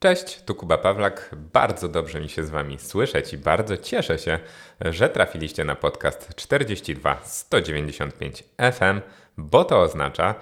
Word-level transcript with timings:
Cześć, 0.00 0.42
tu 0.42 0.54
Kuba 0.54 0.78
Pawlak. 0.78 1.30
Bardzo 1.52 1.88
dobrze 1.88 2.20
mi 2.20 2.28
się 2.28 2.44
z 2.44 2.50
Wami 2.50 2.78
słyszeć 2.78 3.32
i 3.32 3.38
bardzo 3.38 3.76
cieszę 3.76 4.18
się, 4.18 4.38
że 4.80 5.08
trafiliście 5.08 5.64
na 5.64 5.74
podcast 5.74 6.34
42 6.36 7.20
195 7.24 8.44
FM, 8.72 9.00
bo 9.36 9.64
to 9.64 9.80
oznacza, 9.80 10.34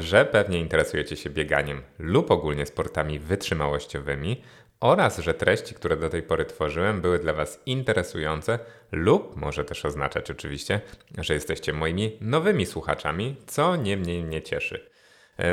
że 0.00 0.24
pewnie 0.24 0.60
interesujecie 0.60 1.16
się 1.16 1.30
bieganiem 1.30 1.82
lub 1.98 2.30
ogólnie 2.30 2.66
sportami 2.66 3.18
wytrzymałościowymi 3.18 4.42
oraz 4.80 5.18
że 5.18 5.34
treści, 5.34 5.74
które 5.74 5.96
do 5.96 6.10
tej 6.10 6.22
pory 6.22 6.44
tworzyłem, 6.44 7.00
były 7.00 7.18
dla 7.18 7.32
Was 7.32 7.60
interesujące 7.66 8.58
lub 8.92 9.36
może 9.36 9.64
też 9.64 9.84
oznaczać 9.84 10.30
oczywiście, 10.30 10.80
że 11.18 11.34
jesteście 11.34 11.72
moimi 11.72 12.18
nowymi 12.20 12.66
słuchaczami, 12.66 13.36
co 13.46 13.76
nie 13.76 13.96
mniej 13.96 14.24
mnie 14.24 14.42
cieszy. 14.42 14.93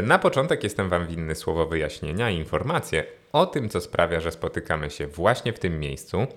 Na 0.03 0.19
początek 0.19 0.63
jestem 0.63 0.89
Wam 0.89 1.07
winny 1.07 1.35
słowo 1.35 1.65
wyjaśnienia 1.65 2.29
i 2.29 2.37
informacje 2.37 3.03
o 3.31 3.45
tym, 3.45 3.69
co 3.69 3.81
sprawia, 3.81 4.19
że 4.19 4.31
spotykamy 4.31 4.89
się 4.89 5.07
właśnie 5.07 5.53
w 5.53 5.59
tym 5.59 5.79
miejscu. 5.79 6.27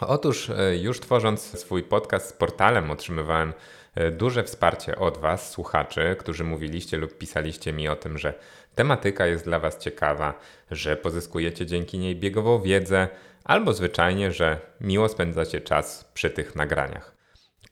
Otóż 0.00 0.50
e, 0.50 0.76
już 0.76 1.00
tworząc 1.00 1.60
swój 1.60 1.82
podcast 1.82 2.28
z 2.28 2.32
portalem 2.32 2.90
otrzymywałem 2.90 3.52
e, 3.94 4.10
duże 4.10 4.44
wsparcie 4.44 4.96
od 4.96 5.18
Was, 5.18 5.50
słuchaczy, 5.50 6.16
którzy 6.18 6.44
mówiliście 6.44 6.96
lub 6.96 7.18
pisaliście 7.18 7.72
mi 7.72 7.88
o 7.88 7.96
tym, 7.96 8.18
że 8.18 8.34
tematyka 8.74 9.26
jest 9.26 9.44
dla 9.44 9.58
Was 9.58 9.78
ciekawa, 9.78 10.34
że 10.70 10.96
pozyskujecie 10.96 11.66
dzięki 11.66 11.98
niej 11.98 12.16
biegową 12.16 12.62
wiedzę, 12.62 13.08
albo 13.44 13.72
zwyczajnie, 13.72 14.32
że 14.32 14.60
miło 14.80 15.08
spędzacie 15.08 15.60
czas 15.60 16.10
przy 16.14 16.30
tych 16.30 16.56
nagraniach. 16.56 17.15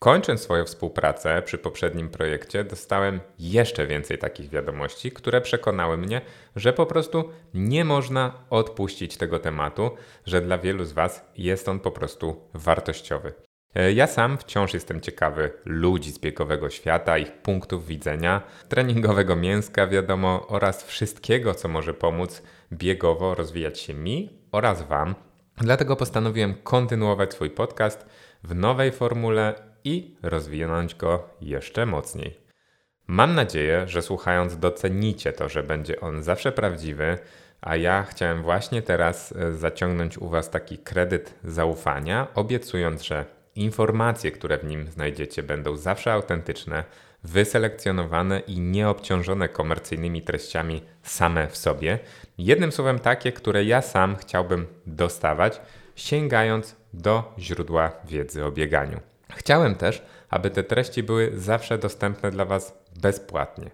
Kończąc 0.05 0.41
swoją 0.41 0.65
współpracę 0.65 1.43
przy 1.43 1.59
poprzednim 1.59 2.09
projekcie, 2.09 2.65
dostałem 2.65 3.21
jeszcze 3.39 3.87
więcej 3.87 4.19
takich 4.19 4.51
wiadomości, 4.51 5.11
które 5.11 5.41
przekonały 5.41 5.97
mnie, 5.97 6.21
że 6.57 6.73
po 6.73 6.87
prostu 6.87 7.31
nie 7.55 7.85
można 7.85 8.33
odpuścić 8.51 9.17
tego 9.17 9.39
tematu, 9.39 9.91
że 10.27 10.41
dla 10.41 10.59
wielu 10.59 10.85
z 10.85 10.93
Was 10.93 11.25
jest 11.37 11.69
on 11.69 11.81
po 11.81 11.91
prostu 11.91 12.49
wartościowy. 12.55 13.33
E, 13.75 13.93
ja 13.93 14.07
sam 14.07 14.39
wciąż 14.39 14.75
jestem 14.75 15.01
ciekawy 15.01 15.51
ludzi 15.65 16.13
z 16.13 16.19
biegowego 16.19 16.71
świata, 16.71 17.19
ich 17.19 17.33
punktów 17.33 17.87
widzenia, 17.87 18.43
treningowego 18.69 19.37
mięska, 19.37 19.87
wiadomo, 19.87 20.47
oraz 20.49 20.85
wszystkiego, 20.85 21.55
co 21.55 21.69
może 21.69 21.95
pomóc 21.95 22.43
biegowo 22.73 23.35
rozwijać 23.35 23.81
się 23.81 23.95
mi 23.95 24.31
oraz 24.53 24.83
Wam. 24.83 25.15
Dlatego 25.57 25.97
postanowiłem 25.97 26.55
kontynuować 26.55 27.35
swój 27.35 27.51
podcast 27.51 28.07
w 28.43 28.55
nowej 28.55 28.93
formule 28.93 29.74
i 29.85 30.17
rozwinąć 30.23 30.95
go 30.95 31.29
jeszcze 31.41 31.87
mocniej. 31.87 32.45
Mam 33.07 33.35
nadzieję, 33.35 33.89
że 33.89 34.03
słuchając 34.03 34.59
docenicie 34.59 35.33
to, 35.33 35.49
że 35.49 35.63
będzie 35.63 36.01
on 36.01 36.23
zawsze 36.23 36.53
prawdziwy, 36.53 37.19
a 37.61 37.77
ja 37.77 38.03
chciałem 38.03 38.43
właśnie 38.43 38.83
teraz 38.83 39.33
e, 39.33 39.53
zaciągnąć 39.53 40.19
u 40.19 40.29
Was 40.29 40.51
taki 40.51 40.79
kredyt 40.79 41.35
zaufania, 41.45 42.27
obiecując, 42.35 43.03
że 43.03 43.25
informacje, 43.57 44.33
które 44.33 44.59
w 44.59 44.65
nim 44.65 44.91
znajdziecie, 44.91 45.43
będą 45.43 45.77
zawsze 45.77 46.13
autentyczne, 46.13 46.85
wyselekcjonowane 47.25 48.41
i 48.41 48.61
nieobciążone 48.61 49.49
komercyjnymi 49.49 50.23
treściami 50.23 50.83
same 51.03 51.49
w 51.49 51.57
sobie. 51.57 51.99
Jednym 52.39 52.73
słowem, 52.73 52.99
takie, 52.99 53.33
które 53.33 53.65
ja 53.65 53.83
sam 53.83 54.17
chciałbym 54.17 54.67
dostawać, 54.87 55.61
sięgając 55.97 56.77
do 56.93 57.35
źródła 57.39 57.93
wiedzy 58.05 58.45
o 58.45 58.53
bieganiu. 58.53 59.14
Chciałem 59.37 59.75
też, 59.75 60.03
aby 60.31 60.51
te 60.51 60.63
treści 60.63 61.03
były 61.03 61.31
zawsze 61.35 61.79
dostępne 61.79 62.31
dla 62.31 62.45
Was 62.45 62.79
bezpłatnie. 63.03 63.71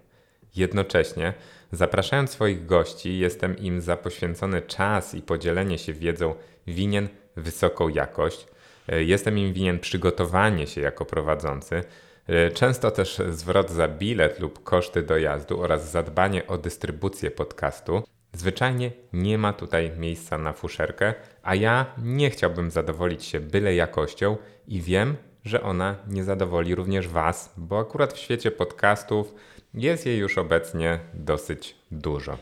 Jednocześnie, 0.55 1.33
zapraszając 1.71 2.29
swoich 2.29 2.65
gości, 2.65 3.19
jestem 3.19 3.57
im 3.57 3.81
za 3.81 3.97
poświęcony 3.97 4.61
czas 4.61 5.15
i 5.15 5.21
podzielenie 5.21 5.77
się 5.77 5.93
wiedzą 5.93 6.35
winien 6.67 7.07
wysoką 7.35 7.89
jakość. 7.89 8.47
E, 8.87 9.03
jestem 9.03 9.37
im 9.37 9.53
winien 9.53 9.79
przygotowanie 9.79 10.67
się 10.67 10.81
jako 10.81 11.05
prowadzący, 11.05 11.83
e, 12.27 12.51
często 12.51 12.91
też 12.91 13.21
zwrot 13.29 13.69
za 13.69 13.87
bilet 13.87 14.39
lub 14.39 14.63
koszty 14.63 15.03
dojazdu 15.03 15.61
oraz 15.61 15.91
zadbanie 15.91 16.47
o 16.47 16.57
dystrybucję 16.57 17.31
podcastu. 17.31 18.03
Zwyczajnie 18.33 18.91
nie 19.13 19.37
ma 19.37 19.53
tutaj 19.53 19.91
miejsca 19.97 20.37
na 20.37 20.53
fuszerkę, 20.53 21.13
a 21.43 21.55
ja 21.55 21.85
nie 21.97 22.29
chciałbym 22.29 22.71
zadowolić 22.71 23.25
się 23.25 23.39
byle 23.39 23.75
jakością 23.75 24.37
i 24.67 24.81
wiem, 24.81 25.15
że 25.45 25.63
ona 25.63 25.95
nie 26.07 26.23
zadowoli 26.23 26.75
również 26.75 27.07
Was, 27.07 27.53
bo 27.57 27.79
akurat 27.79 28.13
w 28.13 28.17
świecie 28.17 28.51
podcastów 28.51 29.33
jest 29.73 30.05
jej 30.05 30.17
już 30.17 30.37
obecnie 30.37 30.99
dosyć 31.13 31.75
dużo. 31.91 32.37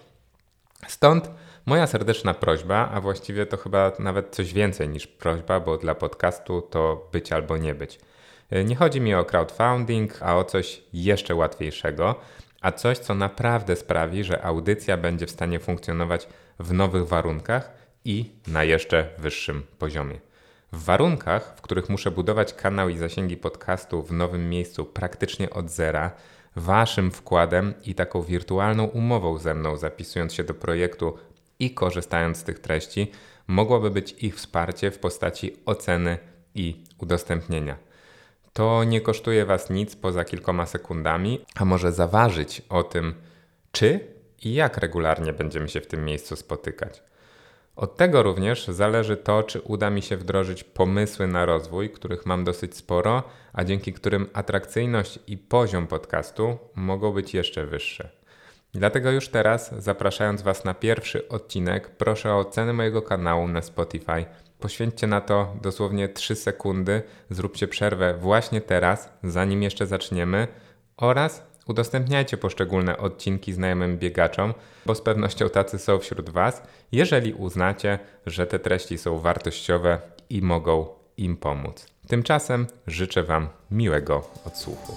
Stąd 0.88 1.32
moja 1.66 1.88
serdeczna 1.88 2.34
prośba, 2.34 2.90
a 2.94 3.02
właściwie 3.02 3.46
to 3.46 3.58
chyba 3.58 3.92
nawet 4.00 4.36
coś 4.36 4.54
więcej 4.54 4.90
niż 4.90 5.08
prośba, 5.08 5.60
bo 5.60 5.78
dla 5.78 5.96
podcastu 5.96 6.62
to 6.62 7.10
być 7.12 7.32
albo 7.32 7.58
nie 7.58 7.76
być. 7.76 8.00
Nie 8.66 8.76
chodzi 8.76 9.02
mi 9.02 9.16
o 9.16 9.26
crowdfunding, 9.26 10.22
a 10.22 10.38
o 10.38 10.44
coś 10.44 10.82
jeszcze 10.94 11.36
łatwiejszego, 11.36 12.16
a 12.62 12.72
coś, 12.72 12.98
co 12.98 13.16
naprawdę 13.16 13.76
sprawi, 13.76 14.24
że 14.24 14.42
audycja 14.42 14.98
będzie 14.98 15.26
w 15.26 15.32
stanie 15.32 15.60
funkcjonować 15.60 16.28
w 16.60 16.74
nowych 16.74 17.08
warunkach 17.08 17.72
i 18.06 18.32
na 18.48 18.64
jeszcze 18.64 19.10
wyższym 19.18 19.64
poziomie. 19.80 20.20
W 20.72 20.84
warunkach, 20.84 21.54
w 21.58 21.62
których 21.62 21.90
muszę 21.90 22.12
budować 22.12 22.54
kanał 22.54 22.90
i 22.90 22.98
zasięgi 22.98 23.38
podcastu 23.38 24.04
w 24.04 24.12
nowym 24.12 24.50
miejscu 24.50 24.86
praktycznie 24.86 25.50
od 25.50 25.70
zera, 25.70 26.12
Waszym 26.56 27.12
wkładem 27.12 27.74
i 27.86 27.96
taką 27.96 28.22
wirtualną 28.22 28.84
umową 28.84 29.38
ze 29.38 29.56
mną, 29.56 29.78
zapisując 29.78 30.34
się 30.34 30.44
do 30.44 30.54
projektu 30.54 31.18
i 31.60 31.74
korzystając 31.74 32.38
z 32.38 32.44
tych 32.44 32.60
treści, 32.60 33.12
mogłoby 33.48 33.92
być 33.92 34.12
ich 34.24 34.36
wsparcie 34.36 34.92
w 34.92 35.00
postaci 35.00 35.56
oceny 35.66 36.18
i 36.56 36.84
udostępnienia. 36.98 37.78
To 38.54 38.84
nie 38.84 39.02
kosztuje 39.02 39.46
Was 39.46 39.70
nic 39.70 39.96
poza 39.96 40.26
kilkoma 40.26 40.66
sekundami, 40.66 41.46
a 41.56 41.66
może 41.66 41.92
zaważyć 41.92 42.62
o 42.70 42.84
tym, 42.84 43.14
czy 43.72 44.00
i 44.42 44.54
jak 44.54 44.78
regularnie 44.78 45.34
będziemy 45.34 45.70
się 45.70 45.82
w 45.82 45.88
tym 45.88 46.06
miejscu 46.06 46.36
spotykać. 46.36 47.04
Od 47.80 47.98
tego 47.98 48.24
również 48.24 48.68
zależy 48.68 49.18
to, 49.18 49.44
czy 49.44 49.62
uda 49.62 49.90
mi 49.90 50.02
się 50.02 50.18
wdrożyć 50.18 50.64
pomysły 50.64 51.28
na 51.28 51.46
rozwój, 51.46 51.90
których 51.90 52.26
mam 52.26 52.44
dosyć 52.44 52.78
sporo, 52.78 53.24
a 53.54 53.64
dzięki 53.64 53.94
którym 53.94 54.30
atrakcyjność 54.34 55.20
i 55.28 55.38
poziom 55.38 55.88
podcastu 55.88 56.58
mogą 56.76 57.12
być 57.12 57.34
jeszcze 57.34 57.66
wyższe. 57.66 58.10
Dlatego 58.74 59.12
już 59.12 59.30
teraz, 59.30 59.76
zapraszając 59.78 60.42
Was 60.42 60.66
na 60.66 60.74
pierwszy 60.74 61.28
odcinek, 61.28 61.90
proszę 61.90 62.34
o 62.34 62.40
ocenę 62.40 62.74
mojego 62.74 63.02
kanału 63.02 63.48
na 63.48 63.62
Spotify. 63.62 64.26
Poświęćcie 64.60 65.08
na 65.08 65.22
to 65.22 65.56
dosłownie 65.62 66.10
3 66.10 66.36
sekundy, 66.36 67.02
zróbcie 67.30 67.68
przerwę 67.68 68.14
właśnie 68.14 68.62
teraz, 68.62 69.10
zanim 69.24 69.64
jeszcze 69.64 69.88
zaczniemy, 69.88 70.48
oraz 70.98 71.49
Udostępniajcie 71.70 72.38
poszczególne 72.38 72.98
odcinki 72.98 73.54
znajomym 73.54 73.98
biegaczom, 73.98 74.54
bo 74.86 74.96
z 74.96 75.02
pewnością 75.02 75.50
tacy 75.50 75.80
są 75.80 76.00
wśród 76.00 76.30
Was, 76.30 76.64
jeżeli 76.92 77.34
uznacie, 77.34 78.00
że 78.26 78.48
te 78.48 78.60
treści 78.60 78.98
są 78.98 79.20
wartościowe 79.20 80.02
i 80.30 80.42
mogą 80.42 80.88
im 81.18 81.38
pomóc. 81.38 81.86
Tymczasem 82.08 82.68
życzę 82.88 83.24
Wam 83.24 83.48
miłego 83.72 84.32
odsłuchu. 84.46 84.96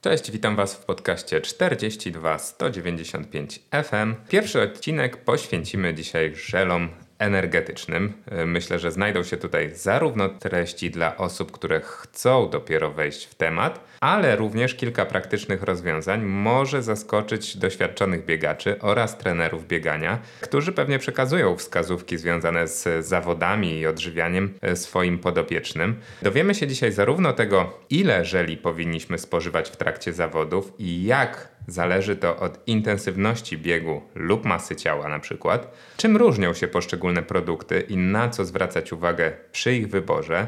Cześć, 0.00 0.30
witam 0.30 0.56
Was 0.56 0.74
w 0.74 0.84
podcaście 0.84 1.40
42 1.40 2.38
195 2.38 3.60
FM. 3.84 4.14
Pierwszy 4.28 4.62
odcinek 4.62 5.24
poświęcimy 5.24 5.94
dzisiaj 5.94 6.34
żelom 6.34 6.88
energetycznym. 7.22 8.12
E, 8.30 8.46
myślę, 8.46 8.78
że 8.78 8.92
znajdą 8.92 9.22
się 9.22 9.36
tutaj 9.36 9.70
zarówno 9.74 10.28
treści 10.28 10.90
dla 10.90 11.16
osób, 11.16 11.52
które 11.52 11.80
chcą 11.80 12.50
dopiero 12.50 12.90
wejść 12.90 13.26
w 13.26 13.34
temat, 13.34 13.80
ale 14.00 14.36
również 14.36 14.74
kilka 14.74 15.06
praktycznych 15.06 15.62
rozwiązań 15.62 16.22
może 16.22 16.82
zaskoczyć 16.82 17.56
doświadczonych 17.56 18.24
biegaczy 18.24 18.78
oraz 18.80 19.18
trenerów 19.18 19.66
biegania, 19.66 20.18
którzy 20.40 20.72
pewnie 20.72 20.98
przekazują 20.98 21.56
wskazówki 21.56 22.18
związane 22.18 22.68
z 22.68 23.06
zawodami 23.06 23.78
i 23.78 23.86
odżywianiem 23.86 24.54
e, 24.62 24.76
swoim 24.76 25.18
podopiecznym. 25.18 25.96
Dowiemy 26.22 26.54
się 26.54 26.66
dzisiaj 26.66 26.92
zarówno 26.92 27.32
tego, 27.32 27.78
ile 27.90 28.24
żeli 28.24 28.56
powinniśmy 28.56 29.18
spożywać 29.18 29.70
w 29.70 29.76
trakcie 29.76 30.12
zawodów 30.12 30.72
i 30.78 31.04
jak 31.04 31.51
Zależy 31.66 32.16
to 32.16 32.36
od 32.36 32.58
intensywności 32.66 33.58
biegu 33.58 34.02
lub 34.14 34.44
masy 34.44 34.76
ciała 34.76 35.08
na 35.08 35.18
przykład, 35.18 35.74
czym 35.96 36.16
różnią 36.16 36.54
się 36.54 36.68
poszczególne 36.68 37.22
produkty 37.22 37.80
i 37.88 37.96
na 37.96 38.28
co 38.28 38.44
zwracać 38.44 38.92
uwagę 38.92 39.32
przy 39.52 39.76
ich 39.76 39.88
wyborze, 39.88 40.46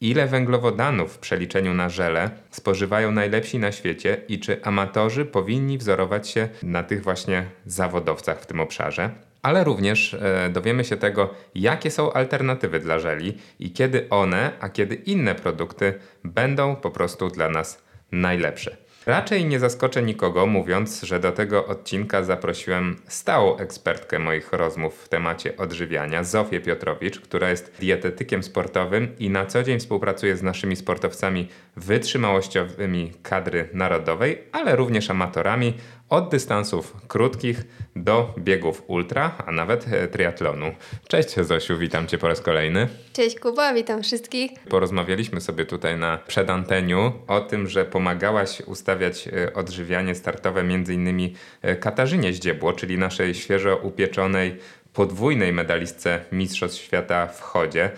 ile 0.00 0.26
węglowodanów 0.26 1.12
w 1.12 1.18
przeliczeniu 1.18 1.74
na 1.74 1.88
żele 1.88 2.30
spożywają 2.50 3.12
najlepsi 3.12 3.58
na 3.58 3.72
świecie 3.72 4.16
i 4.28 4.40
czy 4.40 4.64
amatorzy 4.64 5.24
powinni 5.24 5.78
wzorować 5.78 6.28
się 6.28 6.48
na 6.62 6.82
tych 6.82 7.02
właśnie 7.02 7.44
zawodowcach 7.66 8.40
w 8.40 8.46
tym 8.46 8.60
obszarze. 8.60 9.10
Ale 9.42 9.64
również 9.64 10.14
e, 10.14 10.50
dowiemy 10.52 10.84
się 10.84 10.96
tego, 10.96 11.34
jakie 11.54 11.90
są 11.90 12.12
alternatywy 12.12 12.80
dla 12.80 12.98
żeli 12.98 13.38
i 13.58 13.72
kiedy 13.72 14.08
one, 14.10 14.52
a 14.60 14.68
kiedy 14.68 14.94
inne 14.94 15.34
produkty 15.34 15.94
będą 16.24 16.76
po 16.76 16.90
prostu 16.90 17.28
dla 17.28 17.48
nas 17.48 17.82
najlepsze. 18.12 18.76
Raczej 19.08 19.44
nie 19.44 19.58
zaskoczę 19.58 20.02
nikogo, 20.02 20.46
mówiąc, 20.46 21.02
że 21.02 21.20
do 21.20 21.32
tego 21.32 21.66
odcinka 21.66 22.24
zaprosiłem 22.24 22.96
stałą 23.06 23.56
ekspertkę 23.56 24.18
moich 24.18 24.52
rozmów 24.52 24.94
w 25.04 25.08
temacie 25.08 25.56
odżywiania, 25.56 26.24
Zofię 26.24 26.60
Piotrowicz, 26.60 27.20
która 27.20 27.50
jest 27.50 27.72
dietetykiem 27.80 28.42
sportowym 28.42 29.18
i 29.18 29.30
na 29.30 29.46
co 29.46 29.62
dzień 29.62 29.78
współpracuje 29.78 30.36
z 30.36 30.42
naszymi 30.42 30.76
sportowcami 30.76 31.48
wytrzymałościowymi 31.76 33.12
kadry 33.22 33.68
narodowej, 33.72 34.42
ale 34.52 34.76
również 34.76 35.10
amatorami 35.10 35.74
od 36.08 36.30
dystansów 36.30 36.96
krótkich 37.06 37.64
do 38.04 38.34
biegów 38.38 38.82
ultra, 38.86 39.34
a 39.46 39.52
nawet 39.52 39.92
e, 39.92 40.08
triatlonu. 40.08 40.72
Cześć 41.08 41.40
Zosiu, 41.40 41.78
witam 41.78 42.06
Cię 42.06 42.18
po 42.18 42.28
raz 42.28 42.40
kolejny. 42.40 42.88
Cześć 43.12 43.38
Kuba, 43.38 43.74
witam 43.74 44.02
wszystkich. 44.02 44.50
Porozmawialiśmy 44.68 45.40
sobie 45.40 45.64
tutaj 45.64 45.98
na 45.98 46.18
przedanteniu 46.18 47.12
o 47.26 47.40
tym, 47.40 47.68
że 47.68 47.84
pomagałaś 47.84 48.60
ustawiać 48.60 49.28
e, 49.28 49.54
odżywianie 49.54 50.14
startowe 50.14 50.64
innymi 50.88 51.34
e, 51.62 51.76
Katarzynie 51.76 52.32
Zdziebło, 52.32 52.72
czyli 52.72 52.98
naszej 52.98 53.34
świeżo 53.34 53.76
upieczonej 53.76 54.56
podwójnej 54.92 55.52
medalistce 55.52 56.20
Mistrzostw 56.32 56.80
Świata 56.82 57.26
w 57.26 57.40
chodzie. 57.40 57.90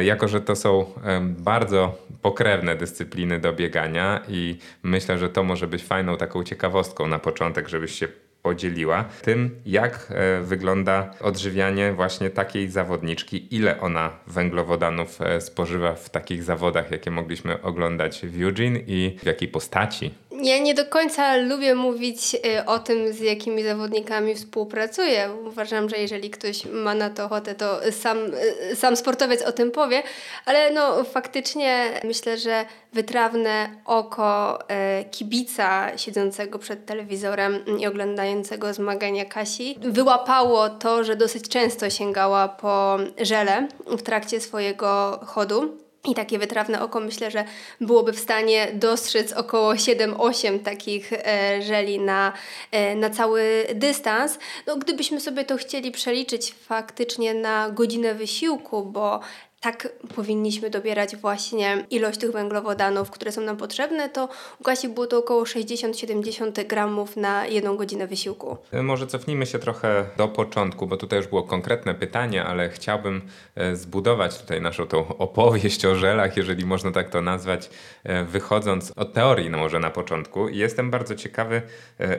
Jako, 0.00 0.28
że 0.28 0.40
to 0.40 0.56
są 0.56 0.92
bardzo 1.22 1.98
pokrewne 2.22 2.76
dyscypliny 2.76 3.40
do 3.40 3.52
biegania 3.52 4.20
i 4.28 4.58
myślę, 4.82 5.18
że 5.18 5.28
to 5.28 5.42
może 5.42 5.66
być 5.66 5.84
fajną 5.84 6.16
taką 6.16 6.44
ciekawostką 6.44 7.06
na 7.06 7.18
początek, 7.18 7.68
żebyś 7.68 7.98
się 7.98 8.08
podzieliła 8.44 9.04
tym, 9.22 9.50
jak 9.66 10.08
e, 10.10 10.40
wygląda 10.40 11.10
odżywianie 11.20 11.92
właśnie 11.92 12.30
takiej 12.30 12.68
zawodniczki, 12.68 13.56
ile 13.56 13.80
ona 13.80 14.10
węglowodanów 14.26 15.20
e, 15.20 15.40
spożywa 15.40 15.94
w 15.94 16.10
takich 16.10 16.42
zawodach, 16.42 16.90
jakie 16.90 17.10
mogliśmy 17.10 17.62
oglądać 17.62 18.26
w 18.26 18.42
Eugene 18.42 18.78
i 18.86 19.18
w 19.22 19.26
jakiej 19.26 19.48
postaci. 19.48 20.14
Ja 20.42 20.58
nie 20.58 20.74
do 20.74 20.86
końca 20.86 21.36
lubię 21.36 21.74
mówić 21.74 22.34
y, 22.34 22.66
o 22.66 22.78
tym, 22.78 23.12
z 23.12 23.20
jakimi 23.20 23.62
zawodnikami 23.62 24.34
współpracuję. 24.34 25.30
Uważam, 25.46 25.88
że 25.88 25.96
jeżeli 25.96 26.30
ktoś 26.30 26.64
ma 26.64 26.94
na 26.94 27.10
to 27.10 27.24
ochotę, 27.24 27.54
to 27.54 27.80
sam, 27.92 28.18
y, 28.72 28.76
sam 28.76 28.96
sportowiec 28.96 29.42
o 29.42 29.52
tym 29.52 29.70
powie, 29.70 30.02
ale 30.44 30.70
no 30.70 31.04
faktycznie 31.04 32.00
myślę, 32.04 32.38
że 32.38 32.64
wytrawne 32.92 33.70
oko 33.84 34.58
y, 35.00 35.04
kibica 35.10 35.98
siedzącego 35.98 36.58
przed 36.58 36.86
telewizorem 36.86 37.78
i 37.78 37.86
oglądającego 37.86 38.74
zmagania 38.74 39.24
Kasi 39.24 39.76
wyłapało 39.80 40.68
to, 40.68 41.04
że 41.04 41.16
dosyć 41.16 41.48
często 41.48 41.90
sięgała 41.90 42.48
po 42.48 42.98
żele 43.20 43.68
w 43.86 44.02
trakcie 44.02 44.40
swojego 44.40 45.20
chodu. 45.26 45.84
I 46.08 46.14
takie 46.14 46.38
wytrawne 46.38 46.82
oko 46.82 47.00
myślę, 47.00 47.30
że 47.30 47.44
byłoby 47.80 48.12
w 48.12 48.18
stanie 48.18 48.68
dostrzec 48.74 49.32
około 49.32 49.74
7-8 49.74 50.58
takich 50.58 51.12
e, 51.12 51.62
żeli 51.62 52.00
na, 52.00 52.32
e, 52.70 52.96
na 52.96 53.10
cały 53.10 53.66
dystans. 53.74 54.38
No, 54.66 54.76
gdybyśmy 54.76 55.20
sobie 55.20 55.44
to 55.44 55.56
chcieli 55.56 55.90
przeliczyć 55.90 56.54
faktycznie 56.54 57.34
na 57.34 57.70
godzinę 57.70 58.14
wysiłku, 58.14 58.82
bo 58.82 59.20
tak 59.64 59.88
powinniśmy 60.14 60.70
dobierać 60.70 61.16
właśnie 61.16 61.86
ilość 61.90 62.18
tych 62.18 62.30
węglowodanów, 62.30 63.10
które 63.10 63.32
są 63.32 63.40
nam 63.40 63.56
potrzebne, 63.56 64.08
to 64.08 64.28
u 64.60 64.64
Kasi 64.64 64.88
było 64.88 65.06
to 65.06 65.18
około 65.18 65.44
60-70 65.44 66.66
gramów 66.66 67.16
na 67.16 67.46
jedną 67.46 67.76
godzinę 67.76 68.06
wysiłku. 68.06 68.56
E, 68.72 68.82
może 68.82 69.06
cofnijmy 69.06 69.46
się 69.46 69.58
trochę 69.58 70.04
do 70.16 70.28
początku, 70.28 70.86
bo 70.86 70.96
tutaj 70.96 71.18
już 71.18 71.28
było 71.28 71.42
konkretne 71.42 71.94
pytanie, 71.94 72.44
ale 72.44 72.68
chciałbym 72.68 73.22
e, 73.54 73.76
zbudować 73.76 74.38
tutaj 74.38 74.60
naszą 74.60 74.86
tą 74.86 75.18
opowieść 75.18 75.84
o 75.84 75.94
żelach, 75.94 76.36
jeżeli 76.36 76.66
można 76.66 76.90
tak 76.90 77.10
to 77.10 77.22
nazwać, 77.22 77.70
e, 78.04 78.24
wychodząc 78.24 78.92
od 78.96 79.12
teorii 79.12 79.50
no 79.50 79.58
może 79.58 79.78
na 79.78 79.90
początku. 79.90 80.48
Jestem 80.48 80.90
bardzo 80.90 81.14
ciekawy, 81.14 81.62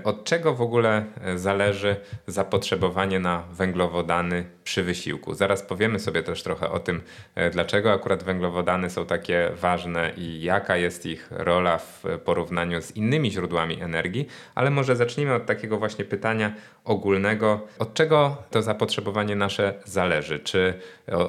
od 0.03 0.23
czego 0.23 0.55
w 0.55 0.61
ogóle 0.61 1.05
zależy 1.35 1.95
zapotrzebowanie 2.27 3.19
na 3.19 3.43
węglowodany 3.51 4.54
przy 4.65 4.83
wysiłku. 4.83 5.33
Zaraz 5.33 5.63
powiemy 5.63 5.99
sobie 5.99 6.23
też 6.23 6.43
trochę 6.43 6.69
o 6.71 6.79
tym, 6.79 7.01
E, 7.35 7.49
dlaczego 7.49 7.91
akurat 7.93 8.23
węglowodany 8.23 8.89
są 8.89 9.05
takie 9.05 9.51
ważne 9.61 10.11
i 10.17 10.41
jaka 10.41 10.77
jest 10.77 11.05
ich 11.05 11.27
rola 11.31 11.77
w 11.77 12.03
porównaniu 12.25 12.81
z 12.81 12.95
innymi 12.95 13.31
źródłami 13.31 13.81
energii, 13.81 14.27
ale 14.55 14.71
może 14.71 14.95
zacznijmy 14.95 15.33
od 15.33 15.45
takiego 15.45 15.77
właśnie 15.77 16.05
pytania 16.05 16.53
ogólnego, 16.83 17.67
od 17.79 17.93
czego 17.93 18.37
to 18.51 18.61
zapotrzebowanie 18.61 19.35
nasze 19.35 19.73
zależy? 19.85 20.39
Czy 20.39 20.73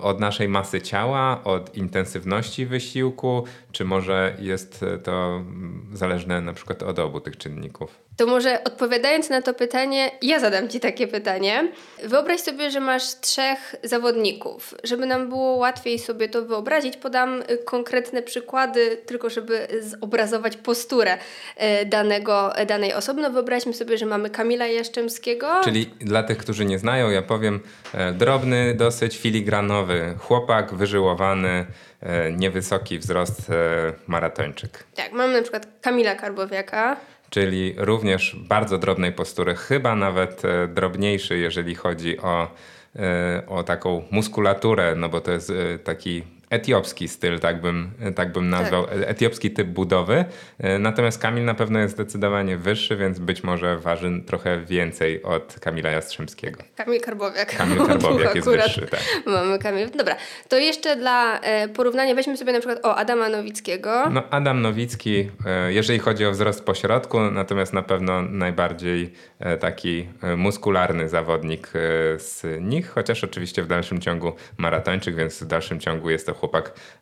od 0.01 0.21
naszej 0.21 0.49
masy 0.49 0.83
ciała, 0.83 1.45
od 1.45 1.77
intensywności 1.77 2.67
wysiłku, 2.67 3.45
czy 3.73 3.85
może 3.85 4.37
jest 4.39 4.85
to 5.05 5.37
mm, 5.37 5.87
zależne 5.93 6.41
na 6.41 6.53
przykład 6.53 6.83
od 6.83 6.99
obu 6.99 7.21
tych 7.21 7.37
czynników? 7.37 8.06
To 8.17 8.27
może 8.27 8.65
odpowiadając 8.65 9.31
na 9.31 9.43
to 9.43 9.55
pytanie, 9.55 10.11
ja 10.23 10.41
zadam 10.41 10.69
Ci 10.69 10.81
takie 10.81 11.09
pytanie. 11.09 11.69
Wyobraź 12.05 12.41
sobie, 12.41 12.71
że 12.71 12.81
masz 12.81 13.21
trzech 13.21 13.75
zawodników. 13.83 14.75
Żeby 14.85 15.07
nam 15.07 15.29
było 15.29 15.57
łatwiej 15.57 15.99
sobie 15.99 16.29
to 16.29 16.43
wyobrazić, 16.43 16.97
podam 16.97 17.43
y, 17.43 17.59
konkretne 17.65 18.23
przykłady, 18.23 18.97
tylko 19.07 19.31
żeby 19.31 19.69
zobrazować 19.81 20.57
posturę 20.57 21.19
y, 21.83 21.87
danego, 21.87 22.53
danej 22.67 22.95
osoby. 22.95 23.23
No 23.23 23.31
wyobraźmy 23.31 23.75
sobie, 23.75 23.99
że 23.99 24.07
mamy 24.07 24.31
Kamila 24.31 24.67
Jaszczemskiego. 24.67 25.47
Czyli 25.65 25.87
dla 25.87 26.23
tych, 26.23 26.39
którzy 26.39 26.65
nie 26.65 26.79
znają, 26.79 27.11
ja 27.11 27.23
powiem 27.23 27.61
e, 27.95 28.13
drobny, 28.13 28.75
dosyć 28.75 29.17
filigranowy 29.17 30.15
chłopak, 30.19 30.75
wyżyłowany, 30.75 31.67
e, 32.01 32.33
niewysoki 32.33 32.99
wzrost 32.99 33.51
e, 33.51 33.93
maratończyk. 34.07 34.85
Tak, 34.95 35.13
mamy 35.13 35.35
na 35.35 35.43
przykład 35.43 35.67
Kamila 35.81 36.15
Karbowiaka 36.15 36.97
czyli 37.31 37.75
również 37.77 38.37
bardzo 38.49 38.79
drobnej 38.79 39.13
postury, 39.13 39.55
chyba 39.55 39.97
nawet 39.97 40.45
e, 40.45 40.69
drobniejszy, 40.69 41.39
jeżeli 41.39 41.75
chodzi 41.75 42.19
o, 42.19 42.51
e, 42.97 43.43
o 43.47 43.63
taką 43.63 44.03
muskulaturę, 44.11 44.95
no 44.95 45.09
bo 45.09 45.21
to 45.21 45.31
jest 45.31 45.51
e, 45.51 45.79
taki 45.79 46.23
etiopski 46.57 47.09
styl, 47.09 47.41
tak 47.41 47.61
bym, 47.61 47.91
tak 48.15 48.33
bym 48.33 48.49
nazwał, 48.51 48.87
tak. 48.87 48.95
etiopski 49.07 49.51
typ 49.51 49.69
budowy. 49.69 50.25
E, 50.59 50.79
natomiast 50.79 51.19
Kamil 51.23 51.45
na 51.45 51.55
pewno 51.55 51.79
jest 51.79 51.95
zdecydowanie 51.95 52.57
wyższy, 52.57 52.97
więc 52.97 53.19
być 53.19 53.45
może 53.45 53.79
waży 53.79 54.23
trochę 54.27 54.61
więcej 54.61 55.23
od 55.23 55.57
Kamila 55.61 55.91
Jastrzębskiego. 55.91 56.63
Kamil 56.77 57.01
Karbowiak. 57.01 57.57
Kamil 57.57 57.87
Karbowiak 57.87 58.35
jest 58.35 58.49
wyższy, 58.49 58.87
tak. 58.87 59.01
Mamy 59.27 59.59
Kamil. 59.59 59.91
Dobra, 59.91 60.17
to 60.49 60.59
jeszcze 60.59 60.97
dla 60.97 61.41
e, 61.41 61.69
porównania 61.69 62.15
weźmy 62.15 62.37
sobie 62.37 62.53
na 62.53 62.59
przykład 62.59 62.85
o 62.85 62.97
Adama 62.97 63.29
Nowickiego. 63.29 64.11
No 64.11 64.23
Adam 64.31 64.63
Nowicki, 64.63 65.31
e, 65.47 65.73
jeżeli 65.73 65.99
chodzi 65.99 66.27
o 66.27 66.31
wzrost 66.31 66.65
pośrodku, 66.65 67.21
natomiast 67.21 67.73
na 67.73 67.83
pewno 67.83 68.23
najbardziej 68.23 69.13
taki 69.61 70.09
muskularny 70.37 71.09
zawodnik 71.09 71.71
z 72.17 72.43
nich, 72.61 72.91
chociaż 72.91 73.25
oczywiście 73.25 73.63
w 73.63 73.67
dalszym 73.67 74.01
ciągu 74.01 74.33
maratończyk, 74.59 75.15
więc 75.15 75.43
w 75.43 75.47
dalszym 75.47 75.81
ciągu 75.81 76.11
jest 76.11 76.27
to 76.27 76.35
chłopak 76.35 76.46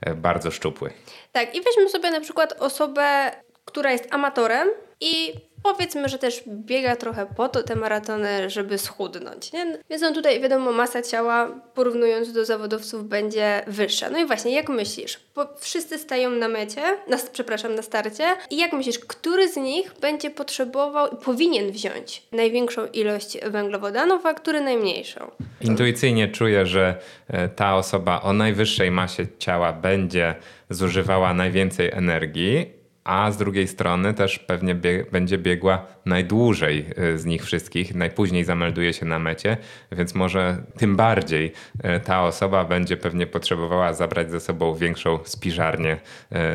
e, 0.01 0.15
bardzo 0.15 0.51
szczupły. 0.51 0.91
Tak, 1.33 1.55
i 1.55 1.63
weźmy 1.63 1.89
sobie 1.89 2.11
na 2.11 2.21
przykład 2.21 2.53
osobę, 2.53 3.31
która 3.65 3.93
jest 3.93 4.15
amatorem 4.15 4.69
i 5.01 5.35
powiedzmy, 5.65 6.09
że 6.09 6.19
też 6.19 6.43
biega 6.49 6.97
trochę 6.97 7.27
po 7.37 7.49
to 7.49 7.63
te 7.63 7.77
maratony, 7.77 8.51
żeby 8.51 8.79
schudnąć. 8.79 9.53
Nie? 9.53 9.79
Więc 9.91 10.03
on 10.03 10.15
tutaj, 10.15 10.41
wiadomo, 10.41 10.73
masa 10.73 11.03
ciała 11.03 11.49
porównując 11.75 12.33
do 12.33 12.45
zawodowców 12.45 13.09
będzie 13.09 13.63
wyższa. 13.67 14.11
No 14.11 14.19
i 14.19 14.27
właśnie, 14.27 14.55
jak 14.55 14.69
myślisz? 14.69 15.21
Bo 15.35 15.47
wszyscy 15.59 15.99
stają 15.99 16.31
na 16.31 16.49
mecie, 16.49 16.83
na, 17.09 17.17
przepraszam, 17.33 17.75
na 17.75 17.83
starcie 17.83 18.25
i 18.51 18.57
jak 18.57 18.73
myślisz, 18.73 18.99
który 18.99 19.49
z 19.49 19.57
nich 19.57 19.95
będzie 20.01 20.31
potrzebował 20.31 21.09
i 21.09 21.17
powinien 21.17 21.71
wziąć 21.71 22.23
największą 22.33 22.87
ilość 22.87 23.39
węglowodanów, 23.47 24.27
a 24.27 24.35
który 24.35 24.61
najmniejszą? 24.61 25.31
Intuicyjnie 25.61 26.29
czuję, 26.29 26.67
że 26.67 26.95
e, 27.29 27.49
ta 27.49 27.77
osoba 27.77 28.23
o 28.23 28.33
najwyższej 28.33 28.91
masie 28.91 29.27
ciała 29.39 29.73
będzie 29.73 30.35
zużywała 30.71 31.35
najwięcej 31.35 31.91
energii, 31.93 32.84
a 33.05 33.31
z 33.31 33.37
drugiej 33.37 33.69
strony 33.69 34.15
też 34.15 34.39
pewnie 34.39 34.75
będzie 35.13 35.39
biegła 35.39 35.87
najdłużej 36.07 36.87
y, 36.99 37.19
z 37.19 37.25
nich 37.25 37.45
wszystkich, 37.45 37.95
najpóźniej 37.95 38.45
zamelduje 38.45 38.93
się 38.93 39.07
na 39.07 39.19
mecie, 39.19 39.57
więc 39.93 40.15
może 40.15 40.57
tym 40.79 40.97
bardziej 40.97 41.53
y, 41.97 42.01
ta 42.01 42.23
osoba 42.23 42.65
będzie 42.65 42.97
pewnie 42.97 43.27
potrzebowała 43.27 43.93
zabrać 43.93 44.31
ze 44.31 44.41
sobą 44.41 44.75
większą 44.75 45.19
spiżarnię 45.25 45.97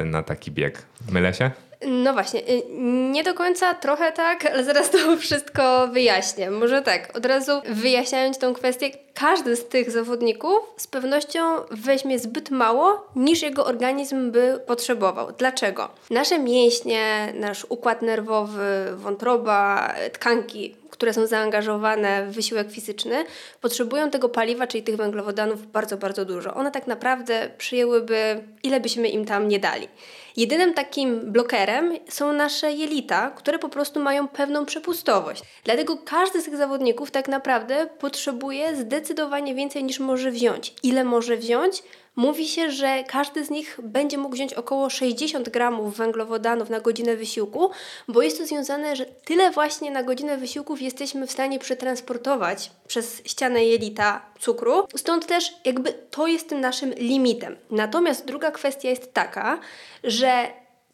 y, 0.01 0.05
na 0.05 0.23
taki 0.23 0.51
bieg. 0.51 0.85
Mylę 1.11 1.33
się? 1.33 1.51
No 1.87 2.13
właśnie, 2.13 2.41
nie 3.11 3.23
do 3.23 3.33
końca, 3.33 3.73
trochę 3.73 4.11
tak, 4.11 4.45
ale 4.45 4.63
zaraz 4.63 4.89
to 4.89 4.97
wszystko 5.17 5.87
wyjaśnię. 5.87 6.51
Może 6.51 6.81
tak, 6.81 7.17
od 7.17 7.25
razu 7.25 7.51
wyjaśniając 7.65 8.37
tą 8.37 8.53
kwestię, 8.53 8.89
każdy 9.13 9.55
z 9.55 9.67
tych 9.67 9.91
zawodników 9.91 10.59
z 10.77 10.87
pewnością 10.87 11.41
weźmie 11.71 12.19
zbyt 12.19 12.51
mało, 12.51 13.07
niż 13.15 13.41
jego 13.41 13.65
organizm 13.65 14.31
by 14.31 14.59
potrzebował. 14.67 15.27
Dlaczego? 15.37 15.89
Nasze 16.09 16.39
mięśnie, 16.39 17.33
nasz 17.33 17.65
układ 17.69 18.01
nerwowy, 18.01 18.85
wątroba, 18.95 19.93
tkanki 20.13 20.75
które 20.99 21.13
są 21.13 21.27
zaangażowane 21.27 22.25
w 22.25 22.31
wysiłek 22.31 22.71
fizyczny, 22.71 23.25
potrzebują 23.61 24.09
tego 24.09 24.29
paliwa, 24.29 24.67
czyli 24.67 24.83
tych 24.83 24.95
węglowodanów 24.95 25.71
bardzo, 25.71 25.97
bardzo 25.97 26.25
dużo. 26.25 26.53
One 26.53 26.71
tak 26.71 26.87
naprawdę 26.87 27.49
przyjęłyby, 27.57 28.43
ile 28.63 28.79
byśmy 28.79 29.09
im 29.09 29.25
tam 29.25 29.47
nie 29.47 29.59
dali. 29.59 29.87
Jedynym 30.37 30.73
takim 30.73 31.31
blokerem 31.31 31.93
są 32.09 32.33
nasze 32.33 32.71
jelita, 32.71 33.31
które 33.31 33.59
po 33.59 33.69
prostu 33.69 33.99
mają 33.99 34.27
pewną 34.27 34.65
przepustowość. 34.65 35.43
Dlatego 35.63 35.97
każdy 35.97 36.41
z 36.41 36.45
tych 36.45 36.57
zawodników 36.57 37.11
tak 37.11 37.27
naprawdę 37.27 37.87
potrzebuje 37.99 38.75
zdecydowanie 38.75 39.55
więcej 39.55 39.83
niż 39.83 39.99
może 39.99 40.31
wziąć. 40.31 40.73
Ile 40.83 41.03
może 41.03 41.37
wziąć? 41.37 41.83
Mówi 42.15 42.47
się, 42.47 42.71
że 42.71 43.03
każdy 43.07 43.45
z 43.45 43.49
nich 43.49 43.79
będzie 43.83 44.17
mógł 44.17 44.35
wziąć 44.35 44.53
około 44.53 44.89
60 44.89 45.49
gramów 45.49 45.97
węglowodanów 45.97 46.69
na 46.69 46.79
godzinę 46.79 47.15
wysiłku, 47.15 47.69
bo 48.07 48.21
jest 48.21 48.37
to 48.37 48.45
związane, 48.45 48.95
że 48.95 49.05
tyle 49.05 49.51
właśnie 49.51 49.91
na 49.91 50.03
godzinę 50.03 50.37
wysiłków 50.37 50.81
jesteśmy 50.81 51.27
w 51.27 51.31
stanie 51.31 51.59
przetransportować 51.59 52.71
przez 52.87 53.21
ścianę 53.25 53.65
jelita 53.65 54.25
cukru. 54.39 54.87
Stąd 54.95 55.25
też 55.25 55.53
jakby 55.65 55.93
to 55.93 56.27
jest 56.27 56.49
tym 56.49 56.61
naszym 56.61 56.93
limitem. 56.93 57.57
Natomiast 57.71 58.25
druga 58.25 58.51
kwestia 58.51 58.89
jest 58.89 59.13
taka, 59.13 59.59
że 60.03 60.47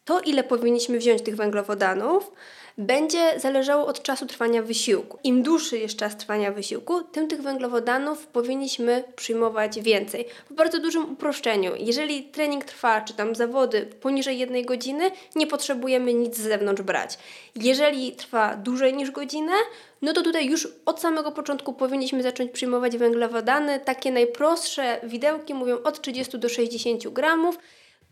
to 0.05 0.19
ile 0.19 0.43
powinniśmy 0.43 0.98
wziąć 0.98 1.22
tych 1.22 1.36
węglowodanów, 1.36 2.31
będzie 2.77 3.39
zależało 3.39 3.86
od 3.86 4.03
czasu 4.03 4.25
trwania 4.25 4.62
wysiłku. 4.63 5.20
Im 5.24 5.44
dłuższy 5.44 5.77
jest 5.77 5.98
czas 5.98 6.17
trwania 6.17 6.51
wysiłku, 6.51 7.01
tym 7.01 7.27
tych 7.27 7.41
węglowodanów 7.41 8.27
powinniśmy 8.27 9.03
przyjmować 9.15 9.82
więcej. 9.82 10.25
W 10.50 10.53
bardzo 10.53 10.79
dużym 10.79 11.13
uproszczeniu, 11.13 11.72
jeżeli 11.77 12.24
trening 12.24 12.65
trwa, 12.65 13.01
czy 13.01 13.13
tam 13.13 13.36
zawody 13.36 13.86
poniżej 14.01 14.39
jednej 14.39 14.65
godziny, 14.65 15.12
nie 15.36 15.48
potrzebujemy 15.48 16.13
nic 16.13 16.38
z 16.38 16.41
zewnątrz 16.41 16.82
brać. 16.82 17.17
Jeżeli 17.55 18.12
trwa 18.12 18.55
dłużej 18.55 18.94
niż 18.94 19.12
godzinę, 19.12 19.53
no 20.01 20.13
to 20.13 20.22
tutaj 20.22 20.48
już 20.48 20.67
od 20.86 21.00
samego 21.00 21.32
początku 21.32 21.74
powinniśmy 21.74 22.24
zacząć 22.24 22.51
przyjmować 22.51 22.98
węglowodany. 22.98 23.79
Takie 23.79 24.12
najprostsze 24.12 25.00
widełki 25.03 25.53
mówią 25.53 25.77
od 25.84 26.01
30 26.01 26.39
do 26.39 26.50
60 26.50 27.08
gramów. 27.08 27.58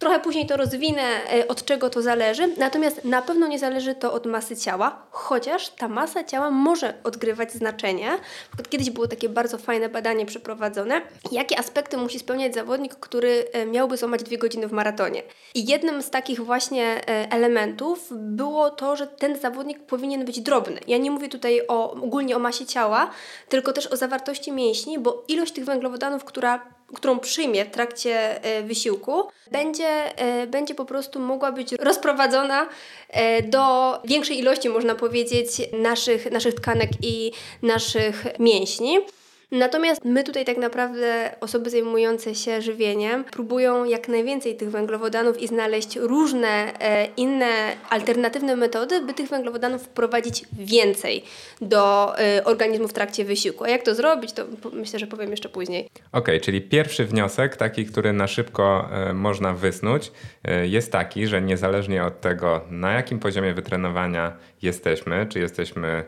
Trochę 0.03 0.19
później 0.19 0.45
to 0.45 0.57
rozwinę, 0.57 1.01
e, 1.33 1.47
od 1.47 1.65
czego 1.65 1.89
to 1.89 2.01
zależy, 2.01 2.47
natomiast 2.57 3.05
na 3.05 3.21
pewno 3.21 3.47
nie 3.47 3.59
zależy 3.59 3.95
to 3.95 4.13
od 4.13 4.25
masy 4.25 4.57
ciała, 4.57 5.05
chociaż 5.11 5.69
ta 5.69 5.87
masa 5.87 6.23
ciała 6.23 6.51
może 6.51 6.93
odgrywać 7.03 7.51
znaczenie. 7.51 8.09
Kiedyś 8.69 8.89
było 8.89 9.07
takie 9.07 9.29
bardzo 9.29 9.57
fajne 9.57 9.89
badanie 9.89 10.25
przeprowadzone, 10.25 11.01
jakie 11.31 11.59
aspekty 11.59 11.97
musi 11.97 12.19
spełniać 12.19 12.53
zawodnik, 12.53 12.95
który 12.95 13.45
e, 13.53 13.65
miałby 13.65 13.97
złamać 13.97 14.23
dwie 14.23 14.37
godziny 14.37 14.67
w 14.67 14.71
maratonie. 14.71 15.23
I 15.55 15.65
jednym 15.65 16.01
z 16.01 16.09
takich 16.09 16.41
właśnie 16.41 16.85
e, 16.85 17.31
elementów 17.31 18.07
było 18.11 18.69
to, 18.69 18.95
że 18.95 19.07
ten 19.07 19.39
zawodnik 19.39 19.79
powinien 19.79 20.25
być 20.25 20.41
drobny. 20.41 20.79
Ja 20.87 20.97
nie 20.97 21.11
mówię 21.11 21.29
tutaj 21.29 21.61
o, 21.67 21.91
ogólnie 21.91 22.35
o 22.35 22.39
masie 22.39 22.65
ciała, 22.65 23.09
tylko 23.49 23.73
też 23.73 23.87
o 23.87 23.97
zawartości 23.97 24.51
mięśni, 24.51 24.99
bo 24.99 25.23
ilość 25.27 25.53
tych 25.53 25.65
węglowodanów, 25.65 26.23
która 26.23 26.72
którą 26.93 27.19
przyjmie 27.19 27.65
w 27.65 27.71
trakcie 27.71 28.43
e, 28.43 28.63
wysiłku, 28.63 29.23
będzie, 29.51 30.17
e, 30.17 30.47
będzie 30.47 30.75
po 30.75 30.85
prostu 30.85 31.19
mogła 31.19 31.51
być 31.51 31.71
rozprowadzona 31.71 32.67
e, 33.09 33.41
do 33.41 33.93
większej 34.05 34.39
ilości, 34.39 34.69
można 34.69 34.95
powiedzieć, 34.95 35.47
naszych, 35.73 36.31
naszych 36.31 36.53
tkanek 36.53 36.89
i 37.01 37.31
naszych 37.61 38.25
mięśni. 38.39 38.99
Natomiast 39.53 40.05
my 40.05 40.23
tutaj 40.23 40.45
tak 40.45 40.57
naprawdę, 40.57 41.35
osoby 41.39 41.69
zajmujące 41.69 42.35
się 42.35 42.61
żywieniem, 42.61 43.23
próbują 43.23 43.83
jak 43.83 44.07
najwięcej 44.07 44.55
tych 44.55 44.71
węglowodanów 44.71 45.41
i 45.41 45.47
znaleźć 45.47 45.95
różne 45.95 46.79
e, 46.79 47.07
inne 47.17 47.75
alternatywne 47.89 48.55
metody, 48.55 49.01
by 49.01 49.13
tych 49.13 49.29
węglowodanów 49.29 49.83
wprowadzić 49.83 50.45
więcej 50.53 51.23
do 51.61 52.13
e, 52.19 52.43
organizmu 52.43 52.87
w 52.87 52.93
trakcie 52.93 53.25
wysiłku. 53.25 53.63
A 53.63 53.69
jak 53.69 53.83
to 53.83 53.95
zrobić, 53.95 54.33
to 54.33 54.45
myślę, 54.71 54.99
że 54.99 55.07
powiem 55.07 55.31
jeszcze 55.31 55.49
później. 55.49 55.85
Okej, 55.85 56.11
okay, 56.11 56.39
czyli 56.39 56.61
pierwszy 56.61 57.05
wniosek, 57.05 57.55
taki, 57.55 57.85
który 57.85 58.13
na 58.13 58.27
szybko 58.27 58.89
e, 58.91 59.13
można 59.13 59.53
wysnuć, 59.53 60.11
e, 60.43 60.67
jest 60.67 60.91
taki, 60.91 61.27
że 61.27 61.41
niezależnie 61.41 62.03
od 62.03 62.21
tego, 62.21 62.61
na 62.69 62.93
jakim 62.93 63.19
poziomie 63.19 63.53
wytrenowania 63.53 64.37
jesteśmy, 64.61 65.25
czy 65.29 65.39
jesteśmy 65.39 66.03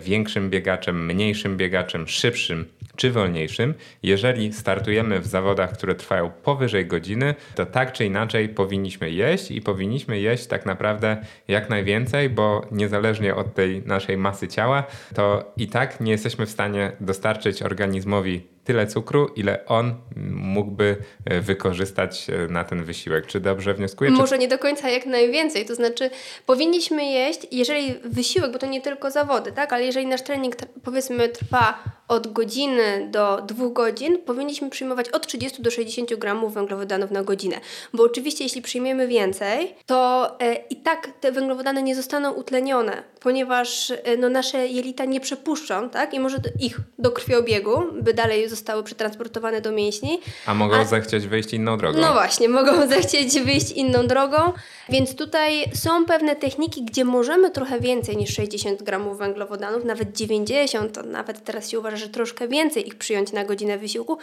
większym 0.00 0.50
biegaczem, 0.50 1.06
mniejszym 1.06 1.56
biegaczem, 1.56 2.08
szybszym 2.08 2.64
czy 2.96 3.10
wolniejszym, 3.10 3.74
jeżeli 4.02 4.52
startujemy 4.52 5.20
w 5.20 5.26
zawodach, 5.26 5.72
które 5.72 5.94
trwają 5.94 6.30
powyżej 6.30 6.86
godziny, 6.86 7.34
to 7.54 7.66
tak 7.66 7.92
czy 7.92 8.04
inaczej 8.04 8.48
powinniśmy 8.48 9.10
jeść 9.10 9.50
i 9.50 9.60
powinniśmy 9.60 10.20
jeść 10.20 10.46
tak 10.46 10.66
naprawdę 10.66 11.16
jak 11.48 11.70
najwięcej, 11.70 12.30
bo 12.30 12.66
niezależnie 12.72 13.34
od 13.34 13.54
tej 13.54 13.82
naszej 13.86 14.16
masy 14.16 14.48
ciała, 14.48 14.84
to 15.14 15.52
i 15.56 15.68
tak 15.68 16.00
nie 16.00 16.12
jesteśmy 16.12 16.46
w 16.46 16.50
stanie 16.50 16.92
dostarczyć 17.00 17.62
organizmowi 17.62 18.42
tyle 18.64 18.86
cukru, 18.86 19.28
ile 19.36 19.66
on 19.66 19.94
mógłby 20.30 20.96
e, 21.24 21.40
wykorzystać 21.40 22.30
e, 22.30 22.52
na 22.52 22.64
ten 22.64 22.84
wysiłek. 22.84 23.26
Czy 23.26 23.40
dobrze 23.40 23.74
wnioskuję? 23.74 24.10
Może 24.10 24.38
nie 24.38 24.48
do 24.48 24.58
końca 24.58 24.88
jak 24.88 25.06
najwięcej. 25.06 25.66
To 25.66 25.74
znaczy, 25.74 26.10
powinniśmy 26.46 27.04
jeść, 27.04 27.46
jeżeli 27.50 27.94
wysiłek, 28.04 28.52
bo 28.52 28.58
to 28.58 28.66
nie 28.66 28.80
tylko 28.80 29.10
zawody, 29.10 29.52
tak, 29.52 29.72
ale 29.72 29.84
jeżeli 29.84 30.06
nasz 30.06 30.22
trening 30.22 30.56
powiedzmy 30.84 31.28
trwa 31.28 31.84
od 32.10 32.32
godziny 32.32 33.08
do 33.10 33.42
dwóch 33.46 33.72
godzin, 33.72 34.18
powinniśmy 34.18 34.70
przyjmować 34.70 35.08
od 35.08 35.26
30 35.26 35.62
do 35.62 35.70
60 35.70 36.14
gramów 36.14 36.54
węglowodanów 36.54 37.10
na 37.10 37.22
godzinę. 37.22 37.56
Bo 37.92 38.02
oczywiście, 38.02 38.44
jeśli 38.44 38.62
przyjmiemy 38.62 39.08
więcej, 39.08 39.74
to 39.86 40.30
e, 40.40 40.54
i 40.54 40.76
tak 40.76 41.08
te 41.20 41.32
węglowodany 41.32 41.82
nie 41.82 41.96
zostaną 41.96 42.32
utlenione, 42.32 43.02
ponieważ 43.20 43.90
e, 43.90 44.16
no, 44.16 44.28
nasze 44.28 44.66
jelita 44.66 45.04
nie 45.04 45.20
przepuszczą, 45.20 45.90
tak, 45.90 46.14
i 46.14 46.20
może 46.20 46.36
ich 46.60 46.78
do 46.98 47.10
krwiobiegu, 47.10 47.82
by 48.02 48.14
dalej 48.14 48.48
zostały 48.48 48.60
zostały 48.60 48.84
przetransportowane 48.84 49.60
do 49.60 49.72
mięśni. 49.72 50.20
A 50.46 50.54
mogą 50.54 50.76
a... 50.76 50.84
zechcieć 50.84 51.26
wyjść 51.26 51.52
inną 51.52 51.76
drogą. 51.76 52.00
No 52.00 52.12
właśnie, 52.12 52.48
mogą 52.48 52.86
zechcieć 52.94 53.40
wyjść 53.40 53.70
inną 53.70 54.06
drogą, 54.06 54.52
więc 54.88 55.14
tutaj 55.14 55.64
są 55.74 56.04
pewne 56.04 56.36
techniki, 56.36 56.84
gdzie 56.84 57.04
możemy 57.04 57.50
trochę 57.50 57.80
więcej 57.80 58.16
niż 58.16 58.34
60 58.34 58.82
gramów 58.82 59.18
węglowodanów, 59.18 59.84
nawet 59.84 60.16
90, 60.16 60.92
to 60.92 61.02
nawet 61.02 61.44
teraz 61.44 61.70
się 61.70 61.78
uważa, 61.78 61.96
że 62.00 62.08
troszkę 62.08 62.48
więcej 62.48 62.88
ich 62.88 62.94
przyjąć 62.94 63.32
na 63.32 63.44
godzinę 63.44 63.78
wysiłku, 63.78 64.18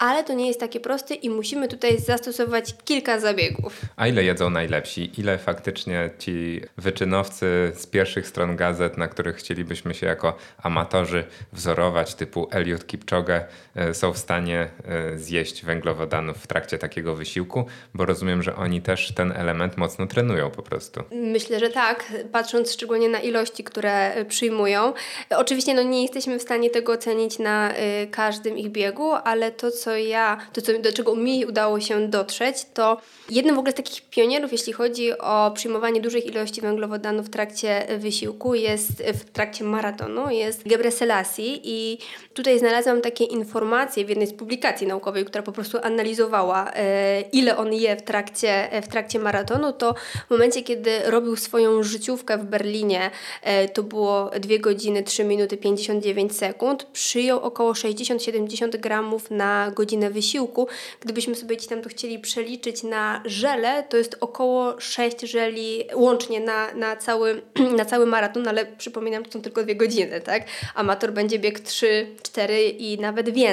ale 0.00 0.24
to 0.24 0.32
nie 0.32 0.46
jest 0.46 0.60
takie 0.60 0.80
proste 0.80 1.14
i 1.14 1.30
musimy 1.30 1.68
tutaj 1.68 1.98
zastosować 1.98 2.74
kilka 2.84 3.20
zabiegów. 3.20 3.80
A 3.96 4.06
ile 4.06 4.24
jedzą 4.24 4.50
najlepsi? 4.50 5.20
Ile 5.20 5.38
faktycznie 5.38 6.10
ci 6.18 6.60
wyczynowcy 6.76 7.72
z 7.74 7.86
pierwszych 7.86 8.26
stron 8.26 8.56
gazet, 8.56 8.98
na 8.98 9.08
których 9.08 9.36
chcielibyśmy 9.36 9.94
się 9.94 10.06
jako 10.06 10.36
amatorzy 10.62 11.24
wzorować, 11.52 12.14
typu 12.14 12.48
Eliud 12.50 12.86
Kipchoge, 12.86 13.44
są 13.92 14.12
w 14.12 14.18
stanie 14.18 14.70
e, 14.84 15.18
zjeść 15.18 15.64
węglowodanów 15.64 16.36
w 16.36 16.46
trakcie 16.46 16.78
takiego 16.78 17.14
wysiłku? 17.14 17.64
Bo 17.94 18.06
rozumiem, 18.06 18.42
że 18.42 18.56
oni 18.56 18.82
też 18.82 19.12
ten 19.14 19.32
element 19.32 19.76
mocno 19.76 20.06
trenują 20.06 20.50
po 20.50 20.62
prostu. 20.62 21.02
Myślę, 21.12 21.60
że 21.60 21.70
tak, 21.70 22.12
patrząc 22.32 22.72
szczególnie 22.72 23.08
na 23.08 23.20
ilości, 23.20 23.64
które 23.64 24.14
e, 24.14 24.24
przyjmują. 24.24 24.92
Oczywiście 25.30 25.74
no, 25.74 25.82
nie 25.82 26.02
jesteśmy 26.02 26.38
w 26.38 26.42
stanie 26.42 26.70
tego 26.70 26.92
ocenić 26.92 27.38
na 27.38 27.72
każdym 28.10 28.58
ich 28.58 28.68
biegu, 28.68 29.12
ale 29.12 29.52
to, 29.52 29.70
co 29.70 29.96
ja, 29.96 30.38
to 30.52 30.62
co, 30.62 30.78
do 30.78 30.92
czego 30.92 31.16
mi 31.16 31.46
udało 31.46 31.80
się 31.80 32.08
dotrzeć, 32.08 32.56
to 32.74 33.00
jednym 33.30 33.54
w 33.54 33.58
ogóle 33.58 33.72
z 33.72 33.74
takich 33.74 34.10
pionierów, 34.10 34.52
jeśli 34.52 34.72
chodzi 34.72 35.18
o 35.18 35.50
przyjmowanie 35.54 36.00
dużych 36.00 36.26
ilości 36.26 36.60
węglowodanów 36.60 37.26
w 37.26 37.30
trakcie 37.30 37.86
wysiłku, 37.98 38.54
jest 38.54 39.02
w 39.02 39.30
trakcie 39.30 39.64
maratonu, 39.64 40.30
jest 40.30 40.68
Gebre 40.68 40.90
Selassie 40.90 41.60
i 41.64 41.98
tutaj 42.34 42.58
znalazłam 42.58 43.00
takie 43.00 43.24
informacje 43.24 43.60
w 44.04 44.08
jednej 44.08 44.26
z 44.26 44.32
publikacji 44.32 44.86
naukowej, 44.86 45.24
która 45.24 45.42
po 45.42 45.52
prostu 45.52 45.78
analizowała 45.82 46.72
e, 46.72 47.20
ile 47.20 47.56
on 47.56 47.72
je 47.72 47.96
w 47.96 48.02
trakcie, 48.02 48.68
w 48.82 48.88
trakcie 48.88 49.18
maratonu, 49.18 49.72
to 49.72 49.94
w 50.26 50.30
momencie, 50.30 50.62
kiedy 50.62 50.90
robił 51.04 51.36
swoją 51.36 51.82
życiówkę 51.82 52.38
w 52.38 52.44
Berlinie, 52.44 53.10
e, 53.42 53.68
to 53.68 53.82
było 53.82 54.30
2 54.40 54.58
godziny 54.58 55.02
3 55.02 55.24
minuty 55.24 55.56
59 55.56 56.36
sekund, 56.36 56.84
przyjął 56.84 57.40
około 57.40 57.72
60-70 57.72 58.76
gramów 58.76 59.30
na 59.30 59.70
godzinę 59.74 60.10
wysiłku. 60.10 60.68
Gdybyśmy 61.00 61.34
sobie 61.34 61.56
gdzieś 61.56 61.68
tam 61.68 61.82
to 61.82 61.88
chcieli 61.88 62.18
przeliczyć 62.18 62.82
na 62.82 63.22
żele, 63.24 63.84
to 63.88 63.96
jest 63.96 64.16
około 64.20 64.80
6 64.80 65.20
żeli 65.20 65.84
łącznie 65.94 66.40
na, 66.40 66.74
na, 66.74 66.96
cały, 66.96 67.42
na 67.78 67.84
cały 67.84 68.06
maraton, 68.06 68.48
ale 68.48 68.66
przypominam, 68.66 69.24
to 69.24 69.32
są 69.32 69.42
tylko 69.42 69.62
dwie 69.62 69.76
godziny, 69.76 70.20
tak? 70.20 70.42
Amator 70.74 71.12
będzie 71.12 71.38
biegł 71.38 71.58
3, 71.64 72.06
4 72.22 72.68
i 72.68 72.98
nawet 72.98 73.30
więcej. 73.30 73.49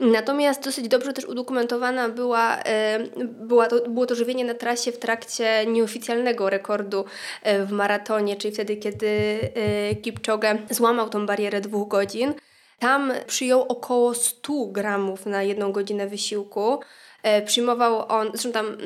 Natomiast 0.00 0.64
dosyć 0.64 0.88
dobrze 0.88 1.12
też 1.12 1.24
udokumentowana 1.24 2.08
była, 2.08 2.58
e, 2.58 2.98
była 3.24 3.66
to, 3.66 3.88
było 3.88 4.06
to 4.06 4.14
żywienie 4.14 4.44
na 4.44 4.54
trasie 4.54 4.92
w 4.92 4.98
trakcie 4.98 5.66
nieoficjalnego 5.66 6.50
rekordu 6.50 7.04
e, 7.42 7.64
w 7.64 7.72
maratonie, 7.72 8.36
czyli 8.36 8.54
wtedy, 8.54 8.76
kiedy 8.76 9.08
e, 9.54 9.94
Kipchoge 9.94 10.58
złamał 10.70 11.08
tą 11.08 11.26
barierę 11.26 11.60
dwóch 11.60 11.88
godzin. 11.88 12.34
Tam 12.78 13.12
przyjął 13.26 13.62
około 13.62 14.14
100 14.14 14.66
gramów 14.66 15.26
na 15.26 15.42
jedną 15.42 15.72
godzinę 15.72 16.06
wysiłku. 16.06 16.80
E, 17.22 17.42
przyjmował 17.42 18.04
on, 18.08 18.28
zresztą 18.30 18.52
tam 18.52 18.66
mm, 18.66 18.80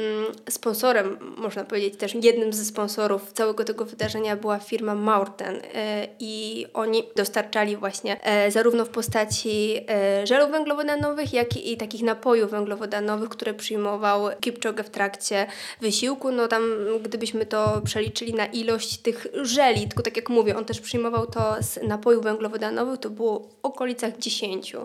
sponsorem, 0.50 1.19
można 1.37 1.64
powiedzieć 1.64 1.97
też 1.97 2.14
jednym 2.14 2.52
ze 2.52 2.64
sponsorów 2.64 3.33
całego 3.33 3.64
tego 3.64 3.85
wydarzenia 3.85 4.37
była 4.37 4.59
firma 4.59 4.95
Maurten 4.95 5.61
e, 5.75 6.09
i 6.21 6.66
oni 6.75 7.02
dostarczali 7.16 7.76
właśnie 7.76 8.25
e, 8.25 8.50
zarówno 8.50 8.85
w 8.85 8.88
postaci 8.88 9.87
żelów 10.25 10.50
węglowodanowych, 10.50 11.33
jak 11.33 11.57
i 11.57 11.76
takich 11.76 12.02
napojów 12.02 12.50
węglowodanowych, 12.50 13.28
które 13.28 13.55
przyjmował 13.55 14.28
Kipchoge 14.40 14.85
w 14.85 14.90
trakcie 14.90 15.47
wysiłku. 15.81 16.33
No 16.33 16.49
tam 16.49 16.62
gdybyśmy 17.02 17.47
to 17.47 17.81
przeliczyli 17.85 18.35
na 18.35 18.47
ilość 18.47 18.99
tych 18.99 19.26
żeli, 19.43 19.88
tylko 19.88 20.02
tak 20.02 20.16
jak 20.16 20.28
mówię, 20.28 20.57
on 20.57 20.64
też 20.64 20.81
przyjmował 20.81 21.26
to 21.26 21.57
z 21.61 21.83
napojów 21.83 22.25
węglowodanowych, 22.25 23.00
to 23.00 23.11
było 23.11 23.40
w 23.40 23.55
okolicach 23.62 24.19
10. 24.19 24.76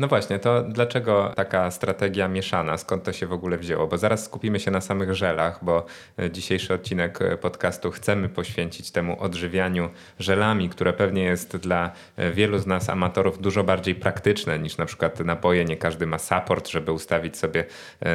No 0.00 0.08
właśnie, 0.08 0.38
to 0.38 0.62
dlaczego 0.62 1.32
taka 1.36 1.70
strategia 1.70 2.28
mieszana? 2.28 2.76
Skąd 2.76 3.04
to 3.04 3.12
się 3.12 3.26
w 3.26 3.32
ogóle 3.32 3.58
wzięło? 3.58 3.86
Bo 3.86 3.98
zaraz 3.98 4.24
skupimy 4.24 4.60
się 4.60 4.70
na 4.70 4.80
samych 4.80 5.14
żelach, 5.14 5.64
bo 5.64 5.86
e, 6.18 6.30
dzisiejszy 6.30 6.74
odcinek 6.74 7.22
e, 7.22 7.36
podcastu 7.36 7.90
chcemy 7.90 8.28
poświęcić 8.28 8.90
temu 8.90 9.22
odżywianiu 9.22 9.90
żelami, 10.18 10.68
które 10.68 10.92
pewnie 10.92 11.22
jest 11.22 11.56
dla 11.56 11.90
e, 12.16 12.30
wielu 12.30 12.58
z 12.58 12.66
nas 12.66 12.88
amatorów 12.88 13.40
dużo 13.40 13.64
bardziej 13.64 13.94
praktyczne 13.94 14.58
niż 14.58 14.76
na 14.76 14.86
przykład 14.86 15.20
napoje. 15.20 15.64
Nie 15.64 15.76
każdy 15.76 16.06
ma 16.06 16.18
support, 16.18 16.68
żeby 16.68 16.92
ustawić 16.92 17.36
sobie 17.36 17.64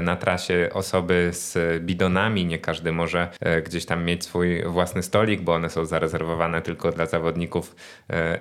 na 0.02 0.16
trasie 0.16 0.70
osoby 0.74 1.30
z 1.34 1.58
bidonami. 1.84 2.46
Nie 2.46 2.60
każdy 2.60 2.92
może 2.92 3.28
gdzieś 3.66 3.86
tam 3.86 4.04
mieć 4.04 4.24
swój 4.24 4.64
własny 4.64 5.04
stolik, 5.04 5.42
bo 5.42 5.54
one 5.54 5.70
są 5.70 5.86
zarezerwowane 5.86 6.62
tylko 6.62 6.92
dla 6.92 7.06
zawodników 7.06 7.76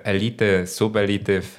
elity, 0.03 0.67
subelity 0.67 1.41
w 1.41 1.57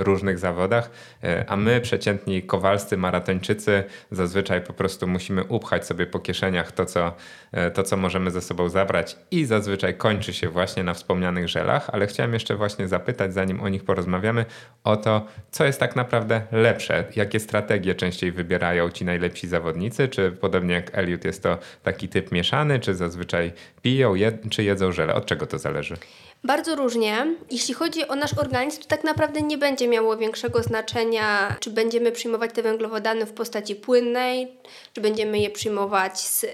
różnych 0.00 0.38
zawodach. 0.38 0.90
E, 1.28 1.44
a 1.48 1.56
my, 1.56 1.80
przeciętni 1.80 2.42
kowalscy 2.42 2.96
maratończycy, 2.96 3.84
zazwyczaj 4.10 4.60
po 4.60 4.72
prostu 4.72 5.06
musimy 5.06 5.44
upchać 5.44 5.86
sobie 5.86 6.06
po 6.06 6.18
kieszeniach 6.18 6.72
to 6.72 6.84
co, 6.84 7.14
e, 7.52 7.70
to, 7.70 7.82
co 7.82 7.96
możemy 7.96 8.30
ze 8.30 8.40
sobą 8.40 8.68
zabrać 8.68 9.16
i 9.30 9.44
zazwyczaj 9.44 9.94
kończy 9.94 10.32
się 10.32 10.48
właśnie 10.48 10.84
na 10.84 10.94
wspomnianych 10.94 11.48
żelach, 11.48 11.90
ale 11.92 12.06
chciałem 12.06 12.34
jeszcze 12.34 12.56
właśnie 12.56 12.88
zapytać, 12.88 13.34
zanim 13.34 13.60
o 13.60 13.68
nich 13.68 13.84
porozmawiamy, 13.84 14.44
o 14.84 14.96
to, 14.96 15.26
co 15.50 15.64
jest 15.64 15.80
tak 15.80 15.96
naprawdę 15.96 16.42
lepsze, 16.52 17.04
jakie 17.16 17.40
strategie 17.40 17.94
częściej 17.94 18.32
wybierają 18.32 18.90
ci 18.90 19.04
najlepsi 19.04 19.48
zawodnicy, 19.48 20.08
czy 20.08 20.32
podobnie 20.32 20.74
jak 20.74 20.98
Elliot 20.98 21.24
jest 21.24 21.42
to 21.42 21.58
taki 21.82 22.08
typ 22.08 22.32
mieszany, 22.32 22.80
czy 22.80 22.94
zazwyczaj 22.94 23.52
piją, 23.82 24.14
jed 24.14 24.50
czy 24.50 24.64
jedzą 24.64 24.92
żele, 24.92 25.14
od 25.14 25.26
czego 25.26 25.46
to 25.46 25.58
zależy? 25.58 25.96
Bardzo 26.44 26.76
różnie. 26.76 27.26
Jeśli 27.50 27.74
chodzi 27.74 28.08
o 28.08 28.14
nasz 28.14 28.38
organizm, 28.38 28.82
to 28.82 28.88
tak 28.88 29.04
naprawdę 29.04 29.42
nie 29.42 29.58
będzie 29.58 29.88
miało 29.88 30.16
większego 30.16 30.62
znaczenia, 30.62 31.56
czy 31.60 31.70
będziemy 31.70 32.12
przyjmować 32.12 32.52
te 32.54 32.62
węglowodany 32.62 33.26
w 33.26 33.32
postaci 33.32 33.76
płynnej, 33.76 34.58
czy 34.92 35.00
będziemy 35.00 35.38
je 35.38 35.50
przyjmować 35.50 36.20
z, 36.20 36.42
yy, 36.42 36.50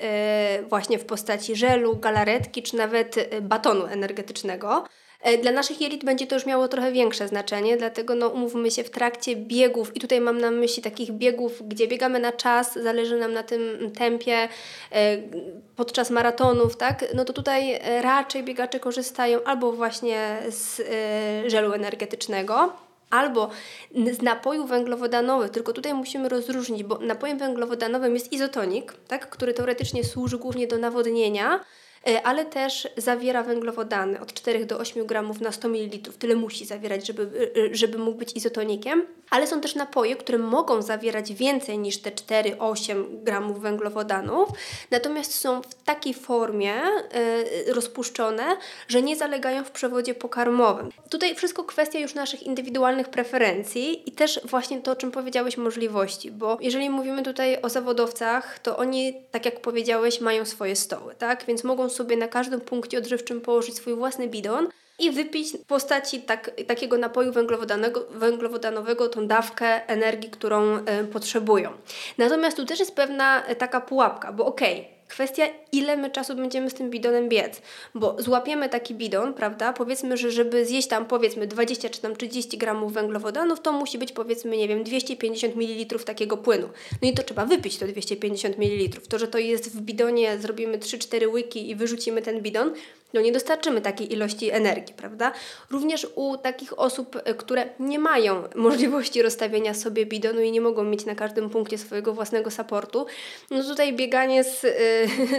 właśnie 0.68 0.98
w 0.98 1.04
postaci 1.04 1.56
żelu, 1.56 1.96
galaretki, 1.96 2.62
czy 2.62 2.76
nawet 2.76 3.18
e, 3.18 3.40
batonu 3.40 3.86
energetycznego. 3.86 4.84
E, 5.24 5.38
dla 5.38 5.52
naszych 5.52 5.80
jelit 5.80 6.04
będzie 6.04 6.26
to 6.26 6.34
już 6.34 6.46
miało 6.46 6.68
trochę 6.68 6.92
większe 6.92 7.28
znaczenie, 7.28 7.76
dlatego 7.76 8.14
no, 8.14 8.28
umówmy 8.28 8.70
się 8.70 8.84
w 8.84 8.90
trakcie 8.90 9.36
biegów, 9.36 9.96
i 9.96 10.00
tutaj 10.00 10.20
mam 10.20 10.38
na 10.38 10.50
myśli 10.50 10.82
takich 10.82 11.12
biegów, 11.12 11.68
gdzie 11.68 11.88
biegamy 11.88 12.18
na 12.18 12.32
czas, 12.32 12.74
zależy 12.74 13.18
nam 13.18 13.32
na 13.32 13.42
tym 13.42 13.90
tempie, 13.98 14.48
e, 14.92 15.18
podczas 15.76 16.10
maratonów, 16.10 16.76
tak? 16.76 17.04
No 17.14 17.24
to 17.24 17.32
tutaj 17.32 17.80
raczej 18.02 18.42
biegacze 18.42 18.80
korzystają 18.80 19.44
albo 19.44 19.72
właśnie 19.72 20.38
z 20.48 20.80
e, 20.80 21.50
żelu 21.50 21.72
energetycznego, 21.72 22.72
albo 23.10 23.50
z 24.12 24.22
napojów 24.22 24.68
węglowodanowych, 24.68 25.50
tylko 25.50 25.72
tutaj 25.72 25.94
musimy 25.94 26.28
rozróżnić, 26.28 26.82
bo 26.84 26.98
napojem 26.98 27.38
węglowodanowym 27.38 28.14
jest 28.14 28.32
izotonik, 28.32 28.94
tak, 29.08 29.30
który 29.30 29.54
teoretycznie 29.54 30.04
służy 30.04 30.38
głównie 30.38 30.66
do 30.66 30.78
nawodnienia, 30.78 31.60
E, 31.60 31.64
ale 32.24 32.44
też 32.44 32.88
zawiera 32.96 33.42
węglowodany 33.42 34.20
od 34.20 34.32
4 34.32 34.66
do 34.66 34.78
8 34.78 35.06
gramów 35.06 35.40
na 35.40 35.52
100 35.52 35.68
ml. 35.68 36.12
Tyle 36.18 36.34
musi 36.34 36.66
zawierać, 36.66 37.06
żeby, 37.06 37.50
e, 37.56 37.60
e, 37.60 37.74
żeby 37.74 37.98
mógł 37.98 38.18
być 38.18 38.36
izotonikiem. 38.36 39.06
Ale 39.30 39.46
są 39.46 39.60
też 39.60 39.74
napoje, 39.74 40.16
które 40.16 40.38
mogą 40.38 40.82
zawierać 40.82 41.32
więcej 41.32 41.78
niż 41.78 41.98
te 41.98 42.10
4-8 42.10 43.04
gramów 43.22 43.60
węglowodanów, 43.60 44.48
natomiast 44.90 45.34
są 45.34 45.62
w 45.62 45.74
takiej 45.74 46.14
formie 46.14 46.74
rozpuszczone, 47.66 48.56
że 48.88 49.02
nie 49.02 49.16
zalegają 49.16 49.64
w 49.64 49.70
przewodzie 49.70 50.14
pokarmowym. 50.14 50.90
Tutaj 51.10 51.34
wszystko 51.34 51.64
kwestia 51.64 51.98
już 51.98 52.14
naszych 52.14 52.42
indywidualnych 52.42 53.08
preferencji 53.08 54.08
i 54.08 54.12
też 54.12 54.40
właśnie 54.44 54.80
to, 54.80 54.92
o 54.92 54.96
czym 54.96 55.10
powiedziałeś, 55.10 55.56
możliwości, 55.56 56.30
bo 56.30 56.58
jeżeli 56.60 56.90
mówimy 56.90 57.22
tutaj 57.22 57.62
o 57.62 57.68
zawodowcach, 57.68 58.58
to 58.58 58.76
oni, 58.76 59.14
tak 59.30 59.44
jak 59.44 59.60
powiedziałeś, 59.60 60.20
mają 60.20 60.44
swoje 60.44 60.76
stoły, 60.76 61.14
tak? 61.18 61.44
Więc 61.46 61.64
mogą 61.64 61.90
sobie 61.94 62.16
na 62.16 62.28
każdym 62.28 62.60
punkcie 62.60 62.98
odżywczym 62.98 63.40
położyć 63.40 63.76
swój 63.76 63.94
własny 63.94 64.28
bidon 64.28 64.68
i 64.98 65.10
wypić 65.10 65.52
w 65.52 65.66
postaci 65.66 66.20
tak, 66.20 66.50
takiego 66.66 66.98
napoju 66.98 67.32
węglowodanego, 67.32 68.06
węglowodanowego 68.10 69.08
tą 69.08 69.26
dawkę 69.26 69.88
energii, 69.88 70.30
którą 70.30 70.76
y, 70.76 70.82
potrzebują. 71.12 71.70
Natomiast 72.18 72.56
tu 72.56 72.66
też 72.66 72.78
jest 72.78 72.94
pewna 72.94 73.42
taka 73.58 73.80
pułapka, 73.80 74.32
bo 74.32 74.46
okej, 74.46 74.80
okay, 74.80 74.93
Kwestia, 75.08 75.44
ile 75.72 75.96
my 75.96 76.10
czasu 76.10 76.34
będziemy 76.34 76.70
z 76.70 76.74
tym 76.74 76.90
bidonem 76.90 77.28
biec, 77.28 77.62
bo 77.94 78.16
złapiemy 78.18 78.68
taki 78.68 78.94
bidon, 78.94 79.34
prawda? 79.34 79.72
Powiedzmy, 79.72 80.16
że 80.16 80.30
żeby 80.30 80.66
zjeść 80.66 80.88
tam 80.88 81.06
powiedzmy 81.06 81.46
20 81.46 81.90
czy 81.90 82.00
tam 82.00 82.16
30 82.16 82.58
gramów 82.58 82.92
węglowodanów, 82.92 83.60
to 83.60 83.72
musi 83.72 83.98
być 83.98 84.12
powiedzmy, 84.12 84.56
nie 84.56 84.68
wiem, 84.68 84.84
250 84.84 85.56
ml 85.56 86.04
takiego 86.04 86.36
płynu. 86.36 86.68
No 87.02 87.08
i 87.08 87.14
to 87.14 87.22
trzeba 87.22 87.46
wypić 87.46 87.78
to 87.78 87.86
250 87.86 88.58
ml. 88.58 89.00
To, 89.08 89.18
że 89.18 89.28
to 89.28 89.38
jest 89.38 89.76
w 89.76 89.80
bidonie, 89.80 90.38
zrobimy 90.38 90.78
3-4 90.78 91.32
łyki 91.32 91.70
i 91.70 91.74
wyrzucimy 91.74 92.22
ten 92.22 92.40
bidon, 92.42 92.72
no 93.14 93.20
nie 93.20 93.32
dostarczymy 93.32 93.80
takiej 93.80 94.12
ilości 94.12 94.50
energii, 94.50 94.94
prawda? 94.94 95.32
Również 95.70 96.06
u 96.14 96.36
takich 96.36 96.78
osób, 96.78 97.16
e, 97.24 97.34
które 97.34 97.68
nie 97.78 97.98
mają 97.98 98.42
możliwości 98.54 99.22
rozstawienia 99.22 99.74
sobie 99.74 100.06
bidonu 100.06 100.40
i 100.40 100.52
nie 100.52 100.60
mogą 100.60 100.84
mieć 100.84 101.04
na 101.06 101.14
każdym 101.14 101.50
punkcie 101.50 101.78
swojego 101.78 102.14
własnego 102.14 102.50
supportu, 102.50 103.06
no 103.50 103.62
tutaj 103.62 103.92
bieganie 103.92 104.44
z, 104.44 104.64
e, 104.64 104.68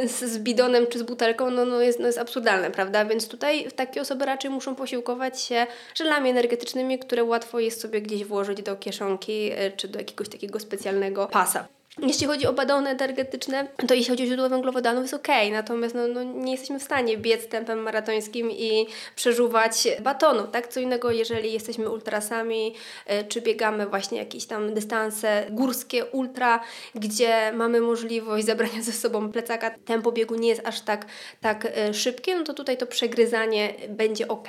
z, 0.15 0.23
z 0.23 0.38
bidonem 0.38 0.88
czy 0.88 0.99
z 0.99 1.03
butelką 1.03 1.51
no, 1.51 1.65
no, 1.65 1.81
jest, 1.81 1.99
no 1.99 2.07
jest 2.07 2.17
absurdalne, 2.17 2.71
prawda? 2.71 3.05
Więc 3.05 3.27
tutaj 3.27 3.71
takie 3.75 4.01
osoby 4.01 4.25
raczej 4.25 4.51
muszą 4.51 4.75
posiłkować 4.75 5.41
się 5.41 5.67
żelami 5.95 6.29
energetycznymi, 6.29 6.99
które 6.99 7.23
łatwo 7.23 7.59
jest 7.59 7.81
sobie 7.81 8.01
gdzieś 8.01 8.25
włożyć 8.25 8.61
do 8.61 8.75
kieszonki 8.75 9.51
e, 9.51 9.71
czy 9.71 9.88
do 9.88 9.99
jakiegoś 9.99 10.29
takiego 10.29 10.59
specjalnego 10.59 11.27
pasa. 11.27 11.67
Jeśli 12.01 12.27
chodzi 12.27 12.47
o 12.47 12.53
badony 12.53 12.89
energetyczne, 12.89 13.67
to 13.88 13.93
jeśli 13.93 14.10
chodzi 14.10 14.23
o 14.23 14.25
źródło 14.25 14.49
węglowodanów 14.49 15.01
jest 15.01 15.13
ok, 15.13 15.27
natomiast 15.51 15.95
no, 15.95 16.08
no, 16.08 16.23
nie 16.23 16.51
jesteśmy 16.51 16.79
w 16.79 16.84
stanie 16.84 17.17
biec 17.17 17.47
tempem 17.47 17.79
maratońskim 17.79 18.51
i 18.51 18.88
przeżuwać 19.15 19.88
batonu, 20.01 20.47
tak? 20.47 20.67
Co 20.67 20.79
innego, 20.79 21.12
jeżeli 21.12 21.53
jesteśmy 21.53 21.89
ultrasami, 21.89 22.75
y, 23.12 23.27
czy 23.27 23.41
biegamy 23.41 23.88
właśnie 23.88 24.17
jakieś 24.17 24.45
tam 24.45 24.73
dystanse 24.73 25.45
górskie, 25.49 26.05
ultra, 26.05 26.60
gdzie 26.95 27.51
mamy 27.53 27.81
możliwość 27.81 28.45
zabrania 28.45 28.81
ze 28.81 28.91
sobą 28.91 29.31
plecaka, 29.31 29.71
tempo 29.86 30.12
biegu 30.12 30.36
nie 30.36 30.49
jest 30.49 30.67
aż 30.67 30.81
tak, 30.81 31.05
tak 31.41 31.65
y, 31.89 31.93
szybkie, 31.93 32.36
no 32.36 32.43
to 32.43 32.53
tutaj 32.53 32.77
to 32.77 32.88
przegryzanie 32.88 33.73
będzie 33.89 34.27
ok. 34.27 34.47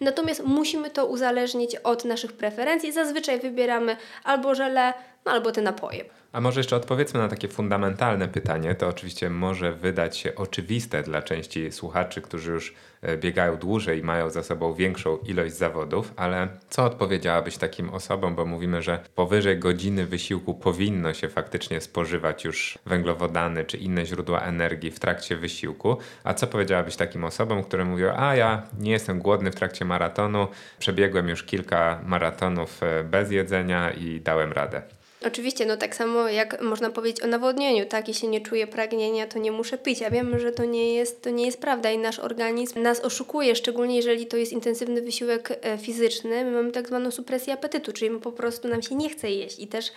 Natomiast 0.00 0.42
musimy 0.44 0.90
to 0.90 1.06
uzależnić 1.06 1.76
od 1.76 2.04
naszych 2.04 2.32
preferencji. 2.32 2.92
Zazwyczaj 2.92 3.40
wybieramy 3.40 3.96
albo 4.24 4.54
żele, 4.54 4.92
no, 5.26 5.32
albo 5.32 5.52
te 5.52 5.62
napoje. 5.62 6.04
A 6.34 6.40
może 6.40 6.60
jeszcze 6.60 6.76
odpowiedzmy 6.76 7.20
na 7.20 7.28
takie 7.28 7.48
fundamentalne 7.48 8.28
pytanie. 8.28 8.74
To 8.74 8.88
oczywiście 8.88 9.30
może 9.30 9.72
wydać 9.72 10.16
się 10.16 10.34
oczywiste 10.34 11.02
dla 11.02 11.22
części 11.22 11.72
słuchaczy, 11.72 12.20
którzy 12.20 12.52
już 12.52 12.74
e, 13.02 13.16
biegają 13.16 13.56
dłużej 13.56 13.98
i 13.98 14.02
mają 14.02 14.30
za 14.30 14.42
sobą 14.42 14.74
większą 14.74 15.16
ilość 15.16 15.54
zawodów, 15.54 16.12
ale 16.16 16.48
co 16.68 16.84
odpowiedziałabyś 16.84 17.56
takim 17.56 17.90
osobom, 17.90 18.34
bo 18.34 18.46
mówimy, 18.46 18.82
że 18.82 18.98
powyżej 19.14 19.58
godziny 19.58 20.06
wysiłku 20.06 20.54
powinno 20.54 21.14
się 21.14 21.28
faktycznie 21.28 21.80
spożywać 21.80 22.44
już 22.44 22.78
węglowodany 22.86 23.64
czy 23.64 23.76
inne 23.76 24.06
źródła 24.06 24.40
energii 24.40 24.90
w 24.90 25.00
trakcie 25.00 25.36
wysiłku. 25.36 25.96
A 26.24 26.34
co 26.34 26.46
powiedziałabyś 26.46 26.96
takim 26.96 27.24
osobom, 27.24 27.64
które 27.64 27.84
mówią: 27.84 28.12
A 28.16 28.36
ja 28.36 28.62
nie 28.78 28.90
jestem 28.92 29.18
głodny 29.18 29.50
w 29.50 29.54
trakcie 29.54 29.84
maratonu, 29.84 30.48
przebiegłem 30.78 31.28
już 31.28 31.42
kilka 31.42 32.00
maratonów 32.06 32.82
e, 32.82 33.04
bez 33.04 33.30
jedzenia 33.30 33.90
i 33.90 34.20
dałem 34.20 34.52
radę? 34.52 34.82
Oczywiście, 35.26 35.66
no 35.66 35.76
tak 35.76 35.96
samo 35.96 36.28
jak 36.28 36.62
można 36.62 36.90
powiedzieć 36.90 37.22
o 37.22 37.26
nawodnieniu, 37.26 37.86
tak? 37.86 38.08
Jeśli 38.08 38.28
nie 38.28 38.40
czuję 38.40 38.66
pragnienia, 38.66 39.26
to 39.26 39.38
nie 39.38 39.52
muszę 39.52 39.78
pić. 39.78 40.00
Ja 40.00 40.10
wiem, 40.10 40.38
że 40.38 40.52
to 40.52 40.64
nie 40.64 40.94
jest, 40.94 41.22
to 41.22 41.30
nie 41.30 41.46
jest 41.46 41.60
prawda 41.60 41.90
i 41.90 41.98
nasz 41.98 42.18
organizm 42.18 42.82
nas 42.82 43.00
oszukuje, 43.00 43.56
szczególnie 43.56 43.96
jeżeli 43.96 44.26
to 44.26 44.36
jest 44.36 44.52
intensywny 44.52 45.02
wysiłek 45.02 45.58
e, 45.62 45.78
fizyczny. 45.78 46.44
My 46.44 46.50
mamy 46.50 46.72
tak 46.72 46.88
zwaną 46.88 47.10
supresję 47.10 47.52
apetytu, 47.52 47.92
czyli 47.92 48.20
po 48.20 48.32
prostu 48.32 48.68
nam 48.68 48.82
się 48.82 48.94
nie 48.94 49.08
chce 49.10 49.30
jeść 49.30 49.58
i 49.58 49.66
też, 49.66 49.92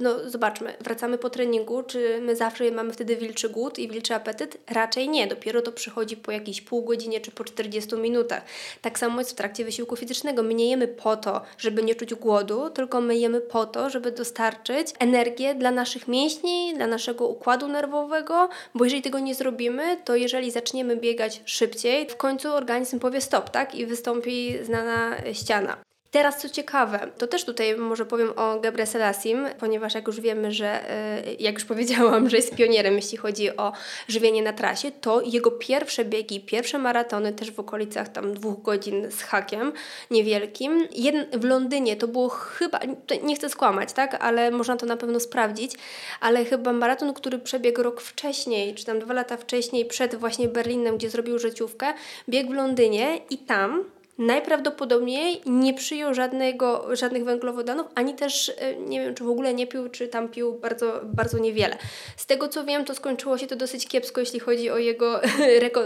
no 0.00 0.30
zobaczmy, 0.30 0.74
wracamy 0.80 1.18
po 1.18 1.30
treningu, 1.30 1.82
czy 1.82 2.20
my 2.22 2.36
zawsze 2.36 2.70
mamy 2.70 2.92
wtedy 2.92 3.16
wilczy 3.16 3.48
głód 3.48 3.78
i 3.78 3.88
wilczy 3.88 4.14
apetyt? 4.14 4.58
Raczej 4.70 5.08
nie, 5.08 5.26
dopiero 5.26 5.62
to 5.62 5.72
przychodzi 5.72 6.16
po 6.16 6.32
jakiejś 6.32 6.60
pół 6.60 6.82
godzinie 6.82 7.20
czy 7.20 7.30
po 7.30 7.44
40 7.44 7.94
minutach. 7.96 8.42
Tak 8.82 8.98
samo 8.98 9.20
jest 9.20 9.30
w 9.30 9.34
trakcie 9.34 9.64
wysiłku 9.64 9.96
fizycznego. 9.96 10.42
My 10.42 10.54
nie 10.54 10.70
jemy 10.70 10.88
po 10.88 11.16
to, 11.16 11.42
żeby 11.58 11.82
nie 11.82 11.94
czuć 11.94 12.14
głodu, 12.14 12.70
tylko 12.70 13.00
my 13.00 13.16
jemy 13.16 13.40
po 13.40 13.66
to, 13.66 13.90
żeby 13.90 14.12
dostarczyć 14.12 14.65
energię 14.98 15.54
dla 15.54 15.70
naszych 15.70 16.08
mięśni, 16.08 16.74
dla 16.76 16.86
naszego 16.86 17.26
układu 17.26 17.68
nerwowego, 17.68 18.48
bo 18.74 18.84
jeżeli 18.84 19.02
tego 19.02 19.18
nie 19.18 19.34
zrobimy, 19.34 19.96
to 20.04 20.16
jeżeli 20.16 20.50
zaczniemy 20.50 20.96
biegać 20.96 21.42
szybciej, 21.44 22.08
w 22.08 22.16
końcu 22.16 22.52
organizm 22.52 22.98
powie 22.98 23.20
stop, 23.20 23.50
tak? 23.50 23.74
I 23.74 23.86
wystąpi 23.86 24.64
znana 24.64 25.16
ściana. 25.32 25.85
Teraz 26.16 26.38
co 26.38 26.48
ciekawe, 26.48 27.08
to 27.18 27.26
też 27.26 27.44
tutaj 27.44 27.76
może 27.76 28.06
powiem 28.06 28.32
o 28.36 28.60
Gebre 28.60 28.86
Selassim, 28.86 29.46
ponieważ 29.58 29.94
jak 29.94 30.06
już 30.06 30.20
wiemy, 30.20 30.52
że 30.52 30.90
e, 30.90 31.34
jak 31.34 31.54
już 31.54 31.64
powiedziałam, 31.74 32.30
że 32.30 32.36
jest 32.36 32.54
pionierem 32.54 32.94
jeśli 32.94 33.18
chodzi 33.18 33.56
o 33.56 33.72
żywienie 34.08 34.42
na 34.42 34.52
trasie, 34.52 34.90
to 34.90 35.20
jego 35.20 35.50
pierwsze 35.50 36.04
biegi, 36.04 36.40
pierwsze 36.40 36.78
maratony 36.78 37.32
też 37.32 37.50
w 37.50 37.60
okolicach 37.60 38.08
tam 38.08 38.34
dwóch 38.34 38.62
godzin 38.62 39.10
z 39.10 39.22
hakiem 39.22 39.72
niewielkim. 40.10 40.88
Jeden 40.92 41.40
w 41.40 41.44
Londynie 41.44 41.96
to 41.96 42.08
było 42.08 42.28
chyba, 42.28 42.80
nie 43.22 43.36
chcę 43.36 43.48
skłamać, 43.48 43.92
tak, 43.92 44.24
ale 44.24 44.50
można 44.50 44.76
to 44.76 44.86
na 44.86 44.96
pewno 44.96 45.20
sprawdzić, 45.20 45.72
ale 46.20 46.44
chyba 46.44 46.72
maraton, 46.72 47.14
który 47.14 47.38
przebiegł 47.38 47.82
rok 47.82 48.00
wcześniej, 48.00 48.74
czy 48.74 48.84
tam 48.84 48.98
dwa 48.98 49.14
lata 49.14 49.36
wcześniej 49.36 49.84
przed 49.84 50.14
właśnie 50.14 50.48
Berlinem, 50.48 50.96
gdzie 50.96 51.10
zrobił 51.10 51.38
życiówkę, 51.38 51.94
biegł 52.28 52.52
w 52.52 52.54
Londynie 52.54 53.20
i 53.30 53.38
tam 53.38 53.95
najprawdopodobniej 54.18 55.40
nie 55.46 55.74
przyjął 55.74 56.14
żadnego, 56.14 56.96
żadnych 56.96 57.24
węglowodanów, 57.24 57.86
ani 57.94 58.14
też 58.14 58.52
e, 58.58 58.76
nie 58.76 59.00
wiem, 59.00 59.14
czy 59.14 59.24
w 59.24 59.28
ogóle 59.28 59.54
nie 59.54 59.66
pił, 59.66 59.88
czy 59.88 60.08
tam 60.08 60.28
pił 60.28 60.52
bardzo, 60.52 61.00
bardzo 61.04 61.38
niewiele. 61.38 61.76
Z 62.16 62.26
tego 62.26 62.48
co 62.48 62.64
wiem, 62.64 62.84
to 62.84 62.94
skończyło 62.94 63.38
się 63.38 63.46
to 63.46 63.56
dosyć 63.56 63.88
kiepsko, 63.88 64.20
jeśli 64.20 64.40
chodzi 64.40 64.70
o 64.70 64.78
jego, 64.78 65.22
e, 65.24 65.28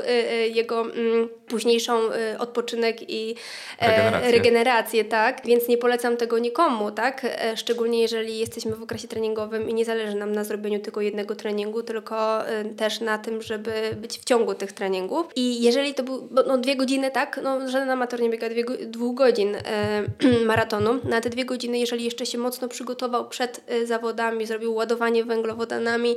e, 0.09 0.49
jego 0.49 0.81
mm, 0.81 1.29
późniejszą 1.49 2.01
odpoczynek 2.39 3.11
i 3.11 3.35
regenerację. 3.81 4.33
regenerację, 4.33 5.05
tak? 5.05 5.47
Więc 5.47 5.69
nie 5.69 5.79
polecam 5.79 6.17
tego 6.17 6.39
nikomu, 6.39 6.91
tak? 6.91 7.27
Szczególnie 7.57 8.03
jeżeli 8.03 8.39
jesteśmy 8.39 8.77
w 8.77 8.83
okresie 8.83 9.09
treningowym 9.09 9.69
i 9.69 9.75
nie 9.75 9.85
zależy 9.85 10.17
nam 10.17 10.33
na 10.33 10.45
zrobieniu 10.45 10.81
tylko 10.81 11.01
jednego 11.01 11.35
treningu, 11.37 11.83
tylko 11.83 12.39
też 12.77 13.01
na 13.01 13.19
tym, 13.19 13.43
żeby 13.43 13.73
być 13.97 14.19
w 14.19 14.25
ciągu 14.25 14.55
tych 14.55 14.73
treningów. 14.73 15.27
I 15.37 15.63
jeżeli 15.63 15.95
to 15.95 16.03
był 16.03 16.29
no, 16.47 16.59
dwie 16.59 16.77
godziny, 16.77 17.11
tak? 17.11 17.41
No, 17.43 17.69
żaden 17.69 17.91
amator 17.91 18.20
nie 18.21 18.31
biega 18.31 18.49
dwie, 18.49 18.65
dwóch 18.65 19.15
godzin 19.15 19.57
e, 19.57 20.03
maratonu. 20.47 21.01
Na 21.05 21.21
te 21.21 21.31
dwie 21.31 21.45
godziny, 21.45 21.79
jeżeli 21.79 22.05
jeszcze 22.05 22.27
się 22.27 22.39
mocno 22.39 22.69
przygotował 22.69 23.29
przed 23.29 23.65
e, 23.67 23.87
zawodami, 23.87 24.47
zrobił 24.47 24.75
ładowanie 24.75 25.25
węglowodanami, 25.25 26.17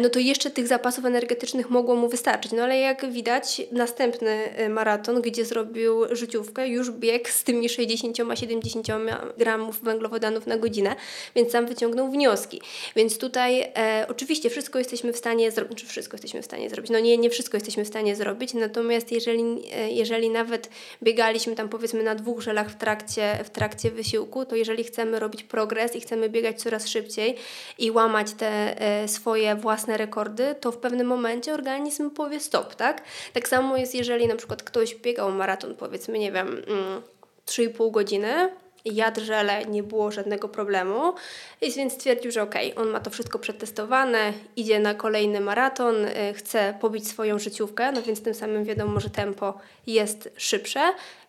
no 0.00 0.08
to 0.08 0.18
jeszcze 0.18 0.50
tych 0.50 0.66
zapasów 0.66 1.04
energetycznych 1.04 1.70
mogło 1.70 1.96
mu 1.96 2.08
wystarczyć. 2.08 2.52
No 2.52 2.62
ale 2.62 2.78
jak 2.78 3.12
widać, 3.12 3.62
następny 3.72 4.30
e, 4.30 4.68
maraton, 4.68 5.22
gdzie 5.22 5.44
zrobił 5.44 6.16
życiówkę, 6.16 6.68
już 6.68 6.90
biegł 6.90 7.28
z 7.28 7.44
tymi 7.44 7.68
60-70 7.68 9.16
gramów 9.38 9.82
węglowodanów 9.82 10.46
na 10.46 10.56
godzinę, 10.56 10.96
więc 11.34 11.52
sam 11.52 11.66
wyciągnął 11.66 12.10
wnioski. 12.10 12.60
Więc 12.96 13.18
tutaj 13.18 13.60
e, 13.60 14.06
oczywiście 14.08 14.50
wszystko 14.50 14.78
jesteśmy 14.78 15.12
w 15.12 15.16
stanie 15.16 15.50
zrobić, 15.50 15.78
czy 15.78 15.86
wszystko 15.86 16.14
jesteśmy 16.14 16.42
w 16.42 16.44
stanie 16.44 16.70
zrobić, 16.70 16.90
no 16.90 17.00
nie, 17.00 17.18
nie 17.18 17.30
wszystko 17.30 17.56
jesteśmy 17.56 17.84
w 17.84 17.88
stanie 17.88 18.16
zrobić, 18.16 18.54
natomiast 18.54 19.12
jeżeli, 19.12 19.42
e, 19.72 19.90
jeżeli 19.90 20.30
nawet 20.30 20.70
biegali 21.02 21.30
biegaliśmy 21.30 21.56
tam 21.56 21.68
powiedzmy 21.68 22.02
na 22.02 22.14
dwóch 22.14 22.40
żelach 22.40 22.70
w 22.70 22.76
trakcie, 22.76 23.38
w 23.44 23.50
trakcie 23.50 23.90
wysiłku, 23.90 24.44
to 24.44 24.56
jeżeli 24.56 24.84
chcemy 24.84 25.18
robić 25.18 25.42
progres 25.42 25.96
i 25.96 26.00
chcemy 26.00 26.28
biegać 26.28 26.62
coraz 26.62 26.88
szybciej 26.88 27.36
i 27.78 27.90
łamać 27.90 28.32
te 28.32 28.80
e, 28.80 29.08
swoje 29.08 29.56
własne 29.60 29.96
rekordy, 29.96 30.54
to 30.60 30.72
w 30.72 30.76
pewnym 30.76 31.06
momencie 31.06 31.54
organizm 31.54 32.10
powie 32.10 32.40
stop, 32.40 32.74
tak? 32.74 33.02
Tak 33.32 33.48
samo 33.48 33.76
jest, 33.76 33.94
jeżeli 33.94 34.28
na 34.28 34.36
przykład 34.36 34.62
ktoś 34.62 34.94
biegał 34.94 35.32
maraton, 35.32 35.74
powiedzmy, 35.74 36.18
nie 36.18 36.32
wiem, 36.32 36.48
mm, 36.48 37.02
3,5 37.46 37.90
godziny, 37.90 38.50
jadł 38.84 39.20
żele, 39.20 39.64
nie 39.64 39.82
było 39.82 40.10
żadnego 40.10 40.48
problemu. 40.48 41.14
I 41.60 41.72
więc 41.72 41.92
stwierdził, 41.92 42.30
że 42.30 42.42
okej, 42.42 42.72
okay, 42.72 42.84
on 42.84 42.90
ma 42.90 43.00
to 43.00 43.10
wszystko 43.10 43.38
przetestowane, 43.38 44.32
idzie 44.56 44.80
na 44.80 44.94
kolejny 44.94 45.40
maraton, 45.40 46.04
y, 46.04 46.34
chce 46.34 46.74
pobić 46.80 47.08
swoją 47.08 47.38
życiówkę, 47.38 47.92
no 47.92 48.02
więc 48.02 48.22
tym 48.22 48.34
samym 48.34 48.64
wiadomo, 48.64 49.00
że 49.00 49.10
tempo 49.10 49.58
jest 49.86 50.30
szybsze, 50.36 50.80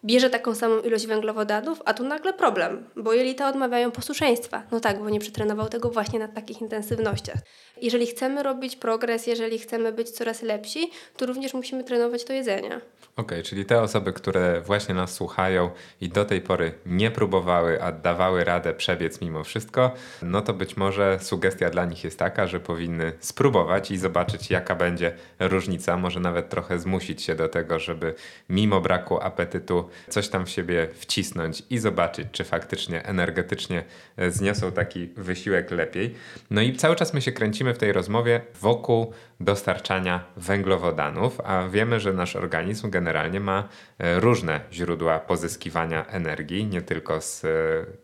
bierze 0.05 0.29
taką 0.29 0.55
samą 0.55 0.79
ilość 0.79 1.07
węglowodanów, 1.07 1.81
a 1.85 1.93
tu 1.93 2.03
nagle 2.03 2.33
problem, 2.33 2.83
bo 2.95 3.13
jelita 3.13 3.49
odmawiają 3.49 3.91
posłuszeństwa. 3.91 4.63
No 4.71 4.79
tak, 4.79 4.99
bo 4.99 5.09
nie 5.09 5.19
przetrenował 5.19 5.69
tego 5.69 5.89
właśnie 5.89 6.19
na 6.19 6.27
takich 6.27 6.61
intensywnościach. 6.61 7.37
Jeżeli 7.81 8.07
chcemy 8.07 8.43
robić 8.43 8.75
progres, 8.75 9.27
jeżeli 9.27 9.59
chcemy 9.59 9.91
być 9.91 10.09
coraz 10.09 10.41
lepsi, 10.41 10.91
to 11.17 11.25
również 11.25 11.53
musimy 11.53 11.83
trenować 11.83 12.23
to 12.23 12.33
jedzenie. 12.33 12.67
Okej, 12.67 12.81
okay, 13.15 13.43
czyli 13.43 13.65
te 13.65 13.81
osoby, 13.81 14.13
które 14.13 14.61
właśnie 14.61 14.95
nas 14.95 15.13
słuchają 15.13 15.69
i 16.01 16.09
do 16.09 16.25
tej 16.25 16.41
pory 16.41 16.73
nie 16.85 17.11
próbowały, 17.11 17.83
a 17.83 17.91
dawały 17.91 18.43
radę 18.43 18.73
przebiec 18.73 19.21
mimo 19.21 19.43
wszystko, 19.43 19.91
no 20.21 20.41
to 20.41 20.53
być 20.53 20.77
może 20.77 21.19
sugestia 21.21 21.69
dla 21.69 21.85
nich 21.85 22.03
jest 22.03 22.19
taka, 22.19 22.47
że 22.47 22.59
powinny 22.59 23.13
spróbować 23.19 23.91
i 23.91 23.97
zobaczyć, 23.97 24.49
jaka 24.49 24.75
będzie 24.75 25.13
różnica. 25.39 25.97
Może 25.97 26.19
nawet 26.19 26.49
trochę 26.49 26.79
zmusić 26.79 27.21
się 27.21 27.35
do 27.35 27.49
tego, 27.49 27.79
żeby 27.79 28.13
mimo 28.49 28.81
braku 28.81 29.21
apetytu 29.21 29.89
coś 30.09 30.29
tam 30.29 30.45
w 30.45 30.49
siebie 30.49 30.87
wcisnąć 30.93 31.63
i 31.69 31.77
zobaczyć, 31.77 32.27
czy 32.31 32.43
faktycznie 32.43 33.05
energetycznie 33.05 33.83
zniosą 34.29 34.71
taki 34.71 35.07
wysiłek 35.17 35.71
lepiej. 35.71 36.15
No 36.49 36.61
i 36.61 36.75
cały 36.75 36.95
czas 36.95 37.13
my 37.13 37.21
się 37.21 37.31
kręcimy 37.31 37.73
w 37.73 37.77
tej 37.77 37.93
rozmowie 37.93 38.41
wokół 38.61 39.13
dostarczania 39.43 40.23
węglowodanów, 40.37 41.41
a 41.43 41.67
wiemy, 41.67 41.99
że 41.99 42.13
nasz 42.13 42.35
organizm 42.35 42.89
generalnie 42.89 43.39
ma 43.39 43.69
e, 43.99 44.19
różne 44.19 44.59
źródła 44.73 45.19
pozyskiwania 45.19 46.05
energii, 46.05 46.65
nie 46.65 46.81
tylko 46.81 47.21
z 47.21 47.45
e, 47.45 47.47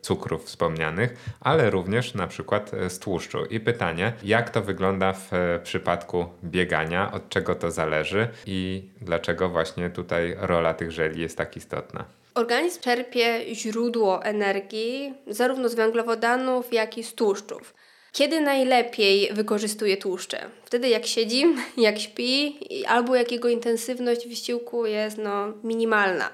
cukrów 0.01 0.45
wspomnianych, 0.45 1.35
ale 1.39 1.69
również 1.69 2.13
na 2.13 2.27
przykład 2.27 2.73
e, 2.73 2.89
z 2.89 2.99
tłuszczu. 2.99 3.45
I 3.45 3.59
pytanie, 3.59 4.13
jak 4.23 4.49
to 4.49 4.61
wygląda 4.61 5.13
w 5.13 5.31
przypadku 5.63 6.25
biegania, 6.43 7.11
od 7.11 7.29
czego 7.29 7.55
to 7.55 7.71
zależy 7.71 8.27
i 8.45 8.83
dlaczego 9.01 9.49
właśnie 9.49 9.89
tutaj 9.89 10.35
rola 10.39 10.73
tych 10.73 10.91
żeli 10.91 11.21
jest 11.21 11.37
tak 11.37 11.57
istotna? 11.57 12.05
Organizm 12.37 12.81
czerpie 12.81 13.55
źródło 13.55 14.23
energii 14.23 15.13
zarówno 15.27 15.69
z 15.69 15.75
węglowodanów, 15.75 16.73
jak 16.73 16.97
i 16.97 17.03
z 17.03 17.13
tłuszczów. 17.13 17.73
Kiedy 18.17 18.41
najlepiej 18.41 19.29
wykorzystuje 19.33 19.97
tłuszcze? 19.97 20.49
Wtedy 20.65 20.89
jak 20.89 21.05
siedzi, 21.05 21.45
jak 21.77 21.99
śpi, 21.99 22.59
albo 22.87 23.15
jak 23.15 23.31
jego 23.31 23.49
intensywność 23.49 24.27
wysiłku 24.27 24.85
jest 24.85 25.17
no, 25.17 25.53
minimalna. 25.63 26.29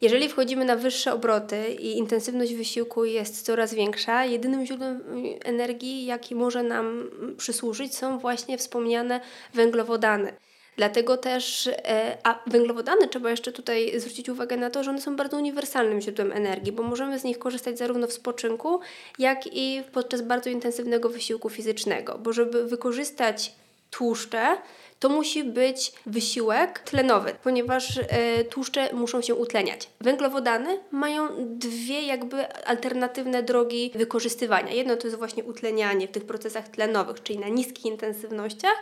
Jeżeli 0.00 0.28
wchodzimy 0.28 0.64
na 0.64 0.76
wyższe 0.76 1.12
obroty 1.12 1.74
i 1.80 1.98
intensywność 1.98 2.54
wysiłku 2.54 3.04
jest 3.04 3.42
coraz 3.42 3.74
większa, 3.74 4.24
jedynym 4.24 4.66
źródłem 4.66 5.00
energii, 5.44 6.06
jaki 6.06 6.34
może 6.34 6.62
nam 6.62 7.10
przysłużyć, 7.38 7.94
są 7.94 8.18
właśnie 8.18 8.58
wspomniane 8.58 9.20
węglowodany. 9.54 10.32
Dlatego 10.76 11.16
też, 11.16 11.66
e, 11.66 12.18
a 12.22 12.38
węglowodany 12.46 13.08
trzeba 13.08 13.30
jeszcze 13.30 13.52
tutaj 13.52 14.00
zwrócić 14.00 14.28
uwagę 14.28 14.56
na 14.56 14.70
to, 14.70 14.84
że 14.84 14.90
one 14.90 15.00
są 15.00 15.16
bardzo 15.16 15.36
uniwersalnym 15.36 16.00
źródłem 16.00 16.32
energii, 16.32 16.72
bo 16.72 16.82
możemy 16.82 17.18
z 17.18 17.24
nich 17.24 17.38
korzystać 17.38 17.78
zarówno 17.78 18.06
w 18.06 18.12
spoczynku, 18.12 18.80
jak 19.18 19.46
i 19.46 19.82
podczas 19.92 20.22
bardzo 20.22 20.50
intensywnego 20.50 21.08
wysiłku 21.08 21.50
fizycznego, 21.50 22.18
bo 22.18 22.32
żeby 22.32 22.66
wykorzystać 22.66 23.52
tłuszcze, 23.90 24.56
to 25.00 25.08
musi 25.08 25.44
być 25.44 25.92
wysiłek 26.06 26.78
tlenowy, 26.78 27.34
ponieważ 27.42 27.98
e, 27.98 28.44
tłuszcze 28.44 28.92
muszą 28.92 29.22
się 29.22 29.34
utleniać. 29.34 29.88
Węglowodany 30.00 30.80
mają 30.90 31.28
dwie 31.38 32.02
jakby 32.02 32.52
alternatywne 32.52 33.42
drogi 33.42 33.90
wykorzystywania. 33.94 34.72
Jedno 34.72 34.96
to 34.96 35.06
jest 35.06 35.18
właśnie 35.18 35.44
utlenianie 35.44 36.08
w 36.08 36.10
tych 36.10 36.24
procesach 36.24 36.68
tlenowych, 36.68 37.22
czyli 37.22 37.38
na 37.38 37.48
niskich 37.48 37.84
intensywnościach, 37.84 38.76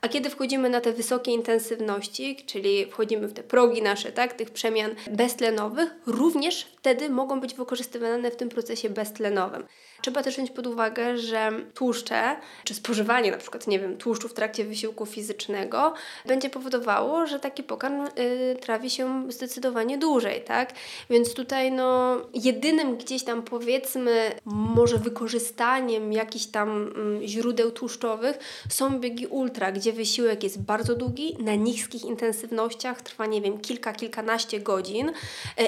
a 0.00 0.08
kiedy 0.08 0.30
wchodzimy 0.30 0.68
na 0.68 0.80
te 0.80 0.92
wysokie 0.92 1.32
intensywności, 1.32 2.36
czyli 2.46 2.86
wchodzimy 2.86 3.28
w 3.28 3.32
te 3.32 3.42
progi 3.42 3.82
nasze, 3.82 4.12
tak, 4.12 4.32
tych 4.32 4.50
przemian 4.50 4.94
beztlenowych, 5.10 5.90
również 6.06 6.66
wtedy 6.76 7.10
mogą 7.10 7.40
być 7.40 7.54
wykorzystywane 7.54 8.30
w 8.30 8.36
tym 8.36 8.48
procesie 8.48 8.90
beztlenowym. 8.90 9.64
Trzeba 10.02 10.22
też 10.22 10.34
wziąć 10.34 10.50
pod 10.50 10.66
uwagę, 10.66 11.18
że 11.18 11.50
tłuszcze, 11.74 12.36
czy 12.64 12.74
spożywanie 12.74 13.30
na 13.30 13.36
przykład, 13.36 13.66
nie 13.66 13.78
wiem, 13.78 13.96
tłuszczu 13.96 14.28
w 14.28 14.34
trakcie 14.34 14.64
wysiłku 14.64 15.06
fizycznego 15.06 15.94
będzie 16.26 16.50
powodowało, 16.50 17.26
że 17.26 17.40
taki 17.40 17.62
pokarm 17.62 18.06
y, 18.18 18.56
trawi 18.60 18.90
się 18.90 19.32
zdecydowanie 19.32 19.98
dłużej, 19.98 20.40
tak? 20.40 20.72
Więc 21.10 21.34
tutaj 21.34 21.72
no 21.72 22.16
jedynym 22.34 22.96
gdzieś 22.96 23.24
tam 23.24 23.42
powiedzmy 23.42 24.32
może 24.44 24.98
wykorzystaniem 24.98 26.12
jakichś 26.12 26.46
tam 26.46 26.92
y, 27.22 27.28
źródeł 27.28 27.70
tłuszczowych 27.70 28.38
są 28.68 29.00
biegi 29.00 29.26
ultra, 29.26 29.72
gdzie 29.72 29.92
wysiłek 29.92 30.42
jest 30.42 30.62
bardzo 30.62 30.94
długi, 30.94 31.36
na 31.38 31.54
niskich 31.54 32.04
intensywnościach, 32.04 33.02
trwa 33.02 33.26
nie 33.26 33.40
wiem, 33.40 33.60
kilka, 33.60 33.92
kilkanaście 33.92 34.60
godzin 34.60 35.08
y, 35.08 35.12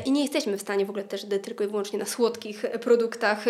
i 0.06 0.12
nie 0.12 0.22
jesteśmy 0.22 0.58
w 0.58 0.60
stanie 0.60 0.86
w 0.86 0.90
ogóle 0.90 1.04
też 1.04 1.26
tylko 1.42 1.64
i 1.64 1.66
wyłącznie 1.66 1.98
na 1.98 2.06
słodkich 2.06 2.64
produktach 2.80 3.44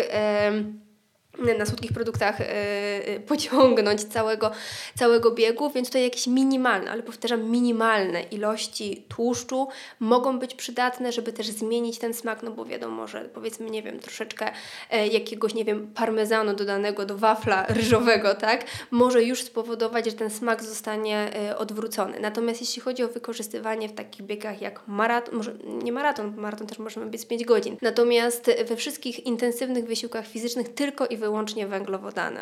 na 1.37 1.65
słodkich 1.65 1.93
produktach 1.93 2.39
yy, 2.39 3.19
pociągnąć 3.19 4.03
całego, 4.03 4.51
całego 4.97 5.31
biegu, 5.31 5.69
więc 5.69 5.87
tutaj 5.87 6.03
jakieś 6.03 6.27
minimalne, 6.27 6.91
ale 6.91 7.03
powtarzam, 7.03 7.51
minimalne 7.51 8.21
ilości 8.21 9.05
tłuszczu 9.09 9.67
mogą 9.99 10.39
być 10.39 10.55
przydatne, 10.55 11.11
żeby 11.11 11.33
też 11.33 11.47
zmienić 11.47 11.99
ten 11.99 12.13
smak, 12.13 12.43
no 12.43 12.51
bo 12.51 12.65
wiadomo, 12.65 13.07
że 13.07 13.21
powiedzmy, 13.33 13.69
nie 13.69 13.83
wiem, 13.83 13.99
troszeczkę 13.99 14.51
yy, 14.91 15.07
jakiegoś, 15.07 15.53
nie 15.53 15.65
wiem, 15.65 15.87
parmezanu 15.95 16.53
dodanego 16.53 17.05
do 17.05 17.17
wafla 17.17 17.65
ryżowego, 17.69 18.35
tak, 18.35 18.65
może 18.91 19.23
już 19.23 19.43
spowodować, 19.43 20.05
że 20.05 20.11
ten 20.11 20.29
smak 20.29 20.63
zostanie 20.63 21.31
yy, 21.47 21.57
odwrócony. 21.57 22.19
Natomiast 22.19 22.61
jeśli 22.61 22.81
chodzi 22.81 23.03
o 23.03 23.07
wykorzystywanie 23.07 23.89
w 23.89 23.93
takich 23.93 24.25
biegach 24.25 24.61
jak 24.61 24.87
maraton, 24.87 25.35
może 25.35 25.53
nie 25.83 25.91
maraton, 25.91 26.35
maraton 26.37 26.67
też 26.67 26.79
możemy 26.79 27.05
biec 27.05 27.25
5 27.25 27.45
godzin, 27.45 27.77
natomiast 27.81 28.51
we 28.65 28.75
wszystkich 28.75 29.25
intensywnych 29.25 29.85
wysiłkach 29.85 30.27
fizycznych 30.27 30.73
tylko 30.73 31.07
i 31.07 31.17
wyłącznie 31.23 31.67
węglowodany. 31.67 32.39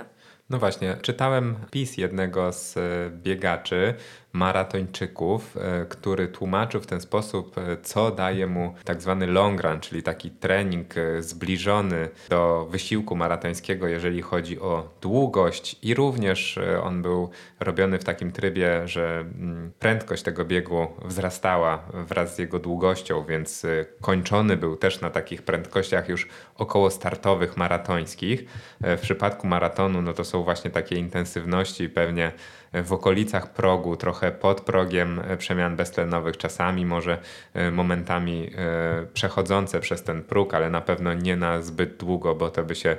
No 0.49 0.57
właśnie, 0.59 0.97
czytałem 1.01 1.55
pis 1.71 1.97
jednego 1.97 2.51
z 2.51 2.75
biegaczy, 3.23 3.93
maratończyków, 4.33 5.57
e, 5.57 5.85
który 5.85 6.27
tłumaczył 6.27 6.81
w 6.81 6.87
ten 6.87 7.01
sposób, 7.01 7.57
e, 7.57 7.77
co 7.83 8.11
daje 8.11 8.47
mu 8.47 8.75
tak 8.83 9.01
zwany 9.01 9.27
long 9.27 9.61
run, 9.61 9.79
czyli 9.79 10.03
taki 10.03 10.31
trening 10.31 10.97
e, 10.97 11.23
zbliżony 11.23 12.09
do 12.29 12.67
wysiłku 12.69 13.15
maratońskiego, 13.15 13.87
jeżeli 13.87 14.21
chodzi 14.21 14.59
o 14.59 14.89
długość 15.01 15.79
i 15.81 15.93
również 15.93 16.59
on 16.83 17.01
był 17.01 17.29
robiony 17.59 17.99
w 17.99 18.03
takim 18.03 18.31
trybie, 18.31 18.87
że 18.87 19.19
mm, 19.19 19.71
prędkość 19.79 20.23
tego 20.23 20.45
biegu 20.45 20.87
wzrastała 21.05 21.83
wraz 21.93 22.35
z 22.35 22.39
jego 22.39 22.59
długością, 22.59 23.25
więc 23.25 23.65
kończony 24.01 24.57
był 24.57 24.75
też 24.75 25.01
na 25.01 25.09
takich 25.09 25.41
prędkościach 25.41 26.09
już 26.09 26.27
około 26.55 26.89
startowych 26.89 27.57
maratońskich. 27.57 28.45
W 28.81 28.99
przypadku 29.01 29.47
maratonu 29.47 30.01
no 30.01 30.13
to 30.13 30.23
są 30.23 30.43
właśnie 30.43 30.71
takie 30.71 30.95
intensywności 30.95 31.89
pewnie 31.89 32.31
w 32.73 32.93
okolicach 32.93 33.53
progu, 33.53 33.95
trochę 33.95 34.20
pod 34.41 34.61
progiem 34.61 35.21
e, 35.27 35.37
przemian 35.37 35.75
beztlenowych, 35.75 36.37
czasami 36.37 36.85
może 36.85 37.17
e, 37.53 37.71
momentami 37.71 38.51
e, 38.55 39.05
przechodzące 39.13 39.79
przez 39.79 40.03
ten 40.03 40.23
próg, 40.23 40.53
ale 40.53 40.69
na 40.69 40.81
pewno 40.81 41.13
nie 41.13 41.35
na 41.35 41.61
zbyt 41.61 41.97
długo, 41.97 42.35
bo 42.35 42.49
to 42.49 42.63
by 42.63 42.75
się 42.75 42.97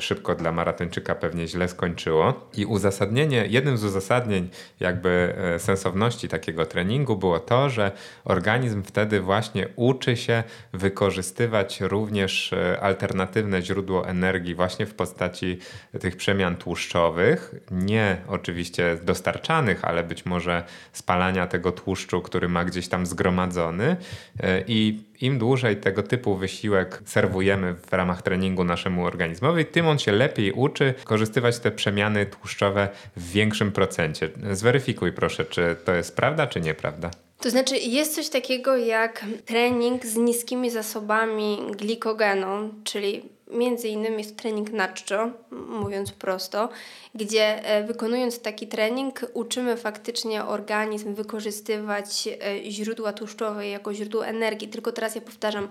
szybko 0.00 0.34
dla 0.34 0.52
maratończyka 0.52 1.14
pewnie 1.14 1.48
źle 1.48 1.68
skończyło. 1.68 2.50
I 2.56 2.66
uzasadnienie, 2.66 3.46
jednym 3.48 3.76
z 3.76 3.84
uzasadnień 3.84 4.48
jakby 4.80 5.34
sensowności 5.58 6.28
takiego 6.28 6.66
treningu 6.66 7.16
było 7.16 7.38
to, 7.38 7.70
że 7.70 7.92
organizm 8.24 8.82
wtedy 8.82 9.20
właśnie 9.20 9.68
uczy 9.76 10.16
się 10.16 10.42
wykorzystywać 10.72 11.80
również 11.80 12.54
alternatywne 12.80 13.62
źródło 13.62 14.08
energii 14.08 14.54
właśnie 14.54 14.86
w 14.86 14.94
postaci 14.94 15.58
tych 16.00 16.16
przemian 16.16 16.56
tłuszczowych, 16.56 17.54
nie 17.70 18.16
oczywiście 18.28 18.96
dostarczanych, 19.02 19.84
ale 19.84 20.04
być 20.04 20.26
może 20.26 20.53
spalania 20.92 21.46
tego 21.46 21.72
tłuszczu, 21.72 22.22
który 22.22 22.48
ma 22.48 22.64
gdzieś 22.64 22.88
tam 22.88 23.06
zgromadzony 23.06 23.96
e, 24.40 24.64
i 24.66 25.04
im 25.20 25.38
dłużej 25.38 25.76
tego 25.76 26.02
typu 26.02 26.36
wysiłek 26.36 27.02
serwujemy 27.04 27.74
w 27.74 27.92
ramach 27.92 28.22
treningu 28.22 28.64
naszemu 28.64 29.06
organizmowi, 29.06 29.66
tym 29.66 29.88
on 29.88 29.98
się 29.98 30.12
lepiej 30.12 30.52
uczy 30.52 30.94
korzystywać 31.04 31.58
te 31.58 31.70
przemiany 31.70 32.26
tłuszczowe 32.26 32.88
w 33.16 33.30
większym 33.32 33.72
procencie. 33.72 34.28
Zweryfikuj 34.52 35.12
proszę, 35.12 35.44
czy 35.44 35.76
to 35.84 35.94
jest 35.94 36.16
prawda, 36.16 36.46
czy 36.46 36.60
nieprawda. 36.60 37.10
To 37.40 37.50
znaczy, 37.50 37.76
jest 37.76 38.14
coś 38.14 38.28
takiego 38.28 38.76
jak 38.76 39.24
trening 39.44 40.06
z 40.06 40.16
niskimi 40.16 40.70
zasobami 40.70 41.58
glikogenu, 41.78 42.74
czyli 42.84 43.22
między 43.54 43.88
innymi 43.88 44.18
jest 44.18 44.36
trening 44.36 44.72
naczczo, 44.72 45.30
mówiąc 45.50 46.12
prosto, 46.12 46.68
gdzie 47.14 47.64
e, 47.64 47.84
wykonując 47.84 48.40
taki 48.40 48.66
trening 48.66 49.20
uczymy 49.34 49.76
faktycznie 49.76 50.44
organizm 50.44 51.14
wykorzystywać 51.14 52.28
e, 52.28 52.70
źródła 52.70 53.12
tłuszczowe 53.12 53.68
jako 53.68 53.94
źródło 53.94 54.26
energii. 54.26 54.68
Tylko 54.68 54.92
teraz 54.92 55.14
ja 55.14 55.20
powtarzam, 55.20 55.68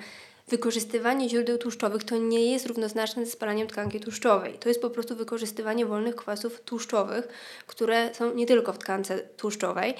wykorzystywanie 0.47 1.29
źródeł 1.29 1.57
tłuszczowych 1.57 2.03
to 2.03 2.17
nie 2.17 2.51
jest 2.51 2.65
równoznaczne 2.65 3.25
ze 3.25 3.31
spalaniem 3.31 3.67
tkanki 3.67 3.99
tłuszczowej. 3.99 4.53
To 4.53 4.69
jest 4.69 4.81
po 4.81 4.89
prostu 4.89 5.15
wykorzystywanie 5.15 5.85
wolnych 5.85 6.15
kwasów 6.15 6.61
tłuszczowych, 6.61 7.27
które 7.67 8.13
są 8.13 8.33
nie 8.33 8.45
tylko 8.45 8.73
w 8.73 8.77
tkance 8.77 9.19
tłuszczowej. 9.19 9.93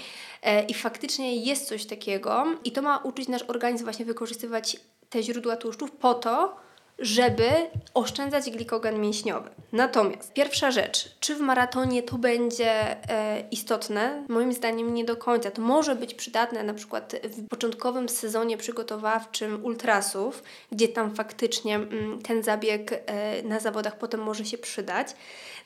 E, 0.43 0.63
I 0.65 0.74
faktycznie 0.74 1.36
jest 1.36 1.67
coś 1.67 1.86
takiego 1.86 2.46
i 2.63 2.72
to 2.72 2.82
ma 2.82 2.98
uczyć 2.98 3.28
nasz 3.28 3.43
organizm 3.43 3.84
właśnie 3.84 4.06
wykorzystywać 4.06 4.78
te 5.10 5.24
źródła 5.24 5.56
tłuszczów 5.56 5.91
po 5.91 6.13
to, 6.13 6.56
żeby 6.99 7.49
oszczędzać 7.93 8.49
glikogen 8.49 9.01
mięśniowy. 9.01 9.49
Natomiast 9.71 10.34
pierwsza 10.34 10.71
rzecz, 10.71 11.15
czy 11.19 11.36
w 11.36 11.39
maratonie 11.39 12.03
to 12.03 12.17
będzie 12.17 12.71
e, 13.10 13.43
istotne? 13.51 14.23
Moim 14.29 14.53
zdaniem 14.53 14.93
nie 14.93 15.06
do 15.06 15.15
końca. 15.15 15.51
To 15.51 15.62
może 15.62 15.95
być 15.95 16.13
przydatne 16.13 16.63
na 16.63 16.73
przykład 16.73 17.15
w 17.23 17.47
początkowym 17.47 18.10
sezonie 18.10 18.58
przygotowawczym 18.58 19.65
ultrasów, 19.65 20.43
gdzie 20.71 20.88
tam 20.88 21.15
faktycznie 21.15 21.75
m, 21.75 21.89
mm, 21.91 22.21
ten 22.21 22.43
zabieg 22.43 22.91
e, 23.06 23.43
na 23.43 23.60
zawodach 23.60 23.97
potem 23.97 24.19
może 24.19 24.45
się 24.45 24.58
przydać. 24.58 25.08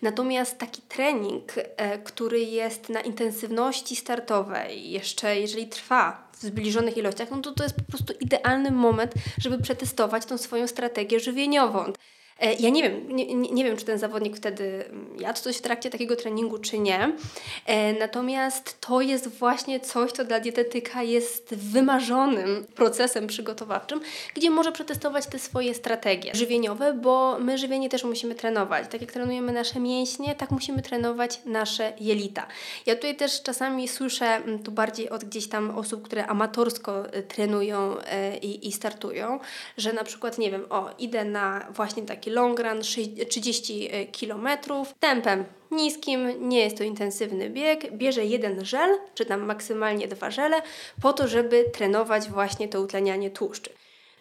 Natomiast 0.02 0.58
taki 0.58 0.82
trening, 0.82 1.54
e, 1.58 2.00
który 2.00 2.40
jest 2.40 2.90
na 2.90 3.02
intensywności 3.02 3.96
startowej, 3.96 4.92
jeszcze 4.92 5.40
jeżeli 5.40 5.68
trwa 5.68 6.28
w 6.34 6.42
zbliżonych 6.42 6.98
ilościach, 6.98 7.32
no 7.32 7.42
to 7.42 7.52
to 7.52 7.64
jest 7.64 7.76
po 7.76 7.84
prostu 7.84 8.14
idealny 8.20 8.72
moment, 8.72 9.14
żeby 9.38 9.62
przetestować 9.62 10.26
tą 10.26 10.38
swoją 10.38 10.68
strategię 10.68 11.20
żywieniową. 11.20 11.94
E, 12.40 12.54
ja 12.54 12.70
nie 12.70 12.84
wiem, 12.84 13.16
nie, 13.16 13.26
nie 13.36 13.64
wiem, 13.64 13.78
czy 13.78 13.86
ten 13.86 13.98
zawodnik 13.98 14.38
wtedy 14.38 14.86
jadł 15.20 15.40
coś 15.40 15.58
w 15.58 15.62
trakcie 15.62 15.90
takiego 15.90 16.16
treningu, 16.16 16.58
czy 16.58 16.80
nie. 16.80 17.12
E, 17.66 17.94
natomiast 17.94 18.82
to 18.82 19.02
jest 19.02 19.28
właśnie 19.28 19.80
coś, 19.80 20.12
co 20.12 20.26
dla 20.26 20.40
dietetyka 20.40 21.04
jest 21.04 21.56
wymarzonym 21.56 22.68
procesem 22.76 23.28
przygotowawczym, 23.28 24.02
gdzie 24.34 24.50
może 24.50 24.72
przetestować 24.72 25.26
te 25.26 25.40
swoje 25.40 25.74
strategie 25.74 26.36
żywieniowe, 26.36 26.94
bo 26.94 27.38
my 27.40 27.58
żywienie 27.58 27.90
też 27.90 28.04
musimy 28.04 28.36
trenować. 28.36 28.88
Tak 28.92 29.02
jak 29.02 29.12
trenujemy 29.12 29.54
nasze 29.54 29.80
mięśnie, 29.80 30.36
tak 30.36 30.52
musimy 30.52 30.82
trenować 30.82 31.40
nasze 31.46 31.94
jelita. 32.00 32.48
Ja 32.86 32.96
tutaj 32.96 33.16
też 33.16 33.42
czasami 33.44 33.88
słyszę 33.88 34.42
tu 34.64 34.72
bardziej 34.72 35.10
od 35.10 35.26
gdzieś 35.26 35.50
tam 35.50 35.78
osób, 35.78 36.04
które 36.04 36.26
amatorsko 36.26 37.14
e, 37.14 37.24
trenują 37.24 37.96
i, 38.42 38.68
i 38.68 38.72
startują, 38.72 39.40
że 39.78 39.94
na 39.94 40.04
przykład, 40.04 40.38
nie 40.38 40.52
wiem, 40.52 40.66
o, 40.70 40.90
idę 41.00 41.26
na 41.26 41.68
właśnie 41.72 42.04
takie 42.04 42.27
taki 42.28 42.36
long 42.36 42.60
run 42.60 42.82
30 43.30 43.90
e, 43.92 44.06
km 44.06 44.48
tempem 45.00 45.46
niskim, 45.72 46.50
nie 46.50 46.60
jest 46.60 46.78
to 46.78 46.84
intensywny 46.84 47.50
bieg, 47.50 47.92
bierze 47.98 48.26
jeden 48.26 48.66
żel, 48.66 49.00
czy 49.16 49.26
tam 49.26 49.46
maksymalnie 49.46 50.08
dwa 50.08 50.32
żele, 50.32 50.62
po 51.02 51.14
to, 51.14 51.28
żeby 51.28 51.66
trenować 51.74 52.30
właśnie 52.30 52.68
to 52.68 52.82
utlenianie 52.82 53.32
tłuszczy. 53.32 53.70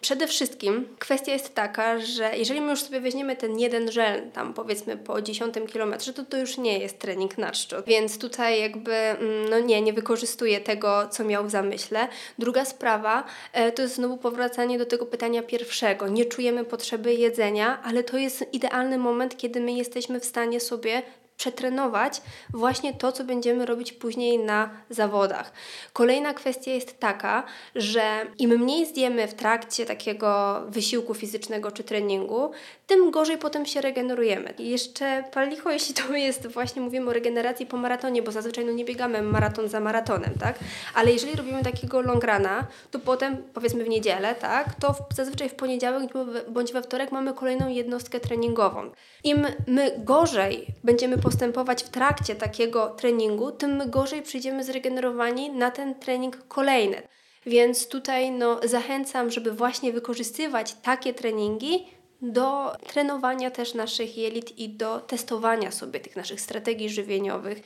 Przede 0.01 0.27
wszystkim 0.27 0.87
kwestia 0.99 1.33
jest 1.33 1.55
taka, 1.55 1.99
że 1.99 2.37
jeżeli 2.37 2.61
my 2.61 2.69
już 2.69 2.81
sobie 2.81 2.99
weźmiemy 2.99 3.35
ten 3.35 3.59
jeden 3.59 3.91
żel, 3.91 4.31
tam 4.31 4.53
powiedzmy 4.53 4.97
po 4.97 5.21
10 5.21 5.55
kilometrze, 5.71 6.13
to 6.13 6.23
to 6.25 6.37
już 6.37 6.57
nie 6.57 6.79
jest 6.79 6.99
trening 6.99 7.37
na 7.37 7.51
czczo. 7.51 7.83
Więc 7.83 8.19
tutaj 8.19 8.61
jakby, 8.61 8.93
mm, 8.93 9.49
no 9.49 9.59
nie, 9.59 9.81
nie 9.81 9.93
wykorzystuje 9.93 10.59
tego, 10.59 11.07
co 11.07 11.23
miał 11.23 11.45
w 11.45 11.49
zamyśle. 11.49 12.07
Druga 12.39 12.65
sprawa 12.65 13.23
e, 13.53 13.71
to 13.71 13.81
jest 13.81 13.95
znowu 13.95 14.17
powracanie 14.17 14.77
do 14.77 14.85
tego 14.85 15.05
pytania 15.05 15.43
pierwszego. 15.43 16.07
Nie 16.07 16.25
czujemy 16.25 16.65
potrzeby 16.65 17.13
jedzenia, 17.13 17.81
ale 17.83 18.03
to 18.03 18.17
jest 18.17 18.53
idealny 18.53 18.97
moment, 18.97 19.37
kiedy 19.37 19.61
my 19.61 19.71
jesteśmy 19.71 20.19
w 20.19 20.25
stanie 20.25 20.59
sobie 20.59 21.01
przetrenować 21.37 22.21
właśnie 22.53 22.93
to, 22.93 23.11
co 23.11 23.23
będziemy 23.23 23.65
robić 23.65 23.93
później 23.93 24.39
na 24.39 24.69
zawodach. 24.89 25.51
Kolejna 25.93 26.33
kwestia 26.33 26.71
jest 26.71 26.99
taka, 26.99 27.43
że 27.75 28.25
im 28.39 28.49
mniej 28.49 28.85
zjemy 28.85 29.27
w 29.27 29.33
trakcie 29.33 29.85
takiego 29.85 30.61
wysiłku 30.69 31.13
fizycznego 31.13 31.71
czy 31.71 31.83
treningu, 31.83 32.51
tym 32.87 33.11
gorzej 33.11 33.37
potem 33.37 33.65
się 33.65 33.81
regenerujemy. 33.81 34.53
I 34.57 34.69
jeszcze 34.69 35.23
palicho, 35.33 35.71
jeśli 35.77 35.93
to 35.95 36.13
jest 36.13 36.47
właśnie 36.47 36.81
mówimy 36.81 37.09
o 37.09 37.13
regeneracji 37.13 37.65
po 37.65 37.77
maratonie, 37.77 38.21
bo 38.21 38.31
zazwyczaj 38.31 38.65
no 38.65 38.71
nie 38.71 38.85
biegamy 38.85 39.21
maraton 39.21 39.69
za 39.69 39.79
maratonem, 39.79 40.33
tak? 40.39 40.59
Ale 40.93 41.11
jeżeli 41.11 41.35
robimy 41.35 41.63
takiego 41.63 42.01
longrana, 42.01 42.67
to 42.91 42.99
potem 42.99 43.37
powiedzmy 43.53 43.83
w 43.83 43.89
niedzielę, 43.89 44.35
tak? 44.35 44.75
To 44.79 44.93
w, 44.93 45.15
zazwyczaj 45.15 45.49
w 45.49 45.55
poniedziałek 45.55 46.09
bądź 46.49 46.73
we 46.73 46.81
wtorek 46.81 47.11
mamy 47.11 47.33
kolejną 47.33 47.67
jednostkę 47.67 48.19
treningową. 48.19 48.91
Im 49.23 49.47
my 49.67 49.91
gorzej 49.97 50.67
będziemy 50.83 51.17
postępować 51.27 51.83
w 51.83 51.89
trakcie 51.89 52.35
takiego 52.35 52.89
treningu, 52.89 53.51
tym 53.51 53.75
my 53.75 53.89
gorzej 53.89 54.21
przyjdziemy 54.21 54.63
zregenerowani 54.63 55.49
na 55.49 55.71
ten 55.71 55.95
trening 55.95 56.47
kolejny. 56.47 57.01
Więc 57.45 57.87
tutaj 57.87 58.31
no, 58.31 58.59
zachęcam, 58.63 59.31
żeby 59.31 59.51
właśnie 59.51 59.93
wykorzystywać 59.93 60.73
takie 60.73 61.13
treningi 61.13 61.87
do 62.21 62.71
trenowania 62.87 63.51
też 63.51 63.73
naszych 63.73 64.17
jelit 64.17 64.59
i 64.59 64.69
do 64.69 64.99
testowania 64.99 65.71
sobie 65.71 65.99
tych 65.99 66.15
naszych 66.15 66.41
strategii 66.41 66.89
żywieniowych. 66.89 67.61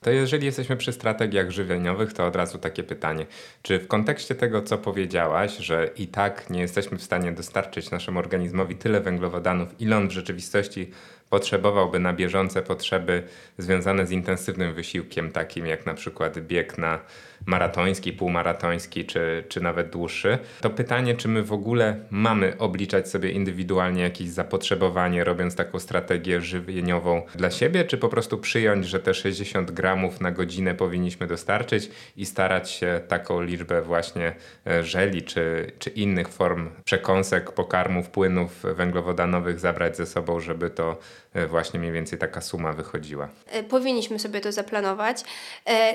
To 0.00 0.10
jeżeli 0.10 0.46
jesteśmy 0.46 0.76
przy 0.76 0.92
strategiach 0.92 1.50
żywieniowych, 1.50 2.12
to 2.12 2.26
od 2.26 2.36
razu 2.36 2.58
takie 2.58 2.82
pytanie. 2.82 3.26
Czy 3.62 3.78
w 3.78 3.88
kontekście 3.88 4.34
tego, 4.34 4.62
co 4.62 4.78
powiedziałaś, 4.78 5.56
że 5.56 5.90
i 5.96 6.06
tak 6.06 6.50
nie 6.50 6.60
jesteśmy 6.60 6.98
w 6.98 7.02
stanie 7.02 7.32
dostarczyć 7.32 7.90
naszemu 7.90 8.18
organizmowi 8.18 8.76
tyle 8.76 9.00
węglowodanów, 9.00 9.68
ile 9.80 9.96
on 9.96 10.08
w 10.08 10.12
rzeczywistości 10.12 10.90
potrzebowałby 11.30 11.98
na 11.98 12.12
bieżące 12.12 12.62
potrzeby 12.62 13.22
związane 13.58 14.06
z 14.06 14.10
intensywnym 14.10 14.74
wysiłkiem, 14.74 15.32
takim 15.32 15.66
jak 15.66 15.86
na 15.86 15.94
przykład 15.94 16.38
bieg 16.38 16.78
na 16.78 16.98
maratoński, 17.46 18.12
półmaratoński 18.12 19.04
czy, 19.04 19.44
czy 19.48 19.60
nawet 19.60 19.90
dłuższy, 19.90 20.38
to 20.60 20.70
pytanie, 20.70 21.14
czy 21.14 21.28
my 21.28 21.42
w 21.42 21.52
ogóle 21.52 21.96
mamy 22.10 22.58
obliczać 22.58 23.08
sobie 23.08 23.30
indywidualnie 23.30 24.02
jakieś 24.02 24.28
zapotrzebowanie, 24.28 25.24
robiąc 25.24 25.56
taką 25.56 25.78
strategię 25.78 26.40
żywieniową 26.40 27.22
dla 27.34 27.50
siebie, 27.50 27.84
czy 27.84 27.98
po 27.98 28.08
prostu 28.08 28.38
przyjąć, 28.38 28.86
że 28.86 29.00
te 29.00 29.14
60 29.14 29.70
gramów 29.70 30.20
na 30.20 30.30
godzinę 30.30 30.74
powinniśmy 30.74 31.26
dostarczyć 31.26 31.90
i 32.16 32.26
starać 32.26 32.70
się 32.70 33.00
taką 33.08 33.42
liczbę 33.42 33.82
właśnie 33.82 34.32
e, 34.66 34.84
żeli 34.84 35.22
czy, 35.22 35.72
czy 35.78 35.90
innych 35.90 36.28
form 36.28 36.70
przekąsek, 36.84 37.52
pokarmów, 37.52 38.10
płynów 38.10 38.62
węglowodanowych 38.62 39.60
zabrać 39.60 39.96
ze 39.96 40.06
sobą, 40.06 40.40
żeby 40.40 40.70
to 40.70 40.96
E, 41.36 41.46
właśnie 41.46 41.80
mniej 41.80 41.92
więcej 41.92 42.18
taka 42.18 42.40
suma 42.40 42.72
wychodziła. 42.72 43.28
E, 43.46 43.62
powinniśmy 43.62 44.18
sobie 44.18 44.40
to 44.40 44.52
zaplanować. 44.52 45.22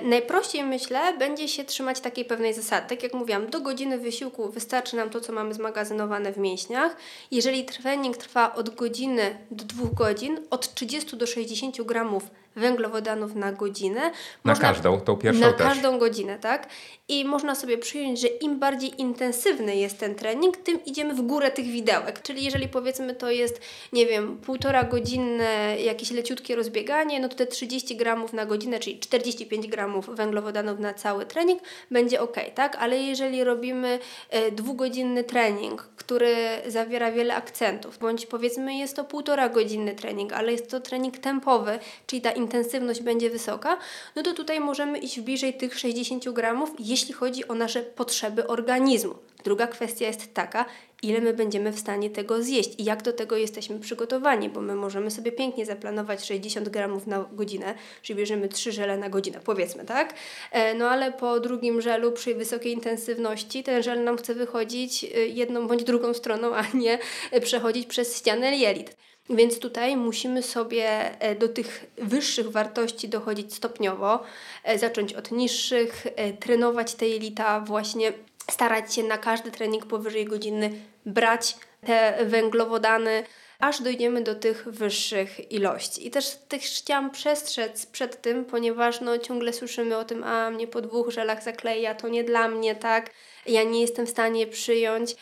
Najprościej 0.04 0.64
myślę, 0.64 1.18
będzie 1.18 1.41
się 1.48 1.64
trzymać 1.64 2.00
takiej 2.00 2.26
pewnej 2.26 2.54
zasady. 2.54 2.90
Tak 2.90 3.04
jak 3.04 3.14
mówiłam, 3.14 3.50
do 3.50 3.62
godziny 3.62 3.98
wysiłku 3.98 4.52
wystarczy 4.52 4.96
nam 4.96 5.10
to, 5.10 5.22
co 5.22 5.34
mamy 5.34 5.54
zmagazynowane 5.54 6.34
w 6.34 6.38
mięśniach. 6.38 6.98
Jeżeli 7.32 7.66
trening 7.66 8.18
trwa 8.18 8.56
od 8.56 8.76
godziny 8.76 9.38
do 9.52 9.66
dwóch 9.66 9.94
godzin, 9.94 10.40
od 10.50 10.74
30 10.74 11.18
do 11.18 11.28
60 11.28 11.82
gramów 11.82 12.24
węglowodanów 12.56 13.36
na 13.36 13.52
godzinę. 13.52 14.02
Na 14.02 14.12
można, 14.44 14.68
każdą, 14.68 15.00
tą 15.00 15.18
pierwszą 15.18 15.42
Na 15.42 15.54
też. 15.54 15.68
każdą 15.68 16.00
godzinę, 16.00 16.40
tak? 16.40 16.68
I 17.08 17.26
można 17.26 17.56
sobie 17.56 17.78
przyjąć, 17.78 18.20
że 18.22 18.28
im 18.28 18.60
bardziej 18.60 19.02
intensywny 19.02 19.76
jest 19.76 20.00
ten 20.00 20.16
trening, 20.16 20.58
tym 20.58 20.86
idziemy 20.86 21.14
w 21.14 21.22
górę 21.22 21.52
tych 21.52 21.66
widełek. 21.66 22.22
Czyli 22.22 22.44
jeżeli 22.44 22.68
powiedzmy 22.68 23.16
to 23.16 23.32
jest, 23.32 23.62
nie 23.94 24.06
wiem, 24.06 24.38
półtora 24.38 24.84
godzinne 24.84 25.78
jakieś 25.80 26.12
leciutkie 26.12 26.56
rozbieganie, 26.56 27.20
no 27.20 27.30
to 27.30 27.36
te 27.36 27.46
30 27.46 27.96
gramów 27.96 28.34
na 28.34 28.46
godzinę, 28.46 28.80
czyli 28.80 29.00
45 29.00 29.68
gramów 29.68 30.10
węglowodanów 30.16 30.80
na 30.80 30.94
cały 30.94 31.26
trening 31.26 31.62
będzie 31.92 32.22
ok, 32.22 32.36
tak? 32.56 32.76
Ale 32.76 32.98
jeżeli 32.98 33.44
robimy 33.44 34.00
e, 34.30 34.52
dwugodzinny 34.52 35.24
trening, 35.24 35.90
który 35.96 36.36
zawiera 36.68 37.12
wiele 37.12 37.36
akcentów, 37.36 37.98
bądź 37.98 38.26
powiedzmy 38.26 38.76
jest 38.76 38.96
to 38.96 39.04
półtora 39.04 39.50
godzinny 39.50 39.96
trening, 39.96 40.34
ale 40.34 40.52
jest 40.52 40.72
to 40.72 40.80
trening 40.80 41.18
tempowy, 41.18 41.80
czyli 42.08 42.22
ta 42.22 42.32
intensywność 42.42 43.02
będzie 43.02 43.30
wysoka, 43.30 43.78
no 44.16 44.24
to 44.24 44.34
tutaj 44.34 44.60
możemy 44.60 44.98
iść 44.98 45.20
bliżej 45.20 45.54
tych 45.54 45.80
60 45.80 46.30
gramów, 46.30 46.72
jeśli 46.80 47.14
chodzi 47.14 47.48
o 47.48 47.56
nasze 47.56 47.82
potrzeby 47.82 48.48
organizmu. 48.48 49.16
Druga 49.44 49.68
kwestia 49.68 50.08
jest 50.08 50.34
taka, 50.34 50.66
ile 51.04 51.22
my 51.22 51.34
będziemy 51.34 51.72
w 51.72 51.80
stanie 51.80 52.10
tego 52.10 52.44
zjeść 52.44 52.80
i 52.80 52.84
jak 52.84 53.02
do 53.02 53.14
tego 53.14 53.38
jesteśmy 53.38 53.80
przygotowani, 53.80 54.50
bo 54.50 54.62
my 54.62 54.76
możemy 54.76 55.12
sobie 55.12 55.32
pięknie 55.32 55.66
zaplanować 55.66 56.26
60 56.26 56.70
gramów 56.70 57.08
na 57.08 57.26
godzinę, 57.32 57.76
czyli 58.02 58.20
bierzemy 58.20 58.50
3 58.50 58.72
żele 58.72 58.98
na 58.98 59.10
godzinę, 59.10 59.40
powiedzmy, 59.44 59.86
tak? 59.86 60.14
E, 60.52 60.74
no 60.74 60.90
ale 60.90 61.12
po 61.12 61.40
drugim 61.40 61.82
żelu 61.82 62.12
przy 62.12 62.36
wysokiej 62.36 62.74
intensywności 62.74 63.64
ten 63.64 63.84
żel 63.84 64.04
nam 64.04 64.18
chce 64.18 64.36
wychodzić 64.36 65.04
e, 65.04 65.08
jedną 65.28 65.68
bądź 65.68 65.84
drugą 65.84 66.14
stroną, 66.14 66.56
a 66.56 66.64
nie 66.74 67.00
przechodzić 67.42 67.88
przez 67.88 68.18
ścianę 68.18 68.58
jelit. 68.58 68.96
Więc 69.32 69.60
tutaj 69.60 69.98
musimy 69.98 70.44
sobie 70.44 71.20
e, 71.20 71.36
do 71.36 71.50
tych 71.50 71.86
wyższych 71.98 72.52
wartości 72.52 73.10
dochodzić 73.10 73.54
stopniowo, 73.56 74.24
e, 74.64 74.80
zacząć 74.80 75.14
od 75.14 75.32
niższych, 75.32 76.08
e, 76.16 76.34
trenować 76.34 76.96
te 76.96 77.08
jelita, 77.08 77.60
właśnie 77.60 78.14
starać 78.52 78.96
się 78.96 79.04
na 79.04 79.18
każdy 79.18 79.52
trening 79.52 79.86
powyżej 79.86 80.26
godziny 80.26 80.72
brać 81.06 81.56
te 81.86 82.26
węglowodany, 82.26 83.24
aż 83.60 83.82
dojdziemy 83.82 84.22
do 84.22 84.36
tych 84.36 84.70
wyższych 84.70 85.52
ilości. 85.52 86.08
I 86.08 86.12
też, 86.12 86.38
też 86.48 86.64
chciałam 86.64 87.12
przestrzec 87.12 87.86
przed 87.86 88.22
tym, 88.22 88.46
ponieważ 88.46 89.02
no, 89.02 89.18
ciągle 89.18 89.54
słyszymy 89.54 89.98
o 89.98 90.04
tym, 90.06 90.24
a 90.24 90.50
mnie 90.50 90.68
po 90.68 90.82
dwóch 90.82 91.10
żelach 91.10 91.44
zakleja, 91.44 91.96
to 91.96 92.08
nie 92.08 92.24
dla 92.24 92.48
mnie, 92.48 92.76
tak? 92.76 93.10
Ja 93.46 93.64
nie 93.64 93.82
jestem 93.82 94.06
w 94.06 94.10
stanie 94.10 94.48
przyjąć. 94.48 95.16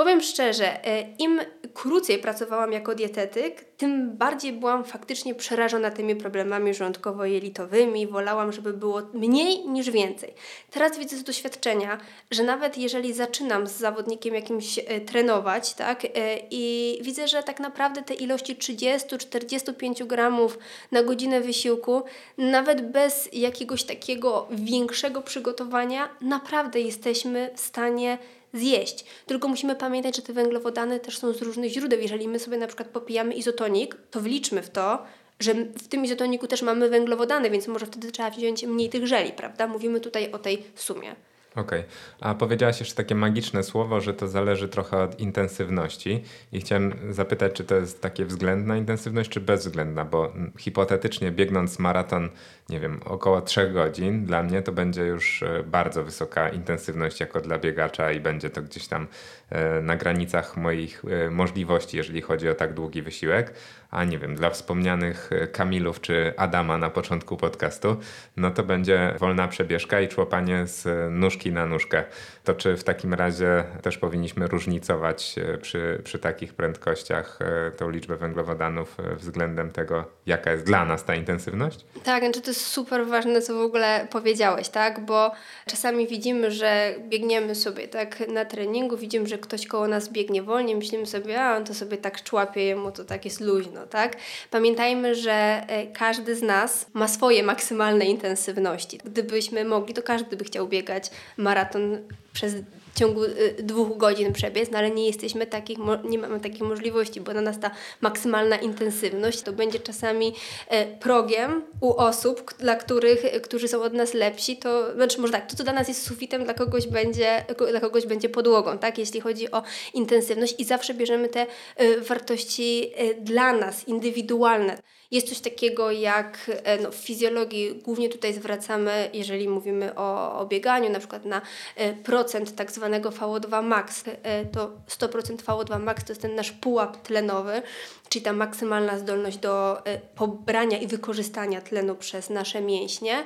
Powiem 0.00 0.20
szczerze, 0.20 0.84
e, 0.86 1.14
im 1.18 1.40
krócej 1.74 2.18
pracowałam 2.18 2.72
jako 2.72 2.94
dietetyk, 2.94 3.64
tym 3.64 4.16
bardziej 4.16 4.52
byłam 4.52 4.84
faktycznie 4.84 5.34
przerażona 5.34 5.90
tymi 5.90 6.16
problemami 6.16 6.74
żołądkowo-jelitowymi. 6.74 8.08
Wolałam, 8.08 8.52
żeby 8.52 8.72
było 8.72 9.02
mniej 9.14 9.68
niż 9.68 9.90
więcej. 9.90 10.34
Teraz 10.70 10.98
widzę 10.98 11.16
z 11.16 11.22
doświadczenia, 11.22 11.98
że 12.30 12.42
nawet 12.42 12.78
jeżeli 12.78 13.12
zaczynam 13.12 13.66
z 13.66 13.72
zawodnikiem 13.72 14.34
jakimś 14.34 14.78
e, 14.78 15.00
trenować, 15.00 15.74
tak, 15.74 16.04
e, 16.04 16.08
i 16.50 16.98
widzę, 17.02 17.28
że 17.28 17.42
tak 17.42 17.60
naprawdę 17.60 18.02
te 18.02 18.14
ilości 18.14 18.56
30-45 18.56 20.06
gramów 20.06 20.58
na 20.90 21.02
godzinę 21.02 21.40
wysiłku, 21.40 22.02
nawet 22.38 22.92
bez 22.92 23.28
jakiegoś 23.32 23.84
takiego 23.84 24.48
większego 24.50 25.22
przygotowania, 25.22 26.08
naprawdę 26.20 26.80
jesteśmy 26.80 27.50
w 27.54 27.60
stanie 27.60 28.18
zjeść. 28.54 29.04
Tylko 29.26 29.48
musimy 29.48 29.76
pamiętać, 29.76 30.16
że 30.16 30.22
te 30.22 30.32
węglowodany 30.32 31.00
też 31.00 31.18
są 31.18 31.32
z 31.32 31.42
różnych 31.42 31.72
źródeł. 31.72 32.00
Jeżeli 32.00 32.28
my 32.28 32.38
sobie 32.38 32.56
na 32.56 32.66
przykład 32.66 32.88
popijamy 32.88 33.34
izotonik, 33.34 33.96
to 34.10 34.20
wliczmy 34.20 34.62
w 34.62 34.70
to, 34.70 35.02
że 35.40 35.54
w 35.54 35.88
tym 35.88 36.04
izotoniku 36.04 36.46
też 36.46 36.62
mamy 36.62 36.88
węglowodany, 36.88 37.50
więc 37.50 37.68
może 37.68 37.86
wtedy 37.86 38.12
trzeba 38.12 38.30
wziąć 38.30 38.66
mniej 38.66 38.88
tych 38.88 39.06
żeli, 39.06 39.32
prawda? 39.32 39.66
Mówimy 39.66 40.00
tutaj 40.00 40.32
o 40.32 40.38
tej 40.38 40.62
sumie. 40.74 41.16
Okej, 41.50 41.80
okay. 41.80 41.84
a 42.20 42.34
powiedziałaś 42.34 42.80
jeszcze 42.80 42.94
takie 42.94 43.14
magiczne 43.14 43.62
słowo, 43.62 44.00
że 44.00 44.14
to 44.14 44.28
zależy 44.28 44.68
trochę 44.68 45.02
od 45.02 45.20
intensywności. 45.20 46.24
I 46.52 46.60
chciałem 46.60 46.92
zapytać, 47.10 47.52
czy 47.52 47.64
to 47.64 47.74
jest 47.74 48.00
takie 48.00 48.24
względna 48.24 48.76
intensywność, 48.76 49.30
czy 49.30 49.40
bezwzględna, 49.40 50.04
bo 50.04 50.32
hipotetycznie 50.58 51.30
biegnąc 51.30 51.78
maraton, 51.78 52.28
nie 52.68 52.80
wiem, 52.80 53.00
około 53.04 53.40
3 53.40 53.70
godzin, 53.70 54.24
dla 54.26 54.42
mnie 54.42 54.62
to 54.62 54.72
będzie 54.72 55.02
już 55.02 55.42
e, 55.42 55.64
bardzo 55.66 56.04
wysoka 56.04 56.48
intensywność 56.48 57.20
jako 57.20 57.40
dla 57.40 57.58
biegacza 57.58 58.12
i 58.12 58.20
będzie 58.20 58.50
to 58.50 58.62
gdzieś 58.62 58.88
tam 58.88 59.06
e, 59.50 59.80
na 59.80 59.96
granicach 59.96 60.56
moich 60.56 61.02
e, 61.04 61.30
możliwości, 61.30 61.96
jeżeli 61.96 62.20
chodzi 62.20 62.48
o 62.48 62.54
tak 62.54 62.74
długi 62.74 63.02
wysiłek, 63.02 63.54
a 63.90 64.04
nie 64.04 64.18
wiem, 64.18 64.34
dla 64.34 64.50
wspomnianych 64.50 65.30
Kamilów 65.52 66.00
czy 66.00 66.34
Adama 66.36 66.78
na 66.78 66.90
początku 66.90 67.36
podcastu, 67.36 67.96
no 68.36 68.50
to 68.50 68.62
będzie 68.62 69.14
wolna 69.18 69.48
przebieżka 69.48 70.00
i 70.00 70.08
człopanie 70.08 70.66
z 70.66 70.86
nóżki 71.12 71.40
nóżki 71.40 71.52
na 71.52 71.66
nóżkę. 71.66 72.04
To 72.44 72.54
czy 72.54 72.76
w 72.76 72.84
takim 72.84 73.14
razie 73.14 73.64
też 73.82 73.98
powinniśmy 73.98 74.46
różnicować 74.46 75.34
e, 75.38 75.58
przy, 75.58 76.00
przy 76.04 76.18
takich 76.18 76.54
prędkościach 76.54 77.38
e, 77.40 77.70
tą 77.70 77.90
liczbę 77.90 78.16
węglowodanów 78.16 78.96
e, 79.00 79.16
względem 79.16 79.70
tego, 79.70 80.04
jaka 80.26 80.52
jest 80.52 80.64
dla 80.64 80.84
nas 80.84 81.04
ta 81.04 81.14
intensywność? 81.14 81.84
Tak, 82.04 82.22
znaczy 82.22 82.40
to 82.40 82.50
jest 82.50 82.66
super 82.66 83.06
ważne, 83.06 83.42
co 83.42 83.54
w 83.54 83.60
ogóle 83.60 84.06
powiedziałeś, 84.10 84.68
tak? 84.68 85.00
Bo 85.00 85.32
czasami 85.66 86.06
widzimy, 86.06 86.50
że 86.50 86.94
biegniemy 87.08 87.54
sobie 87.54 87.88
tak 87.88 88.28
na 88.28 88.44
treningu, 88.44 88.96
widzimy, 88.96 89.26
że 89.26 89.38
ktoś 89.38 89.66
koło 89.66 89.88
nas 89.88 90.08
biegnie 90.08 90.42
wolniej, 90.42 90.76
myślimy 90.76 91.06
sobie, 91.06 91.42
a 91.42 91.56
on 91.56 91.64
to 91.64 91.74
sobie 91.74 91.96
tak 91.96 92.22
człapie, 92.22 92.64
jemu 92.64 92.92
to 92.92 93.04
tak 93.04 93.24
jest 93.24 93.40
luźno, 93.40 93.86
tak? 93.86 94.16
Pamiętajmy, 94.50 95.14
że 95.14 95.66
każdy 95.94 96.36
z 96.36 96.42
nas 96.42 96.86
ma 96.92 97.08
swoje 97.08 97.42
maksymalne 97.42 98.04
intensywności. 98.04 98.98
Gdybyśmy 99.04 99.64
mogli, 99.64 99.94
to 99.94 100.02
każdy 100.02 100.36
by 100.36 100.44
chciał 100.44 100.68
biegać 100.68 101.10
maraton 101.36 101.98
przez 102.40 102.54
w 102.94 102.98
ciągu 102.98 103.24
y, 103.24 103.56
dwóch 103.62 103.96
godzin 103.96 104.32
przebiec, 104.32 104.70
no 104.70 104.78
ale 104.78 104.90
nie 104.90 105.06
jesteśmy 105.06 105.46
takich, 105.46 105.78
nie 106.04 106.18
mamy 106.18 106.40
takich 106.40 106.62
możliwości, 106.62 107.20
bo 107.20 107.34
na 107.34 107.40
nas 107.40 107.60
ta 107.60 107.70
maksymalna 108.00 108.56
intensywność 108.56 109.42
to 109.42 109.52
będzie 109.52 109.78
czasami 109.78 110.34
e, 110.68 110.86
progiem 110.86 111.62
u 111.80 111.94
osób, 111.96 112.54
dla 112.58 112.76
których, 112.76 113.22
którzy 113.42 113.68
są 113.68 113.82
od 113.82 113.92
nas 113.92 114.14
lepsi, 114.14 114.56
to 114.56 114.94
znaczy 114.94 115.20
może 115.20 115.32
tak, 115.32 115.50
to 115.50 115.56
co 115.56 115.64
dla 115.64 115.72
nas 115.72 115.88
jest 115.88 116.02
sufitem, 116.02 116.44
dla 116.44 116.54
kogoś 116.54 116.86
będzie, 116.86 117.44
dla 117.70 117.80
kogoś 117.80 118.06
będzie 118.06 118.28
podłogą, 118.28 118.78
tak, 118.78 118.98
jeśli 118.98 119.20
chodzi 119.20 119.50
o 119.50 119.62
intensywność 119.94 120.54
i 120.58 120.64
zawsze 120.64 120.94
bierzemy 120.94 121.28
te 121.28 121.46
e, 121.76 122.00
wartości 122.00 122.92
e, 122.96 123.14
dla 123.14 123.52
nas, 123.52 123.88
indywidualne. 123.88 124.76
Jest 125.10 125.28
coś 125.28 125.40
takiego 125.40 125.90
jak 125.90 126.50
e, 126.64 126.78
no, 126.78 126.90
w 126.90 126.94
fizjologii, 126.94 127.74
głównie 127.74 128.08
tutaj 128.08 128.34
zwracamy, 128.34 129.10
jeżeli 129.12 129.48
mówimy 129.48 129.94
o, 129.94 130.38
o 130.38 130.46
bieganiu, 130.46 130.90
na 130.90 130.98
przykład 130.98 131.24
na 131.24 131.42
e, 131.76 131.92
procent 131.92 132.56
tak 132.56 132.72
zwanego 132.72 133.10
VO2 133.10 133.62
max, 133.62 134.04
e, 134.22 134.44
to 134.44 134.70
100% 134.88 135.36
VO2 135.36 135.80
max 135.80 136.04
to 136.04 136.12
jest 136.12 136.22
ten 136.22 136.34
nasz 136.34 136.52
pułap 136.52 137.02
tlenowy, 137.02 137.62
czyli 138.08 138.24
ta 138.24 138.32
maksymalna 138.32 138.98
zdolność 138.98 139.38
do 139.38 139.82
pobrania 140.14 140.78
i 140.78 140.86
wykorzystania 140.86 141.60
tlenu 141.60 141.94
przez 141.94 142.30
nasze 142.30 142.60
mięśnie. 142.60 143.24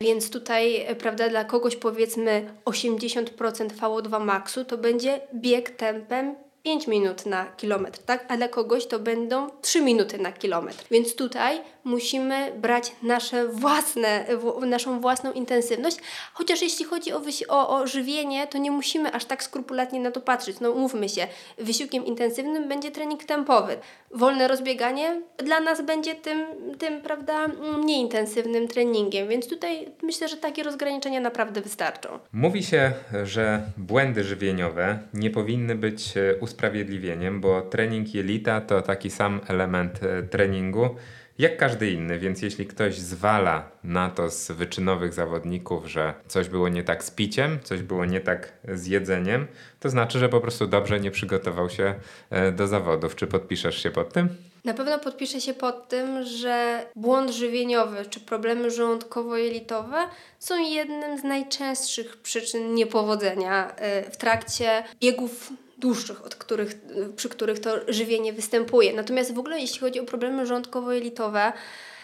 Więc 0.00 0.30
tutaj, 0.30 0.86
prawda, 0.98 1.28
dla 1.28 1.44
kogoś 1.44 1.76
powiedzmy 1.76 2.54
80% 2.64 3.24
VO2 3.68 4.24
maxu 4.24 4.64
to 4.64 4.78
będzie 4.78 5.20
bieg 5.34 5.70
tempem 5.70 6.45
5 6.66 6.86
minut 6.86 7.26
na 7.26 7.46
kilometr, 7.46 7.98
tak? 8.02 8.24
A 8.28 8.36
dla 8.36 8.48
kogoś 8.48 8.86
to 8.86 8.98
będą 8.98 9.50
3 9.62 9.82
minuty 9.82 10.18
na 10.18 10.32
kilometr. 10.32 10.84
Więc 10.90 11.16
tutaj 11.16 11.60
musimy 11.84 12.52
brać 12.52 12.92
nasze 13.02 13.48
własne, 13.48 14.24
w, 14.36 14.66
naszą 14.66 15.00
własną 15.00 15.32
intensywność, 15.32 15.96
chociaż 16.32 16.62
jeśli 16.62 16.84
chodzi 16.84 17.12
o, 17.12 17.22
o, 17.48 17.68
o 17.68 17.86
żywienie, 17.86 18.46
to 18.46 18.58
nie 18.58 18.70
musimy 18.70 19.12
aż 19.12 19.24
tak 19.24 19.42
skrupulatnie 19.42 20.00
na 20.00 20.10
to 20.10 20.20
patrzeć. 20.20 20.60
No 20.60 20.74
mówmy 20.74 21.08
się, 21.08 21.26
wysiłkiem 21.58 22.06
intensywnym 22.06 22.68
będzie 22.68 22.90
trening 22.90 23.24
tempowy. 23.24 23.76
Wolne 24.10 24.48
rozbieganie 24.48 25.22
dla 25.38 25.60
nas 25.60 25.82
będzie 25.82 26.14
tym, 26.14 26.46
tym 26.78 27.02
prawda, 27.02 27.48
mniej 27.78 28.00
intensywnym 28.00 28.68
treningiem, 28.68 29.28
więc 29.28 29.48
tutaj 29.48 29.88
myślę, 30.02 30.28
że 30.28 30.36
takie 30.36 30.62
rozgraniczenia 30.62 31.20
naprawdę 31.20 31.60
wystarczą. 31.60 32.18
Mówi 32.32 32.62
się, 32.62 32.92
że 33.24 33.62
błędy 33.76 34.24
żywieniowe 34.24 34.98
nie 35.14 35.30
powinny 35.30 35.74
być 35.74 36.16
e, 36.16 36.40
usprawiedliwieniem, 36.56 37.40
bo 37.40 37.62
trening 37.62 38.14
jelita 38.14 38.60
to 38.60 38.82
taki 38.82 39.10
sam 39.10 39.40
element 39.48 40.02
e, 40.02 40.22
treningu 40.22 40.96
jak 41.38 41.56
każdy 41.56 41.90
inny, 41.90 42.18
więc 42.18 42.42
jeśli 42.42 42.66
ktoś 42.66 42.98
zwala 42.98 43.70
na 43.84 44.10
to 44.10 44.30
z 44.30 44.50
wyczynowych 44.50 45.12
zawodników, 45.12 45.86
że 45.86 46.14
coś 46.28 46.48
było 46.48 46.68
nie 46.68 46.82
tak 46.82 47.04
z 47.04 47.10
piciem, 47.10 47.58
coś 47.62 47.82
było 47.82 48.04
nie 48.04 48.20
tak 48.20 48.52
z 48.68 48.86
jedzeniem, 48.86 49.46
to 49.80 49.90
znaczy, 49.90 50.18
że 50.18 50.28
po 50.28 50.40
prostu 50.40 50.66
dobrze 50.66 51.00
nie 51.00 51.10
przygotował 51.10 51.70
się 51.70 51.94
e, 52.30 52.52
do 52.52 52.66
zawodów. 52.66 53.16
Czy 53.16 53.26
podpiszesz 53.26 53.82
się 53.82 53.90
pod 53.90 54.12
tym? 54.12 54.28
Na 54.64 54.74
pewno 54.74 54.98
podpiszę 54.98 55.40
się 55.40 55.54
pod 55.54 55.88
tym, 55.88 56.24
że 56.24 56.86
błąd 56.96 57.30
żywieniowy 57.30 58.04
czy 58.10 58.20
problemy 58.20 58.70
żołądkowo-jelitowe 58.70 60.06
są 60.38 60.70
jednym 60.70 61.18
z 61.18 61.24
najczęstszych 61.24 62.16
przyczyn 62.16 62.74
niepowodzenia 62.74 63.76
e, 63.76 64.10
w 64.10 64.16
trakcie 64.16 64.84
biegów 65.00 65.52
dłuższych, 65.78 66.24
od 66.24 66.34
których, 66.34 66.74
przy 67.16 67.28
których 67.28 67.60
to 67.60 67.70
żywienie 67.88 68.32
występuje. 68.32 68.92
Natomiast 68.92 69.34
w 69.34 69.38
ogóle 69.38 69.60
jeśli 69.60 69.80
chodzi 69.80 70.00
o 70.00 70.04
problemy 70.04 70.46
żołądkowo-jelitowe, 70.46 71.52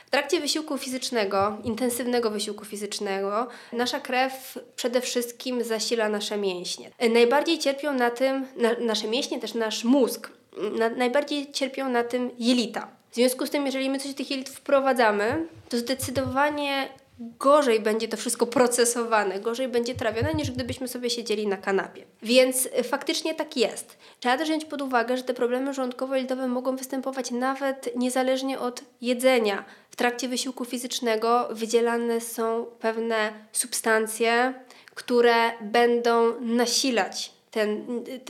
w 0.06 0.10
trakcie 0.10 0.40
wysiłku 0.40 0.78
fizycznego, 0.78 1.58
intensywnego 1.64 2.30
wysiłku 2.30 2.64
fizycznego, 2.64 3.48
nasza 3.72 4.00
krew 4.00 4.58
przede 4.76 5.00
wszystkim 5.00 5.64
zasila 5.64 6.08
nasze 6.08 6.36
mięśnie. 6.36 6.90
Najbardziej 7.10 7.58
cierpią 7.58 7.94
na 7.94 8.10
tym 8.10 8.46
na, 8.56 8.72
nasze 8.80 9.08
mięśnie, 9.08 9.40
też 9.40 9.54
nasz 9.54 9.84
mózg. 9.84 10.30
Na, 10.78 10.88
najbardziej 10.88 11.52
cierpią 11.52 11.88
na 11.88 12.04
tym 12.04 12.30
jelita. 12.38 12.88
W 13.10 13.14
związku 13.14 13.46
z 13.46 13.50
tym, 13.50 13.66
jeżeli 13.66 13.90
my 13.90 13.98
coś 13.98 14.10
do 14.10 14.16
tych 14.16 14.30
jelit 14.30 14.48
wprowadzamy, 14.48 15.46
to 15.68 15.78
zdecydowanie 15.78 16.88
gorzej 17.18 17.80
będzie 17.80 18.08
to 18.08 18.16
wszystko 18.16 18.46
procesowane, 18.46 19.40
gorzej 19.40 19.68
będzie 19.68 19.94
trawione, 19.94 20.34
niż 20.34 20.50
gdybyśmy 20.50 20.88
sobie 20.88 21.10
siedzieli 21.10 21.46
na 21.46 21.56
kanapie. 21.56 22.04
Więc 22.22 22.66
y, 22.66 22.82
faktycznie 22.82 23.34
tak 23.34 23.56
jest. 23.56 23.96
Trzeba 24.20 24.38
też 24.38 24.48
wziąć 24.48 24.64
pod 24.64 24.82
uwagę, 24.82 25.16
że 25.16 25.22
te 25.22 25.34
problemy 25.34 25.74
żołądkowo-jelitowe 25.74 26.48
mogą 26.48 26.76
występować 26.76 27.30
nawet 27.30 27.96
niezależnie 27.96 28.58
od 28.58 28.80
jedzenia. 29.00 29.64
W 29.90 29.96
trakcie 29.96 30.28
wysiłku 30.28 30.64
fizycznego 30.64 31.48
wydzielane 31.50 32.20
są 32.20 32.66
pewne 32.80 33.32
substancje, 33.52 34.54
które 34.94 35.34
będą 35.60 36.40
nasilać 36.40 37.32
ten, 37.50 37.86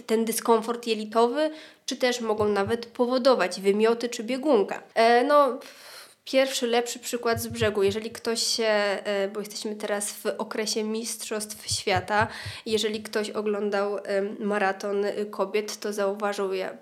ten 0.07 0.25
dyskomfort 0.25 0.87
jelitowy, 0.87 1.51
czy 1.87 1.97
też 1.97 2.21
mogą 2.21 2.49
nawet 2.49 2.87
powodować 2.87 3.61
wymioty 3.61 4.09
czy 4.09 4.25
biegunka. 4.25 4.83
E, 4.95 5.25
no, 5.25 5.59
Pierwszy, 6.25 6.67
lepszy 6.67 6.99
przykład 6.99 7.41
z 7.41 7.47
brzegu. 7.47 7.83
Jeżeli 7.83 8.11
ktoś 8.11 8.43
się, 8.43 8.65
e, 8.65 9.29
bo 9.29 9.41
jesteśmy 9.41 9.77
teraz 9.77 10.13
w 10.13 10.27
okresie 10.39 10.85
Mistrzostw 10.85 11.69
Świata, 11.71 12.29
jeżeli 12.67 13.03
ktoś 13.03 13.31
oglądał 13.31 13.99
maraton 14.39 15.05
kobiet, 15.31 15.81
to 15.81 15.93
zauważył, 15.93 16.53
ja 16.53 16.77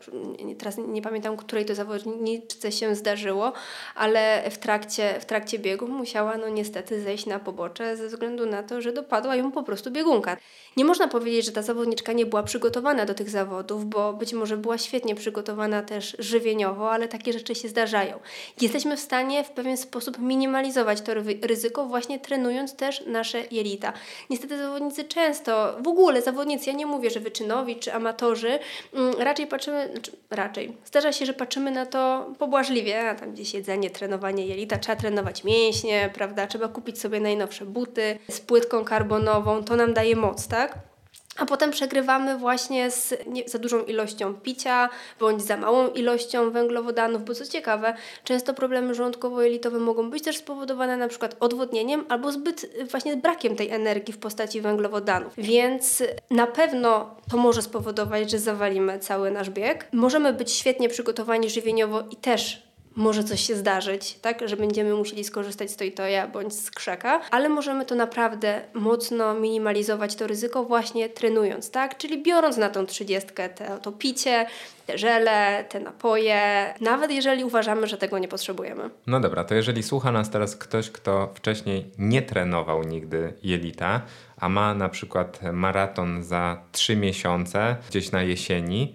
teraz 0.59 0.78
nie 0.88 1.03
pamiętam, 1.03 1.36
której 1.36 1.64
to 1.64 1.74
zawodniczce 1.74 2.72
się 2.72 2.95
zdarzyło, 2.95 3.53
ale 3.95 4.51
w 4.51 4.59
trakcie, 4.59 5.20
w 5.20 5.24
trakcie 5.24 5.59
biegu 5.59 5.88
musiała 5.88 6.36
no 6.36 6.49
niestety 6.49 7.03
zejść 7.03 7.26
na 7.26 7.38
pobocze 7.38 7.97
ze 7.97 8.09
względu 8.09 8.47
na 8.47 8.62
to, 8.62 8.80
że 8.80 8.93
dopadła 8.93 9.36
ją 9.36 9.53
po 9.53 9.62
prostu 9.62 9.91
biegunka. 9.91 10.36
Nie 10.76 10.84
można 10.84 11.09
powiedzieć, 11.09 11.45
że 11.45 11.53
ta 11.53 11.62
zawodniczka 11.62 12.12
nie 12.12 12.26
była 12.26 12.43
przygotowana 12.43 13.07
do 13.07 13.14
tych 13.14 13.30
zawodów, 13.30 13.86
bo 13.86 14.12
być 14.12 14.32
może 14.32 14.57
była 14.57 14.78
świetnie 14.78 15.14
przygotowana 15.14 15.82
też 15.82 16.16
żywieniowo, 16.18 16.93
ale 16.93 17.09
takie 17.09 17.32
rzeczy 17.32 17.55
się 17.55 17.68
zdarzają. 17.68 18.18
Jesteśmy 18.61 18.97
w 18.97 19.01
stanie 19.01 19.30
stanie 19.31 19.45
w 19.45 19.51
pewien 19.51 19.76
sposób 19.76 20.18
minimalizować 20.18 21.01
to 21.01 21.12
ryzyko, 21.43 21.87
właśnie 21.87 22.18
trenując 22.18 22.76
też 22.76 23.07
nasze 23.07 23.43
jelita. 23.51 23.93
Niestety 24.31 24.59
zawodnicy 24.59 25.05
często, 25.05 25.76
w 25.81 25.89
ogóle 25.89 26.22
zawodnicy, 26.22 26.70
ja 26.70 26.76
nie 26.76 26.87
mówię, 26.87 27.11
że 27.11 27.20
wyczynowi 27.20 27.76
czy 27.76 27.95
amatorzy, 27.95 28.59
mm, 28.95 29.14
raczej 29.18 29.47
patrzymy, 29.47 29.89
znaczy 29.93 30.12
raczej, 30.31 30.76
zdarza 30.85 31.12
się, 31.12 31.26
że 31.26 31.33
patrzymy 31.33 31.70
na 31.70 31.87
to 31.87 32.26
pobłażliwie, 32.39 33.11
a 33.11 33.14
tam 33.14 33.33
gdzieś 33.33 33.55
jedzenie, 33.55 33.91
trenowanie 33.91 34.47
jelita, 34.47 34.78
trzeba 34.78 34.97
trenować 34.97 35.45
mięśnie, 35.45 36.11
prawda, 36.14 36.47
trzeba 36.47 36.68
kupić 36.68 37.01
sobie 37.01 37.20
najnowsze 37.20 37.64
buty 37.64 38.18
z 38.31 38.41
płytką 38.41 38.85
karbonową, 38.85 39.64
to 39.64 39.76
nam 39.76 39.95
daje 39.95 40.16
moc, 40.16 40.49
tak? 40.49 40.89
A 41.37 41.47
potem 41.47 41.70
przegrywamy 41.70 42.39
właśnie 42.39 42.91
z 42.91 43.14
nie, 43.26 43.49
za 43.49 43.59
dużą 43.59 43.85
ilością 43.85 44.35
picia 44.35 44.89
bądź 45.20 45.43
za 45.43 45.57
małą 45.57 45.89
ilością 45.89 46.51
węglowodanów, 46.51 47.24
bo 47.24 47.35
co 47.35 47.47
ciekawe, 47.47 47.95
często 48.24 48.55
problemy 48.55 48.95
żołądkowo-jelitowe 48.95 49.78
mogą 49.78 50.11
być 50.11 50.24
też 50.24 50.37
spowodowane 50.37 50.97
na 50.97 51.09
przykład 51.09 51.37
odwodnieniem 51.41 52.05
albo 52.09 52.33
zbyt 52.33 52.66
właśnie 52.91 53.16
brakiem 53.16 53.57
tej 53.57 53.70
energii 53.70 54.14
w 54.14 54.18
postaci 54.18 54.61
węglowodanów. 54.61 55.33
Więc 55.39 56.03
na 56.31 56.47
pewno 56.47 57.16
to 57.31 57.37
może 57.37 57.62
spowodować, 57.62 58.31
że 58.31 58.39
zawalimy 58.39 58.99
cały 58.99 59.31
nasz 59.31 59.51
bieg. 59.51 59.89
Możemy 59.93 60.33
być 60.33 60.53
świetnie 60.53 60.89
przygotowani 60.89 61.51
żywieniowo 61.51 62.03
i 62.11 62.16
też 62.16 62.69
może 62.97 63.24
coś 63.24 63.41
się 63.47 63.57
zdarzyć, 63.57 64.18
tak, 64.22 64.49
że 64.49 64.57
będziemy 64.57 64.95
musieli 64.95 65.24
skorzystać 65.24 65.70
z 65.70 65.95
toja 65.95 66.28
bądź 66.28 66.55
z 66.55 66.70
krzaka, 66.70 67.20
ale 67.30 67.49
możemy 67.49 67.86
to 67.86 67.95
naprawdę 67.95 68.61
mocno 68.74 69.34
minimalizować 69.34 70.14
to 70.14 70.26
ryzyko 70.26 70.64
właśnie 70.64 71.09
trenując, 71.09 71.70
tak, 71.70 71.97
czyli 71.97 72.22
biorąc 72.22 72.57
na 72.57 72.70
tą 72.70 72.86
trzydziestkę 72.86 73.49
te, 73.49 73.78
to 73.82 73.93
picie, 73.93 74.47
te 74.86 74.99
żele, 74.99 75.64
te 75.68 75.80
napoje, 75.80 76.74
nawet 76.80 77.11
jeżeli 77.11 77.45
uważamy, 77.45 77.86
że 77.86 77.99
tego 77.99 78.18
nie 78.18 78.28
potrzebujemy. 78.28 78.91
No 79.07 79.20
dobra, 79.20 79.45
to 79.45 79.55
jeżeli 79.55 79.82
słucha 79.82 80.12
nas 80.12 80.30
teraz 80.30 80.57
ktoś, 80.57 80.91
kto 80.91 81.32
wcześniej 81.34 81.91
nie 81.99 82.22
trenował 82.22 82.82
nigdy 82.82 83.32
jelita, 83.43 84.03
a 84.36 84.49
ma 84.49 84.74
na 84.74 84.88
przykład 84.88 85.41
maraton 85.53 86.22
za 86.22 86.62
3 86.72 86.97
miesiące 86.97 87.76
gdzieś 87.88 88.12
na 88.12 88.22
jesieni, 88.22 88.95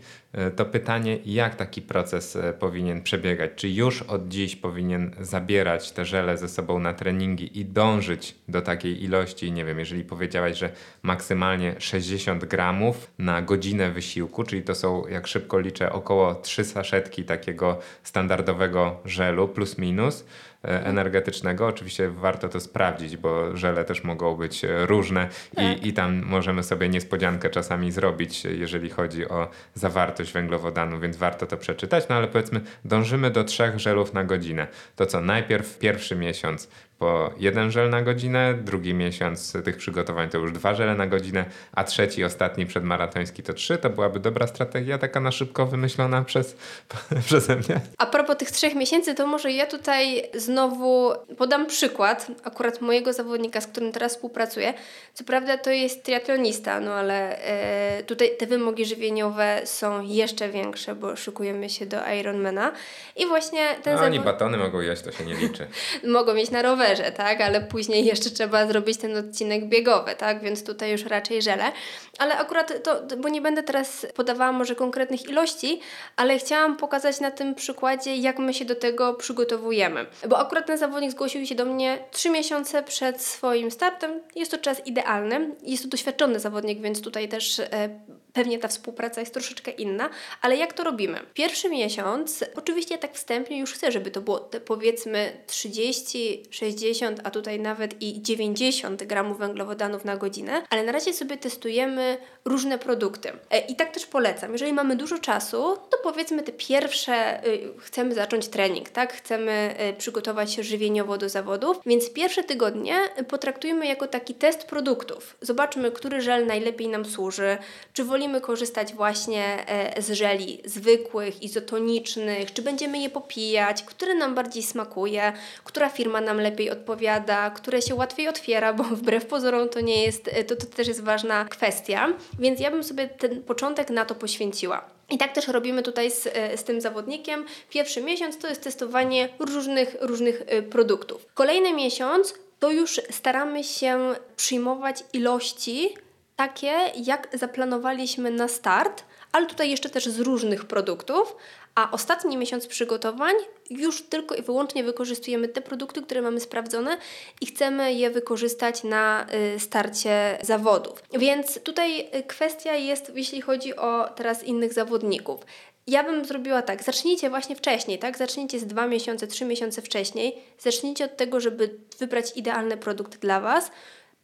to 0.56 0.66
pytanie, 0.66 1.20
jak 1.26 1.56
taki 1.56 1.82
proces 1.82 2.36
e, 2.36 2.54
powinien 2.54 3.04
przebiegać? 3.04 3.52
Czy 3.56 3.70
już 3.70 4.02
od 4.02 4.28
dziś 4.28 4.56
powinien 4.56 5.12
zabierać 5.20 5.92
te 5.92 6.06
żele 6.06 6.38
ze 6.38 6.50
sobą 6.50 6.80
na 6.80 6.94
treningi 6.94 7.60
i 7.60 7.66
dążyć 7.66 8.36
do 8.48 8.62
takiej 8.62 9.04
ilości? 9.04 9.52
Nie 9.52 9.66
wiem, 9.66 9.80
jeżeli 9.80 10.04
powiedziałaś, 10.04 10.58
że 10.58 10.70
maksymalnie 11.04 11.76
60 11.80 12.46
gramów 12.46 13.12
na 13.20 13.42
godzinę 13.42 13.92
wysiłku, 13.92 14.44
czyli 14.44 14.64
to 14.64 14.76
są, 14.76 15.08
jak 15.08 15.28
szybko 15.28 15.60
liczę, 15.60 15.92
około 15.92 16.36
3 16.36 16.64
saszetki 16.64 17.24
takiego 17.24 17.80
standardowego 18.04 19.02
żelu 19.06 19.48
plus 19.48 19.78
minus 19.78 20.26
E, 20.55 20.55
energetycznego. 20.66 21.68
Oczywiście 21.68 22.10
warto 22.10 22.50
to 22.50 22.60
sprawdzić, 22.60 23.18
bo 23.18 23.58
żele 23.58 23.86
też 23.86 24.04
mogą 24.04 24.36
być 24.36 24.66
e, 24.66 24.86
różne 24.86 25.30
i, 25.54 25.56
tak. 25.56 25.86
i 25.86 25.94
tam 25.94 26.24
możemy 26.26 26.64
sobie 26.64 26.90
niespodziankę 26.90 27.50
czasami 27.50 27.92
zrobić, 27.92 28.44
jeżeli 28.44 28.90
chodzi 28.90 29.30
o 29.30 29.48
zawartość 29.74 30.34
węglowodanu, 30.34 31.00
więc 31.00 31.18
warto 31.18 31.46
to 31.46 31.58
przeczytać. 31.58 32.06
No 32.10 32.16
ale 32.16 32.28
powiedzmy, 32.28 32.62
dążymy 32.86 33.32
do 33.32 33.44
trzech 33.44 33.80
żelów 33.80 34.14
na 34.14 34.24
godzinę. 34.24 34.68
To 34.96 35.06
co, 35.06 35.22
najpierw 35.22 35.80
pierwszy 35.80 36.16
miesiąc 36.16 36.70
po 37.00 37.34
jeden 37.38 37.72
żel 37.72 37.90
na 37.90 38.02
godzinę, 38.02 38.54
drugi 38.54 38.94
miesiąc 38.94 39.54
tych 39.66 39.78
przygotowań 39.78 40.30
to 40.30 40.38
już 40.38 40.52
dwa 40.52 40.76
żele 40.76 40.96
na 40.96 41.08
godzinę, 41.08 41.46
a 41.72 41.84
trzeci, 41.84 42.24
ostatni 42.24 42.66
przedmaratoński 42.66 43.44
to 43.44 43.54
trzy. 43.54 43.78
To 43.78 43.90
byłaby 43.90 44.20
dobra 44.20 44.48
strategia, 44.48 44.98
taka 44.98 45.20
na 45.20 45.32
szybko 45.32 45.66
wymyślona 45.66 46.24
przez, 46.24 46.56
przeze 47.26 47.56
mnie. 47.56 47.82
A 47.98 48.06
propos 48.06 48.38
tych 48.38 48.52
trzech 48.52 48.76
miesięcy, 48.76 49.16
to 49.16 49.28
może 49.28 49.52
ja 49.52 49.66
tutaj 49.66 50.24
znowu 50.34 51.12
podam 51.38 51.66
przykład 51.66 52.28
akurat 52.44 52.82
mojego 52.82 53.14
zawodnika, 53.14 53.62
z 53.62 53.68
którym 53.68 53.92
teraz 53.92 54.14
współpracuję. 54.14 54.74
Co 55.14 55.24
prawda 55.24 55.58
to 55.58 55.70
jest 55.72 56.04
triatlonista, 56.04 56.80
no 56.80 56.94
ale 56.94 57.40
e, 57.40 58.04
tutaj 58.04 58.38
te 58.38 58.48
wymogi 58.48 58.86
żywieniowe 58.86 59.62
są 59.66 60.02
jeszcze 60.02 60.50
większe, 60.50 60.96
bo 60.96 61.16
szykujemy 61.16 61.70
się 61.70 61.86
do 61.86 61.98
Ironmana 62.20 62.72
i 63.16 63.26
właśnie 63.26 63.76
ten 63.84 63.96
no, 63.96 64.02
Oni 64.02 64.20
batony 64.20 64.58
mogą 64.58 64.82
jeść, 64.82 65.02
to 65.02 65.12
się 65.12 65.26
nie 65.26 65.36
liczy. 65.36 65.68
mogą 66.18 66.34
mieć 66.34 66.52
na 66.52 66.62
rowerze, 66.86 67.12
tak, 67.12 67.42
ale 67.42 67.62
później 67.62 68.06
jeszcze 68.06 68.30
trzeba 68.30 68.68
zrobić 68.68 68.98
ten 68.98 69.18
odcinek 69.18 69.66
biegowy, 69.66 70.16
tak, 70.16 70.42
więc 70.42 70.64
tutaj 70.64 70.92
już 70.92 71.06
raczej 71.06 71.42
żele. 71.42 71.72
Ale 72.18 72.38
akurat 72.38 72.84
to, 72.84 73.18
bo 73.18 73.30
nie 73.30 73.42
będę 73.42 73.64
teraz 73.64 74.08
podawała 74.16 74.52
może 74.52 74.76
konkretnych 74.76 75.30
ilości, 75.30 75.80
ale 76.16 76.38
chciałam 76.38 76.78
pokazać 76.78 77.20
na 77.20 77.32
tym 77.32 77.56
przykładzie, 77.56 78.16
jak 78.16 78.40
my 78.40 78.54
się 78.54 78.66
do 78.66 78.76
tego 78.76 79.14
przygotowujemy. 79.14 80.06
Bo 80.30 80.40
akurat 80.40 80.66
ten 80.66 80.78
zawodnik 80.78 81.12
zgłosił 81.12 81.46
się 81.46 81.56
do 81.56 81.66
mnie 81.66 81.98
trzy 82.12 82.30
miesiące 82.30 82.84
przed 82.84 83.22
swoim 83.22 83.72
startem. 83.72 84.22
Jest 84.36 84.52
to 84.52 84.58
czas 84.58 84.88
idealny. 84.88 85.56
Jest 85.64 85.84
to 85.84 85.90
doświadczony 85.90 86.40
zawodnik, 86.40 86.82
więc 86.82 87.02
tutaj 87.02 87.30
też 87.30 87.60
e, 87.60 87.90
pewnie 88.36 88.60
ta 88.60 88.68
współpraca 88.68 89.20
jest 89.20 89.34
troszeczkę 89.34 89.72
inna. 89.72 90.10
Ale 90.42 90.58
jak 90.58 90.74
to 90.74 90.84
robimy? 90.84 91.20
Pierwszy 91.34 91.70
miesiąc, 91.70 92.44
oczywiście 92.56 92.98
tak 92.98 93.14
wstępnie 93.14 93.60
już 93.60 93.74
chcę, 93.74 93.92
żeby 93.92 94.12
to 94.12 94.22
było 94.22 94.40
te, 94.40 94.60
powiedzmy 94.60 95.44
30, 95.48 96.44
60, 96.50 97.22
a 97.24 97.32
tutaj 97.32 97.60
nawet 97.60 98.02
i 98.02 98.22
90 98.22 99.04
gramów 99.04 99.38
węglowodanów 99.38 100.06
na 100.06 100.18
godzinę, 100.18 100.64
ale 100.70 100.84
na 100.84 100.92
razie 100.92 101.14
sobie 101.14 101.38
testujemy 101.38 102.18
różne 102.46 102.80
produkty. 102.80 103.32
E, 103.52 103.60
I 103.60 103.76
tak 103.76 103.92
też 103.92 104.06
polecam. 104.06 104.52
Jeżeli 104.52 104.74
mamy 104.74 104.96
dużo 104.96 105.20
czasu, 105.20 105.78
to 105.90 105.98
powiedzmy 106.04 106.44
te 106.44 106.52
pierwsze, 106.52 107.48
y, 107.48 107.70
chcemy 107.80 108.14
zacząć 108.14 108.48
trening, 108.48 108.90
tak? 108.90 109.14
Chcemy 109.14 109.76
y, 109.90 109.94
przygotować 109.94 110.54
się 110.54 110.64
żywieniowo 110.64 111.18
do 111.18 111.30
zawodów, 111.30 111.78
więc 111.86 112.14
pierwsze 112.14 112.44
tygodnie 112.44 112.96
potraktujmy 113.28 113.88
jako 113.88 114.08
taki 114.08 114.34
test 114.34 114.64
produktów. 114.64 115.38
Zobaczmy, 115.42 115.92
który 115.92 116.22
żel 116.22 116.46
najlepiej 116.46 116.88
nam 116.88 117.06
służy, 117.06 117.58
czy 117.94 118.04
wolimy 118.04 118.25
korzystać 118.42 118.94
właśnie 118.94 119.64
e, 119.68 120.02
z 120.02 120.12
żeli 120.12 120.62
zwykłych, 120.66 121.44
izotonicznych, 121.44 122.54
czy 122.54 122.62
będziemy 122.62 122.98
je 122.98 123.10
popijać, 123.10 123.84
który 123.84 124.16
nam 124.16 124.36
bardziej 124.36 124.64
smakuje, 124.64 125.34
która 125.64 125.90
firma 125.90 126.22
nam 126.22 126.42
lepiej 126.42 126.72
odpowiada, 126.72 127.50
które 127.50 127.82
się 127.82 127.96
łatwiej 127.96 128.28
otwiera, 128.28 128.74
bo 128.74 128.84
wbrew 128.84 129.26
pozorom 129.26 129.70
to 129.70 129.82
nie 129.82 130.04
jest, 130.04 130.28
e, 130.28 130.44
to, 130.44 130.56
to 130.56 130.66
też 130.66 130.88
jest 130.88 131.04
ważna 131.04 131.46
kwestia, 131.46 132.14
więc 132.40 132.60
ja 132.60 132.72
bym 132.72 132.84
sobie 132.84 133.08
ten 133.08 133.44
początek 133.44 133.90
na 133.90 134.06
to 134.06 134.16
poświęciła. 134.16 134.86
I 135.10 135.18
tak 135.18 135.34
też 135.34 135.48
robimy 135.48 135.84
tutaj 135.84 136.12
z, 136.12 136.28
e, 136.28 136.58
z 136.58 136.64
tym 136.64 136.82
zawodnikiem. 136.82 137.46
Pierwszy 137.70 138.02
miesiąc 138.02 138.38
to 138.38 138.48
jest 138.48 138.64
testowanie 138.64 139.30
różnych, 139.40 139.96
różnych 140.02 140.44
produktów. 140.70 141.26
Kolejny 141.34 141.74
miesiąc 141.74 142.34
to 142.60 142.72
już 142.72 143.02
staramy 143.10 143.64
się 143.64 144.16
przyjmować 144.36 145.04
ilości 145.14 145.96
takie, 146.36 146.74
jak 146.96 147.28
zaplanowaliśmy 147.34 148.32
na 148.32 148.48
start, 148.48 149.04
ale 149.32 149.46
tutaj 149.46 149.70
jeszcze 149.70 149.90
też 149.90 150.06
z 150.06 150.20
różnych 150.20 150.66
produktów, 150.66 151.36
a 151.76 151.92
ostatni 151.92 152.38
miesiąc 152.38 152.68
przygotowań 152.68 153.36
już 153.70 154.02
tylko 154.02 154.36
i 154.36 154.42
wyłącznie 154.42 154.84
wykorzystujemy 154.84 155.48
te 155.48 155.62
produkty, 155.62 156.02
które 156.02 156.22
mamy 156.22 156.40
sprawdzone 156.40 156.98
i 157.42 157.46
chcemy 157.46 157.94
je 157.94 158.10
wykorzystać 158.10 158.84
na 158.84 159.26
y, 159.56 159.60
starcie 159.60 160.38
zawodów. 160.42 161.04
Więc 161.14 161.60
tutaj 161.64 162.00
y, 162.00 162.24
kwestia 162.24 162.76
jest, 162.76 163.12
jeśli 163.16 163.42
chodzi 163.42 163.76
o 163.76 164.10
teraz 164.16 164.44
innych 164.44 164.74
zawodników. 164.74 165.42
Ja 165.88 166.04
bym 166.04 166.26
zrobiła 166.26 166.62
tak, 166.62 166.84
zacznijcie 166.84 167.30
właśnie 167.30 167.56
wcześniej, 167.56 168.00
tak? 168.00 168.18
Zacznijcie 168.18 168.60
z 168.60 168.66
dwa 168.66 168.88
miesiące, 168.88 169.28
trzy 169.28 169.46
miesiące 169.46 169.82
wcześniej. 169.82 170.36
Zacznijcie 170.60 171.06
od 171.06 171.18
tego, 171.18 171.40
żeby 171.40 171.70
wybrać 172.00 172.38
idealny 172.38 172.78
produkt 172.78 173.18
dla 173.20 173.40
Was. 173.40 173.72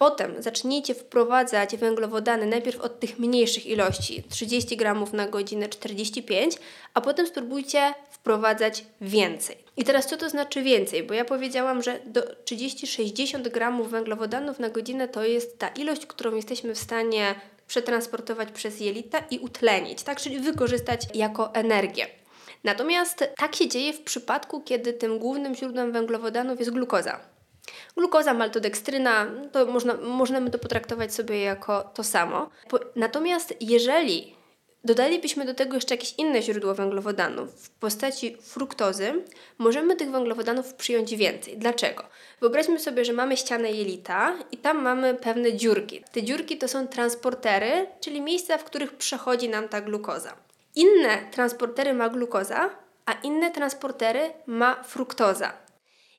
Potem 0.01 0.43
zacznijcie 0.43 0.95
wprowadzać 0.95 1.77
węglowodany 1.77 2.45
najpierw 2.45 2.81
od 2.81 2.99
tych 2.99 3.19
mniejszych 3.19 3.65
ilości 3.65 4.23
30 4.29 4.77
gramów 4.77 5.13
na 5.13 5.27
godzinę 5.27 5.69
45, 5.69 6.55
a 6.93 7.01
potem 7.01 7.27
spróbujcie 7.27 7.93
wprowadzać 8.11 8.85
więcej. 9.01 9.57
I 9.77 9.83
teraz 9.83 10.07
co 10.07 10.17
to 10.17 10.29
znaczy 10.29 10.61
więcej? 10.61 11.03
Bo 11.03 11.13
ja 11.13 11.25
powiedziałam, 11.25 11.83
że 11.83 11.99
do 12.05 12.21
30-60 12.21 13.49
gramów 13.49 13.89
węglowodanów 13.91 14.59
na 14.59 14.69
godzinę 14.69 15.07
to 15.07 15.23
jest 15.23 15.59
ta 15.59 15.67
ilość, 15.67 16.05
którą 16.05 16.35
jesteśmy 16.35 16.75
w 16.75 16.79
stanie 16.79 17.35
przetransportować 17.67 18.51
przez 18.51 18.79
jelita 18.79 19.23
i 19.31 19.39
utlenić, 19.39 20.03
tak? 20.03 20.21
czyli 20.21 20.39
wykorzystać 20.39 21.01
jako 21.13 21.53
energię. 21.55 22.07
Natomiast 22.63 23.29
tak 23.37 23.55
się 23.55 23.67
dzieje 23.67 23.93
w 23.93 24.01
przypadku, 24.01 24.61
kiedy 24.61 24.93
tym 24.93 25.19
głównym 25.19 25.55
źródłem 25.55 25.91
węglowodanów 25.91 26.59
jest 26.59 26.71
glukoza. 26.71 27.30
Glukoza, 27.97 28.34
maltodekstryna, 28.34 29.28
to 29.51 29.66
można, 29.66 29.93
możemy 29.93 30.49
to 30.51 30.59
potraktować 30.59 31.14
sobie 31.14 31.41
jako 31.41 31.84
to 31.93 32.03
samo. 32.03 32.49
Natomiast 32.95 33.53
jeżeli 33.59 34.36
dodalibyśmy 34.84 35.45
do 35.45 35.53
tego 35.53 35.76
jeszcze 35.76 35.93
jakieś 35.93 36.14
inne 36.18 36.41
źródło 36.41 36.76
węglowodanów 36.76 37.53
w 37.53 37.70
postaci 37.70 38.38
fruktozy, 38.41 39.24
możemy 39.57 39.95
tych 39.95 40.12
węglowodanów 40.12 40.74
przyjąć 40.74 41.16
więcej. 41.16 41.57
Dlaczego? 41.57 42.03
Wyobraźmy 42.39 42.80
sobie, 42.80 43.05
że 43.05 43.14
mamy 43.14 43.38
ścianę 43.38 43.72
jelita 43.72 44.34
i 44.51 44.57
tam 44.57 44.82
mamy 44.82 45.14
pewne 45.14 45.53
dziurki. 45.53 46.03
Te 46.12 46.24
dziurki 46.24 46.57
to 46.57 46.68
są 46.68 46.88
transportery, 46.88 47.88
czyli 47.99 48.22
miejsca, 48.22 48.57
w 48.57 48.64
których 48.64 48.93
przechodzi 48.93 49.49
nam 49.49 49.70
ta 49.70 49.82
glukoza. 49.82 50.36
Inne 50.76 51.18
transportery 51.32 51.93
ma 51.93 52.09
glukoza, 52.09 52.70
a 53.05 53.14
inne 53.14 53.51
transportery 53.51 54.34
ma 54.45 54.84
fruktoza. 54.84 55.53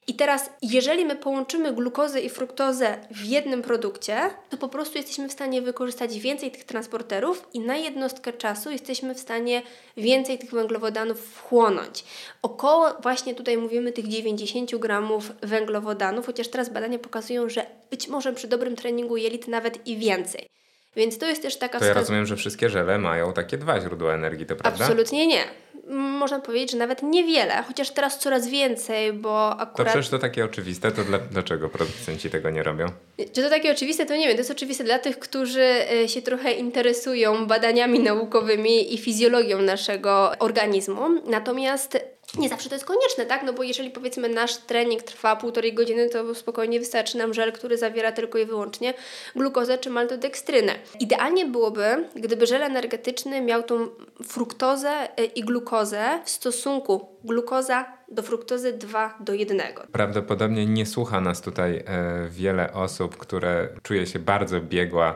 I 0.07 0.15
teraz, 0.15 0.51
jeżeli 0.63 1.05
my 1.05 1.17
połączymy 1.17 1.73
glukozę 1.73 2.21
i 2.21 2.29
fruktozę 2.29 2.99
w 3.11 3.25
jednym 3.25 3.63
produkcie, 3.63 4.21
to 4.51 4.57
po 4.57 4.69
prostu 4.69 4.99
jesteśmy 4.99 5.29
w 5.29 5.33
stanie 5.33 5.63
wykorzystać 5.63 6.19
więcej 6.19 6.51
tych 6.51 6.65
transporterów 6.65 7.49
i 7.55 7.61
na 7.61 7.77
jednostkę 7.77 8.33
czasu 8.33 8.71
jesteśmy 8.71 9.15
w 9.15 9.21
stanie 9.21 9.63
więcej 9.97 10.39
tych 10.39 10.51
węglowodanów 10.51 11.21
wchłonąć. 11.21 12.05
Około 12.43 12.91
właśnie 13.03 13.35
tutaj 13.35 13.57
mówimy 13.59 13.93
tych 13.93 14.09
90 14.09 14.77
gramów 14.77 15.33
węglowodanów, 15.43 16.27
chociaż 16.27 16.49
teraz 16.49 16.69
badania 16.69 16.99
pokazują, 16.99 17.49
że 17.49 17.67
być 17.91 18.09
może 18.09 18.33
przy 18.33 18.49
dobrym 18.49 18.77
treningu 18.77 19.17
jelit 19.17 19.49
nawet 19.49 19.87
i 19.87 19.97
więcej. 19.97 20.49
Więc 20.97 21.19
to 21.19 21.27
jest 21.27 21.43
też 21.43 21.57
taka... 21.57 21.79
To 21.79 21.85
ja 21.85 21.95
rozumiem, 21.95 22.27
że 22.27 22.37
wszystkie 22.37 22.71
żele 22.71 22.99
mają 22.99 23.33
takie 23.33 23.59
dwa 23.59 23.81
źródła 23.81 24.15
energii, 24.15 24.47
to 24.47 24.57
prawda? 24.57 24.85
Absolutnie 24.85 25.27
nie 25.27 25.45
można 25.93 26.41
powiedzieć, 26.41 26.71
że 26.71 26.77
nawet 26.77 27.03
niewiele, 27.03 27.63
chociaż 27.63 27.91
teraz 27.91 28.19
coraz 28.19 28.49
więcej, 28.49 29.13
bo 29.13 29.51
akurat... 29.51 29.77
To 29.77 29.85
przecież 29.85 30.09
to 30.09 30.19
takie 30.19 30.45
oczywiste, 30.45 30.93
to 30.93 31.05
dla, 31.05 31.19
dlaczego 31.19 31.69
producenci 31.69 32.31
tego 32.31 32.51
nie 32.51 32.63
robią? 32.63 32.87
Czy 33.33 33.43
to 33.43 33.51
takie 33.51 33.73
oczywiste, 33.73 34.07
to 34.07 34.17
nie 34.17 34.27
wiem. 34.27 34.37
To 34.37 34.41
jest 34.41 34.51
oczywiste 34.51 34.85
dla 34.85 34.99
tych, 34.99 35.19
którzy 35.19 35.63
e, 35.63 36.09
się 36.09 36.23
trochę 36.23 36.53
interesują 36.53 37.47
badaniami 37.47 38.01
naukowymi 38.01 38.95
i 38.95 38.99
fizjologią 38.99 39.63
naszego 39.63 40.33
organizmu. 40.39 41.09
Natomiast 41.27 41.99
nie 42.39 42.49
zawsze 42.49 42.69
to 42.69 42.75
jest 42.75 42.85
konieczne, 42.85 43.27
tak? 43.27 43.43
No 43.43 43.53
bo 43.53 43.63
jeżeli 43.63 43.91
powiedzmy 43.91 44.29
nasz 44.29 44.57
trening 44.57 45.03
trwa 45.03 45.37
półtorej 45.37 45.75
godziny, 45.75 46.09
to 46.09 46.35
spokojnie 46.35 46.79
wystarczy 46.81 47.19
nam 47.19 47.35
żel, 47.35 47.53
który 47.53 47.79
zawiera 47.79 48.13
tylko 48.13 48.39
i 48.39 48.47
wyłącznie 48.47 48.95
glukozę 49.37 49.79
czy 49.79 49.91
maltodekstrynę. 49.91 50.75
Idealnie 51.01 51.47
byłoby, 51.47 52.09
gdyby 52.15 52.47
żel 52.47 52.63
energetyczny 52.63 53.41
miał 53.41 53.63
tą 53.63 53.89
fruktozę 54.25 55.09
y, 55.21 55.25
i 55.25 55.41
glukozę 55.41 56.21
w 56.25 56.31
stosunku 56.31 57.12
glukoza 57.25 58.03
do 58.13 58.23
fruktozy 58.23 58.73
2 58.73 59.19
do 59.21 59.35
1. 59.35 59.61
Prawdopodobnie 59.93 60.67
nie 60.67 60.87
słucha 60.87 61.21
nas 61.21 61.41
tutaj 61.41 61.77
e, 61.87 62.29
wiele 62.31 62.73
osób, 62.73 63.17
które 63.17 63.69
czuje 63.83 64.07
się 64.07 64.19
bardzo 64.19 64.61
biegła 64.61 65.11
e, 65.11 65.15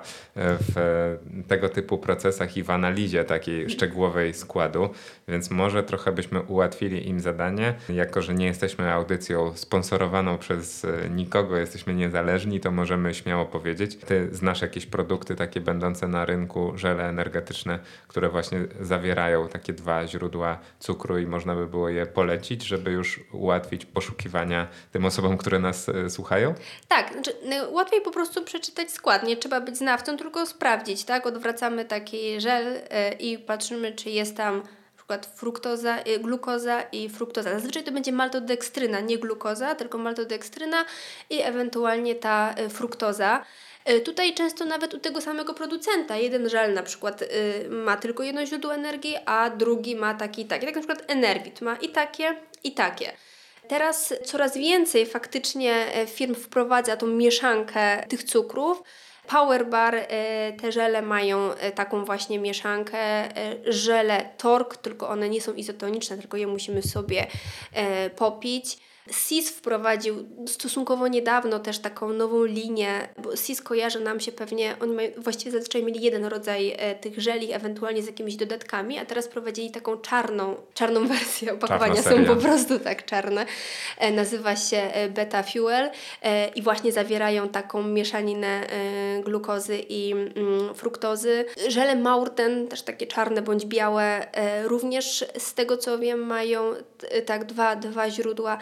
w 0.61 1.17
tego 1.49 1.69
typu 1.69 1.99
procesach 1.99 2.57
i 2.57 2.63
w 2.63 2.71
analizie 2.71 3.25
takiej 3.25 3.71
szczegółowej 3.71 4.35
składu, 4.35 4.89
więc 5.29 5.51
może 5.51 5.83
trochę 5.83 6.13
byśmy 6.13 6.43
ułatwili 6.43 7.09
im 7.09 7.21
zadanie. 7.21 7.75
Jako, 7.89 8.23
że 8.23 8.35
nie 8.35 8.47
jesteśmy 8.47 8.93
audycją 8.93 9.57
sponsorowaną 9.57 10.39
przez 10.39 10.85
e, 10.85 11.11
nikogo, 11.11 11.57
jesteśmy 11.57 11.95
niezależni, 11.95 12.61
to 12.61 12.71
możemy 12.71 13.15
śmiało 13.15 13.47
powiedzieć. 13.47 13.97
Ty 13.97 14.29
znasz 14.33 14.63
jakieś 14.63 14.87
produkty 14.87 15.35
takie 15.35 15.61
będące 15.61 16.09
na 16.09 16.25
rynku, 16.25 16.73
żele 16.75 17.09
energetyczne, 17.09 17.79
które 18.09 18.29
właśnie 18.29 18.61
zawierają 18.81 19.49
takie 19.49 19.73
dwa 19.73 20.07
źródła 20.07 20.59
cukru 20.79 21.19
i 21.19 21.27
można 21.27 21.57
by 21.57 21.67
było 21.67 21.89
je 21.89 21.96
polecić, 22.15 22.63
żeby 22.63 22.91
już 22.91 23.21
ułatwić 23.33 23.87
poszukiwania 23.87 24.69
tym 24.93 25.05
osobom, 25.05 25.39
które 25.39 25.59
nas 25.59 25.89
e, 25.89 26.11
słuchają? 26.11 26.55
Tak, 26.89 27.13
znaczy, 27.13 27.33
łatwiej 27.71 28.01
po 28.01 28.11
prostu 28.11 28.45
przeczytać 28.45 28.91
skład. 28.91 29.23
Nie 29.23 29.37
trzeba 29.37 29.61
być 29.61 29.77
znawcą, 29.77 30.17
tylko 30.17 30.47
sprawdzić, 30.47 31.05
tak? 31.05 31.27
Odwracamy 31.27 31.85
taki 31.85 32.41
żel 32.41 32.81
e, 32.91 33.13
i 33.13 33.39
patrzymy, 33.39 33.93
czy 33.93 34.11
jest 34.11 34.37
tam 34.37 34.63
przykład 35.07 35.27
fruktoza, 35.27 35.99
y, 35.99 36.19
glukoza 36.19 36.83
i 36.83 37.09
fruktoza. 37.09 37.53
Zazwyczaj 37.53 37.85
to 37.85 37.93
będzie 37.93 38.13
maltodekstryna, 38.13 39.01
nie 39.01 39.19
glukoza, 39.19 39.75
tylko 39.75 39.99
maltodekstryna 39.99 40.85
i 41.31 41.41
ewentualnie 41.43 42.15
ta 42.15 42.55
fruktoza. 42.71 43.45
Y, 43.91 44.01
tutaj 44.01 44.35
często 44.35 44.65
nawet 44.65 44.95
u 44.95 44.99
tego 44.99 45.21
samego 45.21 45.55
producenta, 45.55 46.17
jeden 46.17 46.49
żel 46.49 46.75
na 46.75 46.83
przykład 46.83 47.25
ma 47.71 47.97
tylko 47.97 48.23
jedno 48.23 48.47
źródło 48.47 48.75
energii, 48.75 49.17
a 49.27 49.51
drugi 49.51 49.97
ma 49.97 50.15
taki 50.15 50.43
i 50.43 50.45
taki. 50.45 50.67
Tak 50.67 50.75
na 50.75 50.81
przykład 50.81 51.11
Enervit 51.11 51.61
ma 51.61 51.77
i 51.77 51.89
takie, 51.89 52.37
i 52.65 52.73
takie. 52.73 53.13
Teraz 53.69 54.15
coraz 54.25 54.57
więcej 54.57 55.07
faktycznie 55.07 55.95
e, 55.95 56.07
firm 56.07 56.35
wprowadza 56.35 56.97
tą 56.97 57.07
mieszankę 57.07 58.07
tych 58.09 58.23
cukrów. 58.23 58.83
Power 59.29 59.67
Bar, 59.67 59.95
e, 59.95 60.53
te 60.53 60.73
żele 60.73 61.03
mają 61.03 61.55
e, 61.55 61.73
taką 61.73 62.05
właśnie 62.05 62.39
mieszankę, 62.39 62.99
żele 63.65 64.31
Tork, 64.39 64.77
tylko 64.77 65.09
one 65.09 65.29
nie 65.29 65.41
są 65.41 65.55
izotoniczne, 65.55 66.19
tylko 66.19 66.37
je 66.37 66.47
musimy 66.47 66.83
sobie 66.83 67.27
popić. 68.17 68.79
SIS 69.11 69.51
wprowadził 69.51 70.17
stosunkowo 70.47 71.09
niedawno 71.09 71.59
też 71.59 71.79
taką 71.79 72.13
nową 72.13 72.45
linię, 72.45 73.09
bo 73.19 73.37
SIS 73.37 73.63
kojarzy 73.63 74.01
nam 74.01 74.21
się 74.21 74.33
pewnie, 74.33 74.77
oni 74.81 74.95
mają, 74.95 75.11
właściwie 75.17 75.51
zazwyczaj 75.51 75.83
mieli 75.83 76.03
jeden 76.03 76.25
rodzaj 76.25 76.75
e, 76.79 76.95
tych 76.95 77.21
żeli, 77.21 77.53
ewentualnie 77.53 78.03
z 78.03 78.07
jakimiś 78.07 78.37
dodatkami, 78.37 78.99
a 78.99 79.05
teraz 79.05 79.29
prowadzili 79.29 79.71
taką 79.71 79.97
czarną, 79.97 80.57
czarną 80.75 81.07
wersję, 81.17 81.55
opakowania 81.55 82.03
są 82.03 82.25
po 82.25 82.37
prostu 82.37 82.79
tak 82.79 83.05
czarne. 83.05 83.47
E, 83.99 84.13
nazywa 84.13 84.57
się 84.57 84.77
e, 84.77 85.09
Beta 85.09 85.43
Fuel 85.43 85.91
i 86.55 86.63
właśnie 86.63 86.93
zawierają 86.93 87.49
taką 87.49 87.83
mieszaninę 87.83 88.67
glukozy 89.25 89.79
i 89.89 90.13
mm, 90.13 90.75
fruktozy. 90.75 91.45
Żele 91.69 91.97
Maurten, 91.97 92.69
też 92.69 92.83
takie 92.83 93.07
czarne 93.07 93.43
bądź 93.43 93.67
białe, 93.67 94.27
również 94.65 95.25
z 95.39 95.55
tego 95.55 95.77
co 95.77 95.99
wiem 95.99 96.27
mają 96.27 96.73
tak 97.27 97.45
dwa, 97.45 97.77
dwa 97.77 98.11
źródła 98.11 98.59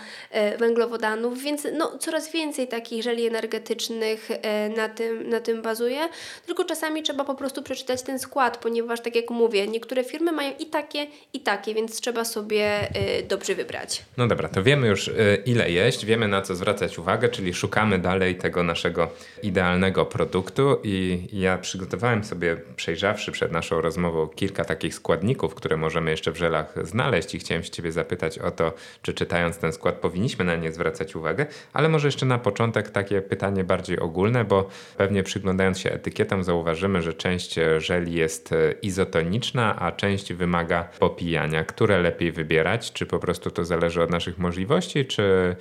węglowodanów, 0.59 1.43
więc 1.43 1.67
no, 1.73 1.99
coraz 1.99 2.33
więcej 2.33 2.69
takich 2.69 3.03
żeli 3.03 3.27
energetycznych 3.27 4.29
e, 4.31 4.69
na 4.69 4.89
tym, 4.89 5.29
na 5.29 5.41
tym 5.41 5.63
bazuje, 5.63 6.09
tylko 6.47 6.65
czasami 6.65 7.03
trzeba 7.03 7.25
po 7.25 7.35
prostu 7.35 7.63
przeczytać 7.63 8.03
ten 8.03 8.19
skład, 8.19 8.57
ponieważ 8.57 9.01
tak 9.01 9.17
jak 9.17 9.31
mówię, 9.31 9.69
niektóre 9.69 10.05
firmy 10.05 10.33
mają 10.33 10.53
i 10.59 10.67
takie, 10.67 11.07
i 11.33 11.41
takie, 11.41 11.75
więc 11.75 12.01
trzeba 12.01 12.25
sobie 12.25 12.65
e, 12.65 13.23
dobrze 13.23 13.55
wybrać. 13.55 14.03
No 14.17 14.27
dobra, 14.27 14.49
to 14.49 14.63
wiemy 14.63 14.87
już 14.89 15.11
ile 15.47 15.71
jeść, 15.71 16.07
wiemy 16.07 16.29
na 16.29 16.43
co 16.43 16.55
zwracać 16.55 16.99
uwagę, 16.99 17.29
czyli 17.29 17.55
szukamy 17.55 17.99
dalej 17.99 18.35
tego 18.35 18.63
naszego 18.63 19.09
idealnego 19.43 20.07
produktu 20.07 20.77
i 20.83 21.27
ja 21.33 21.59
przygotowałem 21.59 22.25
sobie, 22.25 22.57
przejrzawszy 22.77 23.33
przed 23.33 23.53
naszą 23.53 23.81
rozmową, 23.81 24.29
kilka 24.29 24.65
takich 24.65 24.95
składników, 24.95 25.55
które 25.55 25.77
możemy 25.77 26.11
jeszcze 26.11 26.33
w 26.33 26.37
żelach 26.37 26.75
znaleźć 26.83 27.35
i 27.35 27.39
chciałem 27.39 27.65
się 27.65 27.71
Ciebie 27.71 27.93
zapytać 27.93 28.39
o 28.39 28.51
to, 28.51 28.73
czy 29.03 29.15
czytając 29.15 29.59
ten 29.59 29.73
skład 29.73 29.95
powinniśmy 29.95 30.24
powinniśmy 30.25 30.45
na 30.45 30.57
nie 30.57 30.73
zwracać 30.73 31.17
uwagę, 31.17 31.47
ale 31.73 31.89
może 31.89 32.09
jeszcze 32.09 32.27
na 32.27 32.39
początek 32.39 32.91
takie 32.91 33.23
pytanie 33.23 33.65
bardziej 33.65 33.99
ogólne, 33.99 34.45
bo 34.45 34.69
pewnie 34.97 35.23
przyglądając 35.23 35.79
się 35.79 35.91
etykietom 35.93 36.45
zauważymy, 36.45 37.03
że 37.03 37.15
część 37.15 37.55
żeli 37.79 38.13
jest 38.13 38.53
e, 38.53 38.73
izotoniczna, 38.73 39.77
a 39.79 39.93
część 39.93 40.33
wymaga 40.33 40.89
popijania. 40.99 41.65
Które 41.65 41.99
lepiej 41.99 42.33
wybierać? 42.33 42.93
Czy 42.93 43.07
po 43.07 43.19
prostu 43.19 43.51
to 43.51 43.65
zależy 43.65 44.03
od 44.03 44.11
naszych 44.11 44.39
możliwości, 44.39 45.05
czy 45.07 45.57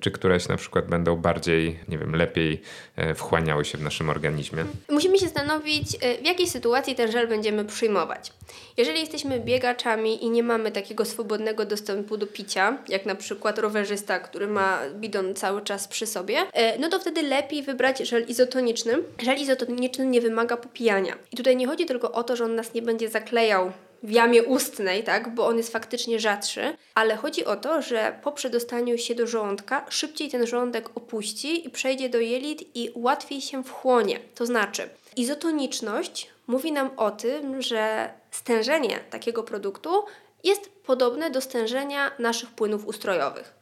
czy 0.00 0.10
któreś 0.10 0.48
na 0.48 0.56
przykład 0.56 0.86
będą 0.86 1.16
bardziej, 1.16 1.78
nie 1.88 1.98
wiem, 1.98 2.16
lepiej 2.16 2.62
e, 2.96 3.14
wchłaniały 3.14 3.64
się 3.64 3.78
w 3.78 3.82
naszym 3.82 4.10
organizmie? 4.10 4.64
Musimy 4.88 5.18
się 5.18 5.24
zastanowić, 5.24 5.96
e, 6.00 6.18
w 6.22 6.26
jakiej 6.26 6.48
sytuacji 6.48 6.94
ten 6.94 7.12
żel 7.12 7.28
będziemy 7.28 7.64
przyjmować. 7.64 8.32
Jeżeli 8.76 9.00
jesteśmy 9.00 9.40
biegaczami 9.40 10.24
i 10.24 10.30
nie 10.30 10.42
mamy 10.42 10.70
takiego 10.70 11.04
swobodnego 11.04 11.64
dostępu 11.64 12.16
do 12.16 12.26
picia, 12.26 12.78
jak 12.88 13.06
na 13.06 13.14
przykład 13.14 13.58
rowerzysta, 13.58 14.18
który 14.18 14.46
ma 14.46 14.80
bidon 14.94 15.34
cały 15.34 15.62
czas 15.62 15.88
przy 15.88 16.06
sobie, 16.06 16.38
e, 16.52 16.78
no 16.78 16.88
to 16.88 16.98
wtedy 16.98 17.22
lepiej 17.22 17.62
wybrać 17.62 17.98
żel 17.98 18.24
izotoniczny. 18.28 18.92
Żel 19.22 19.36
izotoniczny 19.38 20.06
nie 20.06 20.20
wymaga 20.20 20.56
popijania. 20.56 21.14
I 21.32 21.36
tutaj 21.36 21.56
nie 21.56 21.66
chodzi 21.66 21.86
tylko 21.86 22.12
o 22.12 22.24
to, 22.24 22.36
że 22.36 22.44
on 22.44 22.54
nas 22.54 22.74
nie 22.74 22.82
będzie 22.82 23.08
zaklejał 23.08 23.72
w 24.02 24.10
jamie 24.10 24.42
ustnej, 24.42 25.04
tak, 25.04 25.34
bo 25.34 25.46
on 25.46 25.56
jest 25.56 25.72
faktycznie 25.72 26.20
rzadszy, 26.20 26.76
ale 26.94 27.16
chodzi 27.16 27.44
o 27.44 27.56
to, 27.56 27.82
że 27.82 28.18
po 28.22 28.32
przedostaniu 28.32 28.98
się 28.98 29.14
do 29.14 29.26
żołądka 29.26 29.86
szybciej 29.88 30.30
ten 30.30 30.46
żołądek 30.46 30.88
opuści 30.94 31.66
i 31.66 31.70
przejdzie 31.70 32.08
do 32.08 32.20
jelit 32.20 32.76
i 32.76 32.90
łatwiej 32.94 33.40
się 33.40 33.64
wchłonie. 33.64 34.20
To 34.34 34.46
znaczy, 34.46 34.88
izotoniczność 35.16 36.30
mówi 36.46 36.72
nam 36.72 36.90
o 36.96 37.10
tym, 37.10 37.62
że 37.62 38.10
stężenie 38.30 39.00
takiego 39.10 39.42
produktu 39.42 40.04
jest 40.44 40.68
podobne 40.68 41.30
do 41.30 41.40
stężenia 41.40 42.10
naszych 42.18 42.50
płynów 42.50 42.86
ustrojowych 42.86 43.55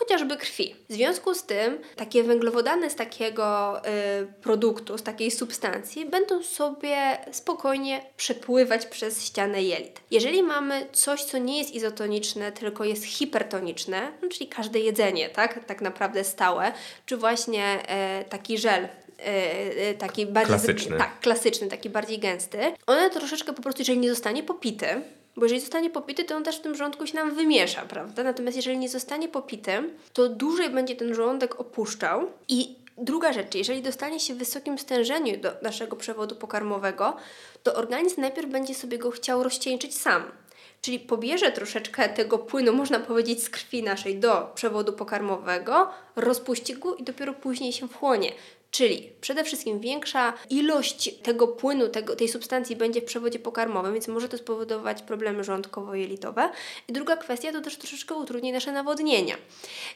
chociażby 0.00 0.36
krwi. 0.36 0.74
W 0.88 0.92
związku 0.92 1.34
z 1.34 1.42
tym 1.42 1.78
takie 1.96 2.22
węglowodany 2.22 2.90
z 2.90 2.94
takiego 2.94 3.78
y, 3.78 4.42
produktu, 4.42 4.98
z 4.98 5.02
takiej 5.02 5.30
substancji 5.30 6.06
będą 6.06 6.42
sobie 6.42 7.18
spokojnie 7.32 8.02
przepływać 8.16 8.86
przez 8.86 9.24
ścianę 9.24 9.62
jelit. 9.62 10.00
Jeżeli 10.10 10.42
mamy 10.42 10.86
coś, 10.92 11.24
co 11.24 11.38
nie 11.38 11.58
jest 11.58 11.74
izotoniczne, 11.74 12.52
tylko 12.52 12.84
jest 12.84 13.04
hipertoniczne, 13.04 14.12
no, 14.22 14.28
czyli 14.28 14.48
każde 14.48 14.80
jedzenie, 14.80 15.28
tak, 15.28 15.64
tak 15.64 15.80
naprawdę 15.80 16.24
stałe, 16.24 16.72
czy 17.06 17.16
właśnie 17.16 17.78
y, 18.20 18.28
taki 18.28 18.58
żel 18.58 18.84
y, 18.84 19.94
taki 19.98 20.26
bardziej 20.26 20.56
klasyczny. 20.56 20.98
tak, 20.98 21.20
klasyczny, 21.20 21.68
taki 21.68 21.90
bardziej 21.90 22.18
gęsty, 22.18 22.58
one 22.86 23.10
troszeczkę 23.10 23.52
po 23.52 23.62
prostu, 23.62 23.80
jeżeli 23.80 23.98
nie 23.98 24.10
zostanie 24.10 24.42
popity, 24.42 24.86
bo 25.40 25.44
jeżeli 25.44 25.60
zostanie 25.60 25.90
popity, 25.90 26.24
to 26.24 26.36
on 26.36 26.44
też 26.44 26.58
w 26.58 26.60
tym 26.60 26.74
żołądku 26.74 27.06
się 27.06 27.14
nam 27.14 27.34
wymiesza, 27.34 27.82
prawda? 27.82 28.24
Natomiast 28.24 28.56
jeżeli 28.56 28.78
nie 28.78 28.88
zostanie 28.88 29.28
popity, 29.28 29.72
to 30.12 30.28
dłużej 30.28 30.70
będzie 30.70 30.96
ten 30.96 31.14
żołądek 31.14 31.60
opuszczał 31.60 32.26
i 32.48 32.80
Druga 33.02 33.32
rzecz, 33.32 33.54
jeżeli 33.54 33.82
dostanie 33.82 34.20
się 34.20 34.34
w 34.34 34.38
wysokim 34.38 34.78
stężeniu 34.78 35.40
do 35.40 35.52
naszego 35.62 35.96
przewodu 35.96 36.36
pokarmowego, 36.36 37.16
to 37.62 37.74
organizm 37.74 38.20
najpierw 38.20 38.50
będzie 38.50 38.74
sobie 38.74 38.98
go 38.98 39.10
chciał 39.10 39.42
rozcieńczyć 39.42 39.98
sam. 39.98 40.22
Czyli 40.82 41.00
pobierze 41.00 41.52
troszeczkę 41.52 42.08
tego 42.08 42.38
płynu, 42.38 42.72
można 42.72 42.98
powiedzieć, 42.98 43.42
z 43.42 43.50
krwi 43.50 43.82
naszej 43.82 44.16
do 44.16 44.52
przewodu 44.54 44.92
pokarmowego, 44.92 45.90
rozpuści 46.16 46.74
go 46.74 46.94
i 46.96 47.02
dopiero 47.02 47.34
później 47.34 47.72
się 47.72 47.88
wchłonie. 47.88 48.32
Czyli 48.70 49.12
przede 49.20 49.44
wszystkim 49.44 49.80
większa 49.80 50.32
ilość 50.50 51.14
tego 51.22 51.48
płynu, 51.48 51.88
tego, 51.88 52.16
tej 52.16 52.28
substancji 52.28 52.76
będzie 52.76 53.00
w 53.00 53.04
przewodzie 53.04 53.38
pokarmowym, 53.38 53.92
więc 53.92 54.08
może 54.08 54.28
to 54.28 54.38
spowodować 54.38 55.02
problemy 55.02 55.44
żołądkowo-jelitowe. 55.44 56.48
I 56.88 56.92
druga 56.92 57.16
kwestia 57.16 57.52
to 57.52 57.60
też 57.60 57.76
troszeczkę 57.76 58.14
utrudni 58.14 58.52
nasze 58.52 58.72
nawodnienia. 58.72 59.36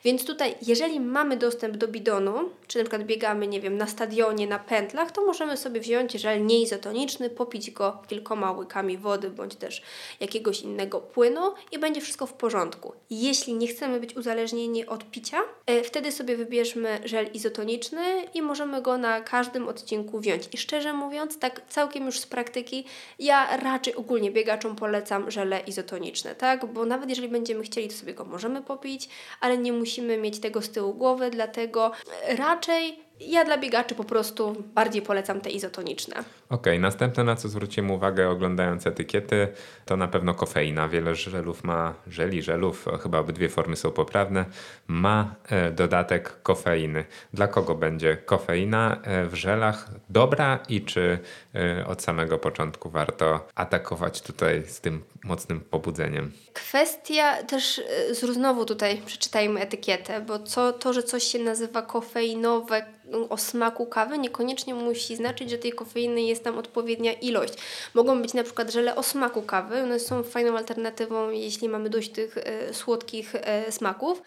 Więc 0.05 0.25
tutaj, 0.25 0.55
jeżeli 0.66 1.01
mamy 1.01 1.37
dostęp 1.37 1.77
do 1.77 1.89
bidonu, 1.89 2.51
czy 2.66 2.79
na 2.79 2.85
przykład 2.85 3.03
biegamy, 3.03 3.47
nie 3.47 3.61
wiem, 3.61 3.77
na 3.77 3.87
stadionie, 3.87 4.47
na 4.47 4.59
pętlach, 4.59 5.12
to 5.12 5.27
możemy 5.27 5.57
sobie 5.57 5.81
wziąć 5.81 6.12
żel 6.12 6.47
nieizotoniczny, 6.47 7.31
popić 7.31 7.70
go 7.70 8.03
kilkoma 8.09 8.53
łykami 8.53 8.99
wody 8.99 9.31
bądź 9.31 9.55
też 9.55 9.83
jakiegoś 10.20 10.61
innego 10.61 11.01
płynu 11.01 11.55
i 11.72 11.79
będzie 11.79 12.01
wszystko 12.01 12.27
w 12.27 12.33
porządku. 12.33 12.93
Jeśli 13.11 13.55
nie 13.55 13.66
chcemy 13.66 14.01
być 14.01 14.16
uzależnieni 14.16 14.87
od 14.87 15.11
picia, 15.11 15.39
e, 15.66 15.83
wtedy 15.83 16.12
sobie 16.12 16.37
wybierzmy 16.37 17.01
żel 17.05 17.29
izotoniczny 17.35 18.22
i 18.35 18.43
możemy 18.43 18.64
możemy 18.67 18.83
go 18.83 18.99
na 18.99 19.21
każdym 19.21 19.69
odcinku 19.69 20.21
wziąć. 20.21 20.49
I 20.53 20.59
szczerze 20.59 20.93
mówiąc, 20.93 21.39
tak 21.39 21.61
całkiem 21.69 22.07
już 22.07 22.21
z 22.21 22.27
praktyki, 22.27 22.85
ja 23.19 23.57
raczej 23.57 23.95
ogólnie 23.95 24.31
biegaczom 24.31 24.77
polecam 24.77 25.31
żele 25.31 25.61
izotoniczne, 25.61 26.35
tak? 26.35 26.67
Bo 26.67 26.85
nawet 26.85 27.09
jeżeli 27.09 27.29
będziemy 27.29 27.62
chcieli, 27.62 27.89
to 27.89 27.95
sobie 27.95 28.15
go 28.15 28.25
możemy 28.25 28.62
popić, 28.62 29.09
ale 29.41 29.59
nie 29.59 29.73
musimy 29.73 30.19
mieć 30.19 30.41
tego 30.41 30.62
z 30.62 30.71
tyłu 30.71 30.95
głowy, 30.95 31.31
dlatego 31.31 31.93
raczej 32.29 33.04
ja 33.21 33.45
dla 33.45 33.59
biegaczy 33.59 33.95
po 33.95 34.05
prostu 34.05 34.65
bardziej 34.75 35.03
polecam 35.03 35.41
te 35.41 35.51
izotoniczne. 35.51 36.15
Okej, 36.15 36.29
okay, 36.49 36.79
następne 36.79 37.25
na 37.25 37.37
co 37.37 37.49
zwróciłem 37.49 37.91
uwagę 37.91 38.31
oglądając 38.31 38.87
etykiety 38.87 39.49
to 39.85 39.97
na 39.97 40.09
pewno 40.09 40.35
kofeina. 40.35 40.89
Wiele 40.89 41.15
żelów 41.15 41.65
ma, 41.65 41.95
żeli, 42.09 42.43
żelów, 42.43 42.87
chyba 43.03 43.19
obydwie 43.19 43.49
formy 43.49 43.77
są 43.77 43.91
poprawne, 43.91 44.45
ma 44.89 45.35
e, 45.49 45.71
dodatek 45.71 46.43
kofeiny. 46.43 47.05
Dla 47.35 47.49
kogo 47.49 47.75
będzie 47.75 48.17
kofeina 48.17 48.97
e, 49.03 49.27
w 49.27 49.35
żelach 49.35 49.91
dobra 50.11 50.59
i 50.69 50.83
czy 50.83 51.01
e, 51.01 51.19
od 51.87 52.03
samego 52.03 52.39
początku 52.39 52.91
warto 52.91 53.47
atakować 53.55 54.21
tutaj 54.21 54.63
z 54.67 54.81
tym 54.81 55.05
mocnym 55.25 55.61
pobudzeniem? 55.61 56.33
Kwestia 56.53 57.43
też, 57.43 57.83
znowu 58.13 58.65
tutaj 58.65 59.03
przeczytajmy 59.07 59.61
etykietę, 59.61 60.21
bo 60.21 60.39
co, 60.39 60.73
to, 60.73 60.93
że 60.93 61.03
coś 61.03 61.25
się 61.25 61.39
nazywa 61.39 61.83
kofeinowe, 61.83 62.87
o 63.31 63.37
smaku 63.37 63.87
kawy 63.87 64.19
niekoniecznie 64.19 64.75
musi 64.75 65.17
znaczyć, 65.17 65.51
że 65.51 65.59
tej 65.59 65.73
kofeiny 65.73 66.23
jest 66.23 66.45
tam 66.45 66.59
odpowiednia 66.59 67.13
ilość. 67.13 67.55
Mogą 67.95 68.23
być 68.23 68.35
na 68.35 68.43
przykład 68.43 68.73
żele 68.73 68.97
o 68.97 69.03
smaku 69.03 69.43
kawy, 69.43 69.83
one 69.83 70.01
są 70.01 70.23
fajną 70.23 70.57
alternatywą, 70.57 71.31
jeśli 71.31 71.69
mamy 71.69 71.91
dość 71.91 72.11
tych 72.11 72.37
e, 72.39 72.75
słodkich 72.75 73.33
smaków 73.71 74.23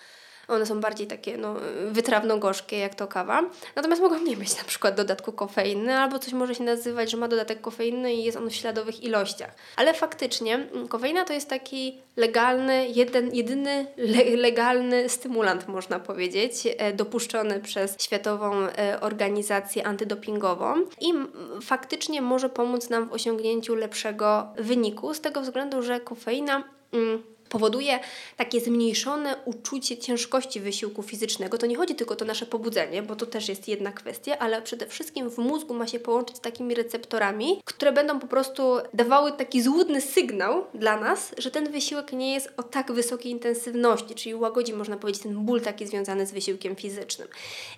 One 0.48 0.66
są 0.66 0.82
bardziej 0.82 1.08
takie 1.08 1.38
no, 1.38 1.56
wytrawno-gorzkie, 1.92 2.80
jak 2.80 2.96
to 2.96 3.08
kawa. 3.08 3.44
Natomiast 3.76 4.02
mogą 4.02 4.20
nie 4.20 4.38
mieć 4.38 4.58
na 4.58 4.64
przykład 4.64 4.96
dodatku 4.96 5.32
kofeiny, 5.32 5.98
albo 5.98 6.20
coś 6.20 6.34
może 6.34 6.56
się 6.56 6.64
nazywać, 6.64 7.12
że 7.12 7.18
ma 7.18 7.28
dodatek 7.28 7.62
kofeiny 7.62 8.14
i 8.14 8.24
jest 8.24 8.38
on 8.38 8.50
w 8.50 8.56
śladowych 8.56 9.04
ilościach. 9.04 9.56
Ale 9.76 9.94
faktycznie 9.94 10.56
mm, 10.56 10.88
kofeina 10.88 11.26
to 11.26 11.34
jest 11.34 11.50
taki 11.50 12.02
legalny, 12.18 12.88
jeden, 12.88 13.36
jedyny 13.36 13.86
le, 13.98 14.24
legalny 14.36 15.10
stymulant, 15.10 15.68
można 15.68 16.00
powiedzieć, 16.00 16.54
e, 16.78 16.94
dopuszczony 16.94 17.60
przez 17.60 17.96
Światową 18.00 18.54
e, 18.54 19.02
Organizację 19.02 19.88
Antydopingową 19.88 20.76
i 21.02 21.14
faktycznie 21.62 22.22
może 22.22 22.50
pomóc 22.50 22.90
nam 22.90 23.10
w 23.10 23.14
osiągnięciu 23.14 23.76
lepszego 23.76 24.48
wyniku, 24.58 25.14
z 25.14 25.22
tego 25.22 25.42
względu, 25.42 25.82
że 25.82 26.00
kofeina. 26.00 26.64
Mm, 26.94 27.24
powoduje 27.50 28.00
takie 28.38 28.60
zmniejszone 28.60 29.36
uczucie 29.46 29.98
ciężkości 29.98 30.60
wysiłku 30.60 31.04
fizycznego. 31.04 31.58
To 31.58 31.66
nie 31.66 31.76
chodzi 31.76 31.96
tylko 31.96 32.14
o 32.14 32.18
to 32.18 32.26
nasze 32.26 32.46
pobudzenie, 32.46 33.04
bo 33.04 33.16
to 33.16 33.26
też 33.26 33.50
jest 33.50 33.68
jedna 33.68 33.92
kwestia, 33.92 34.38
ale 34.40 34.62
przede 34.62 34.88
wszystkim 34.88 35.30
w 35.30 35.38
mózgu 35.38 35.74
ma 35.74 35.88
się 35.88 36.00
połączyć 36.00 36.38
z 36.38 36.40
takimi 36.40 36.76
receptorami, 36.76 37.62
które 37.66 37.92
będą 37.92 38.20
po 38.20 38.28
prostu 38.28 38.78
dawały 38.94 39.32
taki 39.32 39.62
złudny 39.62 40.02
sygnał 40.02 40.66
dla 40.74 41.00
nas, 41.00 41.36
że 41.38 41.52
ten 41.52 41.72
wysiłek 41.72 42.14
nie 42.14 42.34
jest 42.34 42.54
o 42.58 42.64
tak 42.64 42.92
wysokiej 42.92 43.32
intensywności, 43.32 44.16
czyli 44.16 44.36
łagodzi, 44.36 44.74
można 44.74 44.98
powiedzieć, 44.98 45.24
ten 45.24 45.46
ból 45.46 45.62
taki 45.62 45.88
związany 45.88 46.26
z 46.26 46.32
wysiłkiem 46.32 46.76
fizycznym. 46.76 47.28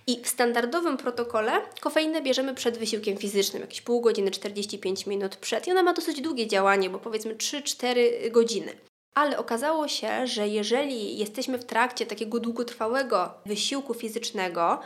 I 0.07 0.21
w 0.23 0.27
standardowym 0.27 0.97
protokole 0.97 1.51
kofeinę 1.79 2.21
bierzemy 2.21 2.55
przed 2.55 2.77
wysiłkiem 2.77 3.17
fizycznym, 3.17 3.61
jakieś 3.61 3.81
pół 3.81 4.01
godziny, 4.01 4.31
45 4.31 5.07
minut 5.07 5.35
przed 5.35 5.67
i 5.67 5.71
ona 5.71 5.83
ma 5.83 5.93
dosyć 5.93 6.21
długie 6.21 6.47
działanie, 6.47 6.89
bo 6.89 6.99
powiedzmy 6.99 7.35
3-4 7.35 8.31
godziny. 8.31 8.88
Ale 9.13 9.37
okazało 9.37 9.87
się, 9.87 10.27
że 10.27 10.47
jeżeli 10.47 11.17
jesteśmy 11.17 11.57
w 11.57 11.65
trakcie 11.65 12.05
takiego 12.05 12.39
długotrwałego 12.39 13.33
wysiłku 13.45 13.93
fizycznego, 13.93 14.79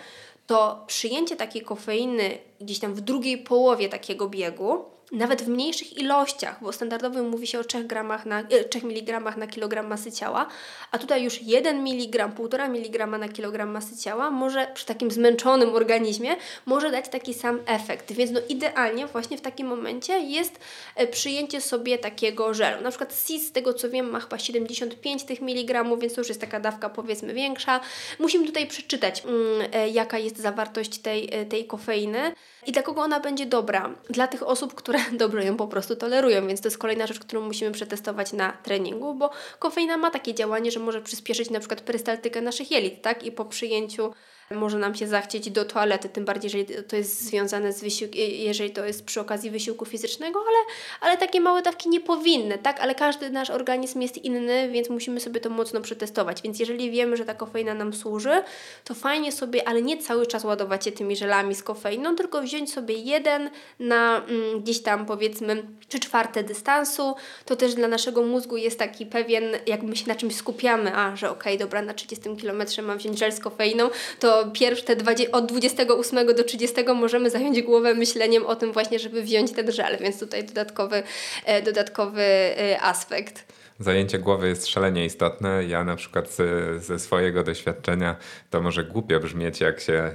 to 0.47 0.83
przyjęcie 0.87 1.35
takiej 1.35 1.61
kofeiny 1.61 2.37
gdzieś 2.61 2.79
tam 2.79 2.93
w 2.93 3.01
drugiej 3.01 3.37
połowie 3.37 3.89
takiego 3.89 4.29
biegu 4.29 4.85
nawet 5.13 5.41
w 5.41 5.47
mniejszych 5.47 5.97
ilościach, 5.97 6.57
bo 6.61 6.73
standardowo 6.73 7.23
mówi 7.23 7.47
się 7.47 7.59
o 7.59 7.63
3, 7.63 7.83
gramach 7.83 8.25
na, 8.25 8.43
3 8.43 8.79
e, 8.79 8.81
mg 8.81 9.37
na 9.37 9.47
kilogram 9.47 9.87
masy 9.87 10.11
ciała, 10.11 10.47
a 10.91 10.97
tutaj 10.97 11.23
już 11.23 11.41
1 11.41 11.77
mg, 11.87 12.27
1,5 12.27 12.65
mg 12.65 13.07
na 13.07 13.29
kilogram 13.29 13.69
masy 13.69 13.97
ciała 13.97 14.31
może 14.31 14.67
przy 14.73 14.85
takim 14.85 15.11
zmęczonym 15.11 15.75
organizmie 15.75 16.35
może 16.65 16.91
dać 16.91 17.09
taki 17.09 17.33
sam 17.33 17.59
efekt. 17.65 18.11
Więc 18.11 18.31
no 18.31 18.39
idealnie 18.49 19.07
właśnie 19.07 19.37
w 19.37 19.41
takim 19.41 19.67
momencie 19.67 20.19
jest 20.19 20.59
e, 20.95 21.07
przyjęcie 21.07 21.61
sobie 21.61 21.97
takiego 21.97 22.53
żelu. 22.53 22.83
Na 22.83 22.89
przykład 22.89 23.15
SIS, 23.25 23.47
z 23.47 23.51
tego 23.51 23.73
co 23.73 23.89
wiem, 23.89 24.09
ma 24.09 24.19
chyba 24.19 24.37
75 24.37 25.23
tych 25.23 25.41
miligramów, 25.41 25.99
więc 25.99 26.13
to 26.13 26.21
już 26.21 26.27
jest 26.27 26.41
taka 26.41 26.59
dawka 26.59 26.89
powiedzmy 26.89 27.33
większa. 27.33 27.79
Musimy 28.19 28.45
tutaj 28.45 28.67
przeczytać, 28.67 29.23
mm, 29.25 29.69
e, 29.73 29.89
jaka 29.89 30.17
jest 30.17 30.37
zawartość 30.37 30.97
tej, 30.97 31.29
tej 31.49 31.65
kofeiny 31.65 32.33
i 32.65 32.71
dla 32.71 32.81
kogo 32.81 33.01
ona 33.01 33.19
będzie 33.19 33.45
dobra. 33.45 33.89
Dla 34.09 34.27
tych 34.27 34.43
osób, 34.43 34.73
które 34.73 34.99
dobrze 35.21 35.45
ją 35.45 35.57
po 35.57 35.67
prostu 35.67 35.95
tolerują, 35.95 36.47
więc 36.47 36.61
to 36.61 36.67
jest 36.67 36.77
kolejna 36.77 37.07
rzecz, 37.07 37.19
którą 37.19 37.41
musimy 37.41 37.71
przetestować 37.71 38.33
na 38.33 38.51
treningu, 38.51 39.15
bo 39.15 39.29
kofeina 39.59 39.97
ma 39.97 40.11
takie 40.11 40.33
działanie, 40.33 40.71
że 40.71 40.79
może 40.79 41.01
przyspieszyć 41.01 41.49
na 41.49 41.59
przykład 41.59 41.81
perystaltykę 41.81 42.41
naszych 42.41 42.71
jelit, 42.71 43.01
tak? 43.01 43.23
I 43.23 43.31
po 43.31 43.45
przyjęciu 43.45 44.13
może 44.53 44.77
nam 44.77 44.95
się 44.95 45.07
zachcieć 45.07 45.49
do 45.49 45.65
toalety, 45.65 46.09
tym 46.09 46.25
bardziej, 46.25 46.51
jeżeli 46.51 46.83
to 46.83 46.95
jest 46.95 47.21
związane 47.21 47.73
z 47.73 47.81
wysiłkiem, 47.81 48.21
jeżeli 48.31 48.71
to 48.71 48.85
jest 48.85 49.05
przy 49.05 49.21
okazji 49.21 49.51
wysiłku 49.51 49.85
fizycznego, 49.85 50.39
ale, 50.39 50.57
ale 51.01 51.17
takie 51.17 51.41
małe 51.41 51.61
dawki 51.61 51.89
nie 51.89 51.99
powinny, 51.99 52.57
tak? 52.57 52.79
Ale 52.79 52.95
każdy 52.95 53.29
nasz 53.29 53.49
organizm 53.49 54.01
jest 54.01 54.17
inny, 54.17 54.69
więc 54.69 54.89
musimy 54.89 55.19
sobie 55.19 55.39
to 55.39 55.49
mocno 55.49 55.81
przetestować. 55.81 56.41
Więc 56.41 56.59
jeżeli 56.59 56.91
wiemy, 56.91 57.17
że 57.17 57.25
ta 57.25 57.33
kofeina 57.33 57.73
nam 57.73 57.93
służy, 57.93 58.43
to 58.83 58.93
fajnie 58.93 59.31
sobie, 59.31 59.67
ale 59.67 59.81
nie 59.81 59.97
cały 59.97 60.27
czas 60.27 60.43
ładować 60.43 60.85
się 60.85 60.91
tymi 60.91 61.15
żelami 61.15 61.55
z 61.55 61.63
kofeiną, 61.63 62.15
tylko 62.15 62.41
wziąć 62.41 62.73
sobie 62.73 62.95
jeden 62.95 63.49
na 63.79 64.21
mm, 64.27 64.61
gdzieś 64.61 64.81
tam 64.81 65.05
powiedzmy 65.05 65.63
trzy 65.87 65.99
czwarte 65.99 66.43
dystansu. 66.43 67.15
To 67.45 67.55
też 67.55 67.73
dla 67.73 67.87
naszego 67.87 68.23
mózgu 68.23 68.57
jest 68.57 68.79
taki 68.79 69.05
pewien, 69.05 69.43
jak 69.67 69.83
my 69.83 69.95
się 69.95 70.07
na 70.07 70.15
czymś 70.15 70.35
skupiamy, 70.35 70.95
a 70.95 71.15
że 71.15 71.29
okej, 71.29 71.53
okay, 71.53 71.65
dobra, 71.65 71.81
na 71.81 71.93
30 71.93 72.29
km 72.41 72.63
mam 72.83 72.97
wziąć 72.97 73.19
żel 73.19 73.31
z 73.31 73.39
kofeiną, 73.39 73.89
to 74.19 74.42
pierwsze 74.51 74.83
te 74.83 74.95
20, 74.95 75.31
od 75.31 75.45
28 75.45 76.27
do 76.35 76.43
30 76.43 76.75
możemy 76.95 77.29
zająć 77.29 77.61
głowę 77.61 77.93
myśleniem 77.93 78.45
o 78.45 78.55
tym 78.55 78.71
właśnie, 78.71 78.99
żeby 78.99 79.23
wziąć 79.23 79.51
ten 79.51 79.71
żel, 79.71 79.97
więc 79.97 80.19
tutaj 80.19 80.43
dodatkowy, 80.43 81.03
e, 81.45 81.61
dodatkowy 81.61 82.21
e, 82.21 82.81
aspekt 82.81 83.45
zajęcie 83.79 84.19
głowy 84.19 84.47
jest 84.47 84.67
szalenie 84.67 85.05
istotne. 85.05 85.63
Ja 85.63 85.83
na 85.83 85.95
przykład 85.95 86.31
ze, 86.31 86.79
ze, 86.79 86.99
swojego 86.99 87.43
doświadczenia 87.43 88.15
to 88.49 88.61
może 88.61 88.83
głupio 88.83 89.19
brzmieć, 89.19 89.61
jak 89.61 89.79
się 89.79 89.93
e, 89.93 90.13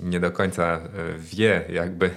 nie 0.00 0.20
do 0.20 0.30
końca 0.30 0.80
wie, 1.18 1.64
jakby 1.68 2.10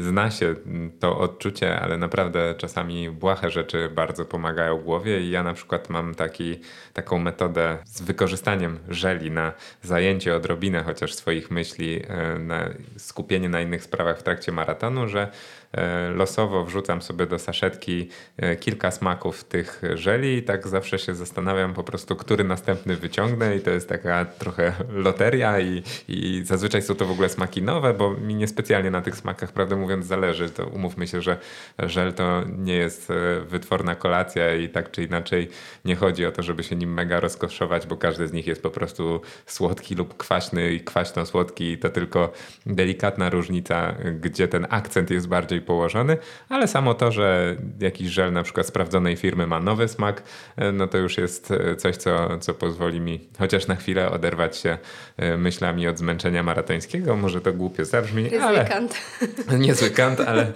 zna 0.00 0.30
się 0.30 0.54
to 1.00 1.18
odczucie, 1.18 1.80
ale 1.80 1.98
naprawdę 1.98 2.54
czasami 2.58 3.10
błahe 3.10 3.50
rzeczy 3.50 3.90
bardzo 3.94 4.24
pomagają 4.24 4.78
głowie 4.78 5.20
i 5.20 5.30
ja 5.30 5.42
na 5.42 5.54
przykład 5.54 5.90
mam 5.90 6.14
taki, 6.14 6.60
taką 6.92 7.18
metodę 7.18 7.78
z 7.84 8.02
wykorzystaniem 8.02 8.78
żeli 8.90 9.30
na 9.30 9.52
zajęcie 9.82 10.36
odrobinę 10.36 10.82
chociaż 10.82 11.14
swoich 11.14 11.50
myśli, 11.50 12.02
na 12.38 12.68
skupienie 12.96 13.48
na 13.48 13.60
innych 13.60 13.82
sprawach 13.82 14.18
w 14.18 14.22
trakcie 14.22 14.52
maratonu, 14.52 15.08
że 15.08 15.30
E, 15.65 15.65
losowo 16.14 16.64
wrzucam 16.64 17.02
sobie 17.02 17.26
do 17.26 17.38
saszetki 17.38 18.08
e, 18.36 18.56
kilka 18.56 18.90
smaków 18.90 19.44
tych 19.44 19.82
żeli 19.94 20.36
i 20.36 20.42
tak 20.42 20.68
zawsze 20.68 20.98
się 20.98 21.14
zastanawiam 21.14 21.74
po 21.74 21.84
prostu, 21.84 22.16
który 22.16 22.44
następny 22.44 22.96
wyciągnę 22.96 23.56
i 23.56 23.60
to 23.60 23.70
jest 23.70 23.88
taka 23.88 24.24
trochę 24.24 24.72
loteria 24.88 25.60
i, 25.60 25.82
i 26.08 26.42
zazwyczaj 26.44 26.82
są 26.82 26.94
to 26.94 27.06
w 27.06 27.10
ogóle 27.10 27.28
smaki 27.28 27.62
nowe, 27.62 27.94
bo 27.94 28.10
mi 28.14 28.34
niespecjalnie 28.34 28.90
na 28.90 29.02
tych 29.02 29.16
smakach, 29.16 29.52
prawdę 29.52 29.76
mówiąc, 29.76 30.06
zależy. 30.06 30.50
To 30.50 30.66
umówmy 30.66 31.06
się, 31.06 31.22
że 31.22 31.38
żel 31.78 32.12
to 32.12 32.42
nie 32.58 32.74
jest 32.74 33.10
e, 33.10 33.40
wytworna 33.40 33.94
kolacja 33.94 34.54
i 34.54 34.68
tak 34.68 34.90
czy 34.90 35.02
inaczej 35.02 35.48
nie 35.84 35.96
chodzi 35.96 36.26
o 36.26 36.32
to, 36.32 36.42
żeby 36.42 36.62
się 36.62 36.76
nim 36.76 36.94
mega 36.94 37.20
rozkoszować, 37.20 37.86
bo 37.86 37.96
każdy 37.96 38.28
z 38.28 38.32
nich 38.32 38.46
jest 38.46 38.62
po 38.62 38.70
prostu 38.70 39.20
słodki 39.46 39.94
lub 39.94 40.16
kwaśny 40.16 40.72
i 40.72 40.80
kwaśno-słodki 40.80 41.78
to 41.78 41.88
tylko 41.88 42.32
delikatna 42.66 43.30
różnica, 43.30 43.94
gdzie 44.20 44.48
ten 44.48 44.66
akcent 44.70 45.10
jest 45.10 45.28
bardziej 45.28 45.60
położony, 45.66 46.16
ale 46.48 46.68
samo 46.68 46.94
to, 46.94 47.12
że 47.12 47.56
jakiś 47.80 48.08
żel 48.08 48.32
na 48.32 48.42
przykład 48.42 48.66
sprawdzonej 48.66 49.16
firmy 49.16 49.46
ma 49.46 49.60
nowy 49.60 49.88
smak, 49.88 50.22
e, 50.56 50.72
no 50.72 50.86
to 50.86 50.98
już 50.98 51.18
jest 51.18 51.50
e, 51.50 51.76
coś, 51.76 51.96
co, 51.96 52.38
co 52.38 52.54
pozwoli 52.54 53.00
mi 53.00 53.28
chociaż 53.38 53.66
na 53.66 53.76
chwilę 53.76 54.10
oderwać 54.10 54.56
się 54.56 54.78
e, 55.16 55.36
myślami 55.36 55.88
od 55.88 55.98
zmęczenia 55.98 56.42
maratońskiego. 56.42 57.16
Może 57.16 57.40
to 57.40 57.52
głupio 57.52 57.84
zabrzmi, 57.84 58.22
Niezły 58.22 58.40
ale... 58.42 58.64
kant. 58.64 58.94
Niezły 59.66 59.90
kant, 59.90 60.20
ale, 60.20 60.52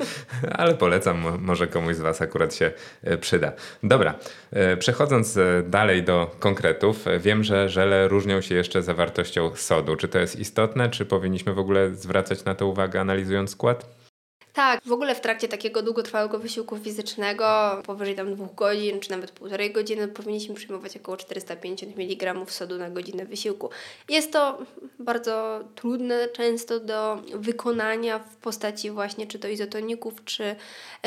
ale 0.53 0.75
polecam, 0.75 1.25
może 1.41 1.67
komuś 1.67 1.97
z 1.97 2.01
Was 2.01 2.23
akurat 2.23 2.55
się 2.55 2.73
przyda. 3.21 3.53
Dobra, 3.83 4.15
przechodząc 4.79 5.39
dalej 5.65 6.03
do 6.03 6.37
konkretów, 6.39 7.05
wiem, 7.21 7.45
że 7.45 7.69
żele 7.69 8.09
różnią 8.09 8.41
się 8.41 8.55
jeszcze 8.55 8.83
zawartością 8.83 9.51
sodu. 9.57 9.97
Czy 9.97 10.09
to 10.09 10.19
jest 10.19 10.39
istotne, 10.39 10.89
czy 10.89 11.05
powinniśmy 11.05 11.55
w 11.55 11.59
ogóle 11.59 11.95
zwracać 11.95 12.45
na 12.45 12.55
to 12.55 12.67
uwagę 12.67 13.01
analizując 13.01 13.51
skład? 13.51 14.00
Tak, 14.61 14.81
w 14.85 14.93
ogóle 14.93 15.15
w 15.15 15.21
trakcie 15.21 15.49
takiego 15.49 15.83
długotrwałego 15.83 16.39
wysiłku 16.39 16.79
fizycznego, 16.79 17.47
powyżej 17.87 18.15
tam 18.15 18.35
dwóch 18.35 18.55
godzin, 18.55 19.01
czy 19.01 19.11
nawet 19.11 19.31
półtorej 19.31 19.73
godziny, 19.73 20.09
powinniśmy 20.09 20.55
przyjmować 20.55 20.97
około 20.97 21.17
450 21.17 21.99
mg 21.99 22.35
sodu 22.47 22.79
na 22.79 22.91
godzinę 22.91 23.27
wysiłku. 23.27 23.71
Jest 24.09 24.33
to 24.33 24.59
bardzo 24.99 25.61
trudne 25.75 26.29
często 26.29 26.81
do 26.81 27.23
wykonania 27.35 28.19
w 28.19 28.37
postaci 28.37 28.91
właśnie 28.91 29.27
czy 29.27 29.39
to 29.39 29.49
izotoników, 29.49 30.25
czy 30.25 30.57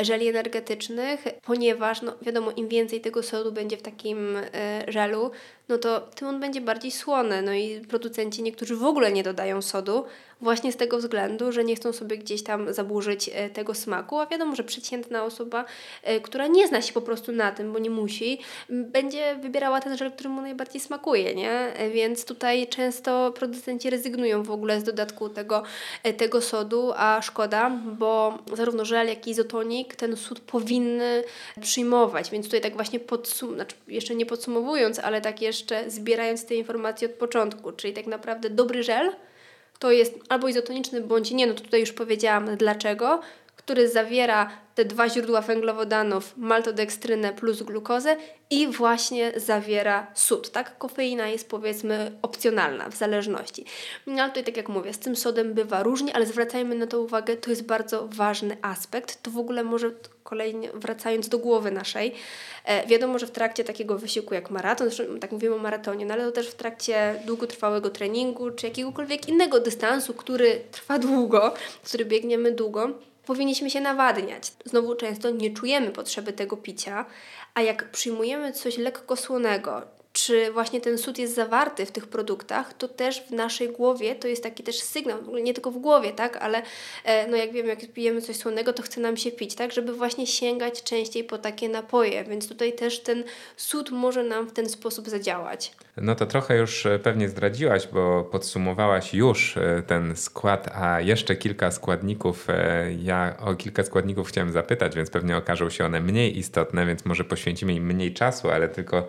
żeli 0.02 0.28
energetycznych, 0.28 1.24
ponieważ 1.42 2.02
no, 2.02 2.12
wiadomo, 2.22 2.50
im 2.50 2.68
więcej 2.68 3.00
tego 3.00 3.22
sodu 3.22 3.52
będzie 3.52 3.76
w 3.76 3.82
takim 3.82 4.36
e, 4.36 4.84
żelu, 4.88 5.30
no 5.68 5.78
to 5.78 6.00
tym 6.00 6.28
on 6.28 6.40
będzie 6.40 6.60
bardziej 6.60 6.90
słony. 6.90 7.42
No 7.42 7.52
i 7.52 7.80
producenci 7.80 8.42
niektórzy 8.42 8.76
w 8.76 8.84
ogóle 8.84 9.12
nie 9.12 9.22
dodają 9.22 9.62
sodu, 9.62 10.04
właśnie 10.44 10.72
z 10.72 10.76
tego 10.76 10.98
względu, 10.98 11.52
że 11.52 11.64
nie 11.64 11.76
chcą 11.76 11.92
sobie 11.92 12.18
gdzieś 12.18 12.42
tam 12.42 12.72
zaburzyć 12.72 13.30
e, 13.32 13.50
tego 13.50 13.74
smaku, 13.74 14.18
a 14.18 14.26
wiadomo, 14.26 14.56
że 14.56 14.64
przeciętna 14.64 15.24
osoba, 15.24 15.64
e, 16.02 16.20
która 16.20 16.46
nie 16.46 16.68
zna 16.68 16.82
się 16.82 16.92
po 16.92 17.02
prostu 17.02 17.32
na 17.32 17.52
tym, 17.52 17.72
bo 17.72 17.78
nie 17.78 17.90
musi, 17.90 18.38
będzie 18.68 19.36
wybierała 19.36 19.80
ten 19.80 19.96
żel, 19.96 20.12
który 20.12 20.28
mu 20.28 20.40
najbardziej 20.40 20.80
smakuje, 20.80 21.34
nie? 21.34 21.50
E, 21.50 21.90
więc 21.90 22.24
tutaj 22.24 22.66
często 22.66 23.32
producenci 23.32 23.90
rezygnują 23.90 24.42
w 24.42 24.50
ogóle 24.50 24.80
z 24.80 24.84
dodatku 24.84 25.28
tego, 25.28 25.62
tego 26.16 26.40
sodu, 26.40 26.92
a 26.96 27.22
szkoda, 27.22 27.70
bo 27.84 28.38
zarówno 28.52 28.84
żel, 28.84 29.08
jak 29.08 29.26
i 29.26 29.30
izotonik 29.30 29.96
ten 29.96 30.16
sód 30.16 30.40
powinny 30.40 31.24
przyjmować, 31.60 32.30
więc 32.30 32.46
tutaj 32.46 32.60
tak 32.60 32.74
właśnie 32.74 33.00
podsum 33.00 33.54
znaczy 33.54 33.76
jeszcze 33.88 34.14
nie 34.14 34.26
podsumowując, 34.26 34.98
ale 34.98 35.20
tak 35.20 35.42
jeszcze 35.42 35.90
zbierając 35.90 36.46
te 36.46 36.54
informacje 36.54 37.08
od 37.08 37.14
początku, 37.14 37.72
czyli 37.72 37.92
tak 37.92 38.06
naprawdę 38.06 38.50
dobry 38.50 38.82
żel 38.82 39.12
to 39.78 39.90
jest 39.90 40.14
albo 40.28 40.48
izotoniczny, 40.48 41.00
bądź 41.00 41.30
nie, 41.30 41.46
no 41.46 41.54
to 41.54 41.60
tutaj 41.60 41.80
już 41.80 41.92
powiedziałam 41.92 42.56
dlaczego, 42.56 43.20
który 43.56 43.88
zawiera 43.88 44.50
te 44.74 44.84
dwa 44.84 45.08
źródła 45.08 45.40
węglowodanów, 45.40 46.34
maltodekstrynę 46.36 47.32
plus 47.32 47.62
glukozę 47.62 48.16
i 48.50 48.68
właśnie 48.68 49.32
zawiera 49.36 50.06
sód, 50.14 50.50
tak? 50.50 50.78
Kofeina 50.78 51.28
jest 51.28 51.48
powiedzmy 51.48 52.18
opcjonalna 52.22 52.88
w 52.88 52.96
zależności. 52.96 53.64
No 54.06 54.22
ale 54.22 54.28
tutaj 54.28 54.44
tak 54.44 54.56
jak 54.56 54.68
mówię, 54.68 54.92
z 54.92 54.98
tym 54.98 55.16
sodem 55.16 55.54
bywa 55.54 55.82
różnie, 55.82 56.16
ale 56.16 56.26
zwracajmy 56.26 56.74
na 56.74 56.86
to 56.86 57.00
uwagę, 57.00 57.36
to 57.36 57.50
jest 57.50 57.66
bardzo 57.66 58.08
ważny 58.08 58.56
aspekt. 58.62 59.22
To 59.22 59.30
w 59.30 59.38
ogóle 59.38 59.64
może 59.64 59.90
kolejnie 60.24 60.70
wracając 60.74 61.28
do 61.28 61.38
głowy 61.38 61.70
naszej, 61.70 62.14
e, 62.64 62.86
wiadomo, 62.86 63.18
że 63.18 63.26
w 63.26 63.30
trakcie 63.30 63.64
takiego 63.64 63.98
wysiłku 63.98 64.34
jak 64.34 64.50
maraton, 64.50 64.90
zresztą 64.90 65.18
tak 65.18 65.32
mówimy 65.32 65.54
o 65.54 65.58
maratonie, 65.58 66.06
no 66.06 66.14
ale 66.14 66.24
to 66.24 66.32
też 66.32 66.48
w 66.48 66.54
trakcie 66.54 67.14
długotrwałego 67.26 67.90
treningu, 67.90 68.50
czy 68.50 68.66
jakiegokolwiek 68.66 69.28
innego 69.28 69.60
dystansu, 69.60 70.14
który 70.14 70.60
trwa 70.70 70.98
długo, 70.98 71.54
który 71.84 72.04
biegniemy 72.04 72.52
długo, 72.52 72.90
powinniśmy 73.26 73.70
się 73.70 73.80
nawadniać. 73.80 74.52
Znowu 74.64 74.94
często 74.94 75.30
nie 75.30 75.50
czujemy 75.50 75.90
potrzeby 75.90 76.32
tego 76.32 76.56
picia, 76.56 77.04
a 77.54 77.62
jak 77.62 77.90
przyjmujemy 77.90 78.52
coś 78.52 78.78
lekko 78.78 79.16
słonego, 79.16 79.82
czy 80.14 80.52
właśnie 80.52 80.80
ten 80.80 80.98
sód 80.98 81.18
jest 81.18 81.34
zawarty 81.34 81.86
w 81.86 81.92
tych 81.92 82.06
produktach, 82.06 82.74
to 82.74 82.88
też 82.88 83.22
w 83.22 83.30
naszej 83.30 83.68
głowie 83.68 84.14
to 84.14 84.28
jest 84.28 84.42
taki 84.42 84.62
też 84.62 84.80
sygnał, 84.80 85.18
nie 85.42 85.54
tylko 85.54 85.70
w 85.70 85.78
głowie, 85.78 86.12
tak, 86.12 86.36
ale 86.36 86.62
e, 87.04 87.26
no 87.28 87.36
jak 87.36 87.52
wiemy, 87.52 87.68
jak 87.68 87.92
pijemy 87.92 88.22
coś 88.22 88.36
słonego, 88.36 88.72
to 88.72 88.82
chce 88.82 89.00
nam 89.00 89.16
się 89.16 89.30
pić, 89.30 89.54
tak, 89.54 89.72
żeby 89.72 89.92
właśnie 89.94 90.26
sięgać 90.26 90.82
częściej 90.82 91.24
po 91.24 91.38
takie 91.38 91.68
napoje, 91.68 92.24
więc 92.24 92.48
tutaj 92.48 92.72
też 92.72 93.00
ten 93.00 93.24
sód 93.56 93.90
może 93.90 94.24
nam 94.24 94.46
w 94.48 94.52
ten 94.52 94.68
sposób 94.68 95.08
zadziałać. 95.08 95.72
No 95.96 96.14
to 96.14 96.26
trochę 96.26 96.56
już 96.56 96.86
e, 96.86 96.98
pewnie 96.98 97.28
zdradziłaś, 97.28 97.86
bo 97.86 98.24
podsumowałaś 98.24 99.14
już 99.14 99.56
e, 99.56 99.82
ten 99.86 100.16
skład, 100.16 100.68
a 100.74 101.00
jeszcze 101.00 101.36
kilka 101.36 101.70
składników, 101.70 102.46
ja 103.02 103.36
o 103.40 103.54
kilka 103.54 103.82
składników 103.82 104.28
chciałem 104.28 104.52
zapytać, 104.52 104.96
więc 104.96 105.10
pewnie 105.10 105.36
okażą 105.36 105.70
się 105.70 105.84
one 105.84 106.00
mniej 106.00 106.38
istotne, 106.38 106.86
więc 106.86 107.04
może 107.04 107.24
poświęcimy 107.24 107.74
im 107.74 107.86
mniej 107.86 108.14
czasu, 108.14 108.50
ale 108.50 108.68
tylko 108.68 109.08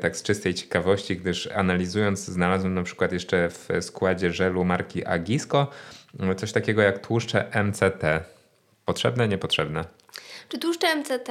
tak 0.00 0.16
z 0.16 0.22
czystej 0.22 0.54
ciekawości, 0.54 1.16
gdyż 1.16 1.46
analizując 1.46 2.24
znalazłem 2.24 2.74
na 2.74 2.82
przykład 2.82 3.12
jeszcze 3.12 3.48
w 3.50 3.68
składzie 3.80 4.32
żelu 4.32 4.64
marki 4.64 5.06
Agisco 5.06 5.66
e, 6.20 6.34
coś 6.34 6.52
takiego 6.52 6.82
jak 6.82 7.06
tłuszcze 7.06 7.50
MCT. 7.64 8.24
Potrzebne, 8.84 9.28
niepotrzebne? 9.28 9.84
Czy 10.48 10.58
tłuszcze 10.58 10.96
MCT 10.96 11.28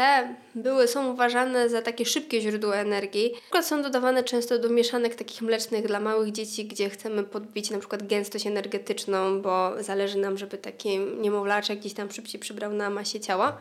były, 0.55 0.87
są 0.87 1.13
uważane 1.13 1.69
za 1.69 1.81
takie 1.81 2.05
szybkie 2.05 2.41
źródło 2.41 2.75
energii? 2.75 3.31
Na 3.33 3.41
przykład 3.41 3.65
są 3.65 3.81
dodawane 3.81 4.23
często 4.23 4.59
do 4.59 4.69
mieszanek 4.69 5.15
takich 5.15 5.41
mlecznych 5.41 5.87
dla 5.87 5.99
małych 5.99 6.31
dzieci, 6.31 6.65
gdzie 6.65 6.89
chcemy 6.89 7.23
podbić 7.23 7.69
na 7.69 7.79
przykład 7.79 8.07
gęstość 8.07 8.47
energetyczną, 8.47 9.41
bo 9.41 9.83
zależy 9.83 10.17
nam, 10.17 10.37
żeby 10.37 10.57
taki 10.57 10.99
niemowlaczek 10.99 11.79
gdzieś 11.79 11.93
tam 11.93 12.11
szybciej 12.11 12.39
przybrał 12.41 12.73
na 12.73 12.89
masie 12.89 13.19
ciała 13.19 13.57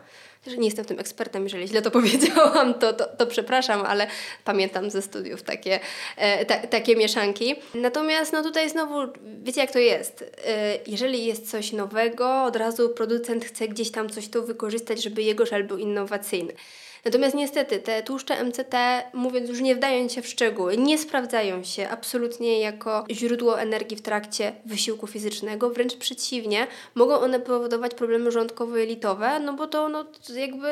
że 0.46 0.56
nie 0.56 0.64
jestem 0.64 0.84
tym 0.84 0.98
ekspertem, 0.98 1.44
jeżeli 1.44 1.68
źle 1.68 1.82
to 1.82 1.90
powiedziałam, 2.00 2.74
to, 2.74 2.92
to, 2.92 3.06
to 3.06 3.26
przepraszam, 3.26 3.82
ale 3.86 4.06
pamiętam 4.44 4.90
ze 4.90 5.02
studiów 5.02 5.42
takie, 5.42 5.80
e, 6.16 6.44
ta, 6.44 6.56
takie 6.66 6.96
mieszanki. 6.96 7.54
Natomiast 7.74 8.32
no 8.32 8.42
tutaj 8.42 8.70
znowu, 8.70 9.12
wiecie 9.42 9.60
jak 9.60 9.70
to 9.70 9.78
jest, 9.78 10.24
e, 10.46 10.78
jeżeli 10.86 11.24
jest 11.24 11.50
coś 11.50 11.72
nowego, 11.72 12.44
od 12.44 12.56
razu 12.56 12.88
producent 12.88 13.44
chce 13.44 13.68
gdzieś 13.68 13.90
tam 13.90 14.10
coś 14.10 14.28
tu 14.28 14.46
wykorzystać, 14.46 15.02
żeby 15.02 15.22
jego 15.22 15.46
żel 15.46 15.64
był 15.64 15.78
innowacyjny. 15.78 16.52
Natomiast 17.04 17.34
niestety 17.34 17.78
te 17.78 18.02
tłuszcze 18.02 18.44
MCT, 18.44 18.74
mówiąc 19.12 19.48
już 19.48 19.60
nie 19.60 19.76
wdając 19.76 20.12
się 20.12 20.22
w 20.22 20.26
szczegóły, 20.26 20.76
nie 20.76 20.98
sprawdzają 20.98 21.64
się 21.64 21.88
absolutnie 21.88 22.60
jako 22.60 23.04
źródło 23.10 23.60
energii 23.60 23.96
w 23.96 24.02
trakcie 24.02 24.52
wysiłku 24.64 25.06
fizycznego, 25.06 25.70
wręcz 25.70 25.96
przeciwnie, 25.96 26.66
mogą 26.94 27.18
one 27.18 27.40
powodować 27.40 27.94
problemy 27.94 28.30
żołądkowo-jelitowe, 28.30 29.40
no 29.40 29.52
bo 29.52 29.66
to 29.66 29.88
no, 29.88 30.04
jakby 30.34 30.68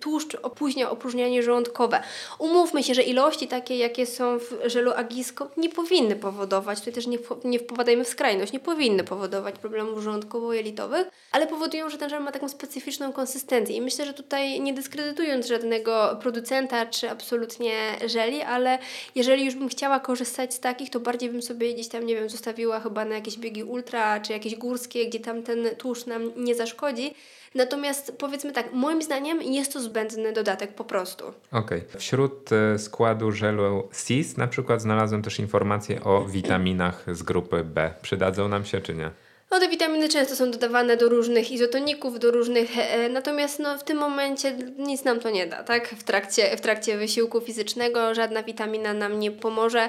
tłuszcz 0.00 0.36
opóźnia 0.42 0.90
opróżnianie 0.90 1.42
żołądkowe. 1.42 2.02
Umówmy 2.38 2.82
się, 2.82 2.94
że 2.94 3.02
ilości 3.02 3.48
takie, 3.48 3.76
jakie 3.76 4.06
są 4.06 4.38
w 4.38 4.54
żelu 4.66 4.92
agisko, 4.96 5.50
nie 5.56 5.68
powinny 5.68 6.16
powodować, 6.16 6.78
tutaj 6.78 6.92
też 6.92 7.06
nie, 7.06 7.18
nie 7.44 7.58
wpadajmy 7.58 8.04
w 8.04 8.08
skrajność, 8.08 8.52
nie 8.52 8.60
powinny 8.60 9.04
powodować 9.04 9.58
problemów 9.58 10.04
żołądkowo-jelitowych, 10.04 11.04
ale 11.32 11.46
powodują, 11.46 11.90
że 11.90 11.98
ten 11.98 12.10
żel 12.10 12.22
ma 12.22 12.32
taką 12.32 12.48
specyficzną 12.48 13.12
konsystencję 13.12 13.76
i 13.76 13.80
myślę, 13.80 14.06
że 14.06 14.14
tutaj 14.14 14.60
nie 14.60 14.74
dyskredytując 14.74 15.46
żadnego 15.46 15.61
żadnego 15.62 16.18
producenta 16.20 16.86
czy 16.86 17.10
absolutnie 17.10 17.72
żeli, 18.06 18.42
ale 18.42 18.78
jeżeli 19.14 19.44
już 19.44 19.54
bym 19.54 19.68
chciała 19.68 20.00
korzystać 20.00 20.54
z 20.54 20.60
takich, 20.60 20.90
to 20.90 21.00
bardziej 21.00 21.30
bym 21.30 21.42
sobie 21.42 21.74
gdzieś 21.74 21.88
tam, 21.88 22.06
nie 22.06 22.14
wiem, 22.14 22.28
zostawiła 22.28 22.80
chyba 22.80 23.04
na 23.04 23.14
jakieś 23.14 23.38
biegi 23.38 23.64
ultra 23.64 24.20
czy 24.20 24.32
jakieś 24.32 24.56
górskie, 24.56 25.08
gdzie 25.08 25.20
tam 25.20 25.42
ten 25.42 25.68
tłuszcz 25.78 26.06
nam 26.06 26.32
nie 26.36 26.54
zaszkodzi. 26.54 27.14
Natomiast 27.54 28.14
powiedzmy 28.18 28.52
tak, 28.52 28.72
moim 28.72 29.02
zdaniem 29.02 29.42
jest 29.42 29.72
to 29.72 29.80
zbędny 29.80 30.32
dodatek 30.32 30.74
po 30.74 30.84
prostu. 30.84 31.24
Okej. 31.52 31.78
Okay. 31.88 32.00
Wśród 32.00 32.52
e, 32.52 32.78
składu 32.78 33.32
żelu 33.32 33.88
CIS 34.06 34.36
na 34.36 34.46
przykład 34.46 34.80
znalazłem 34.82 35.22
też 35.22 35.38
informacje 35.38 36.04
o 36.04 36.24
witaminach 36.24 37.04
z 37.12 37.22
grupy 37.22 37.64
B. 37.64 37.94
Przydadzą 38.02 38.48
nam 38.48 38.64
się 38.64 38.80
czy 38.80 38.94
nie? 38.94 39.10
No 39.52 39.60
te 39.60 39.68
witaminy 39.68 40.08
często 40.08 40.36
są 40.36 40.50
dodawane 40.50 40.96
do 40.96 41.08
różnych 41.08 41.50
izotoników, 41.50 42.18
do 42.18 42.30
różnych, 42.30 42.78
e, 42.78 43.08
natomiast 43.08 43.58
no, 43.58 43.78
w 43.78 43.84
tym 43.84 43.98
momencie 43.98 44.56
nic 44.78 45.04
nam 45.04 45.20
to 45.20 45.30
nie 45.30 45.46
da, 45.46 45.62
tak? 45.62 45.88
W 45.88 46.02
trakcie, 46.02 46.56
w 46.56 46.60
trakcie 46.60 46.98
wysiłku 46.98 47.40
fizycznego 47.40 48.14
żadna 48.14 48.42
witamina 48.42 48.94
nam 48.94 49.18
nie 49.18 49.30
pomoże. 49.30 49.88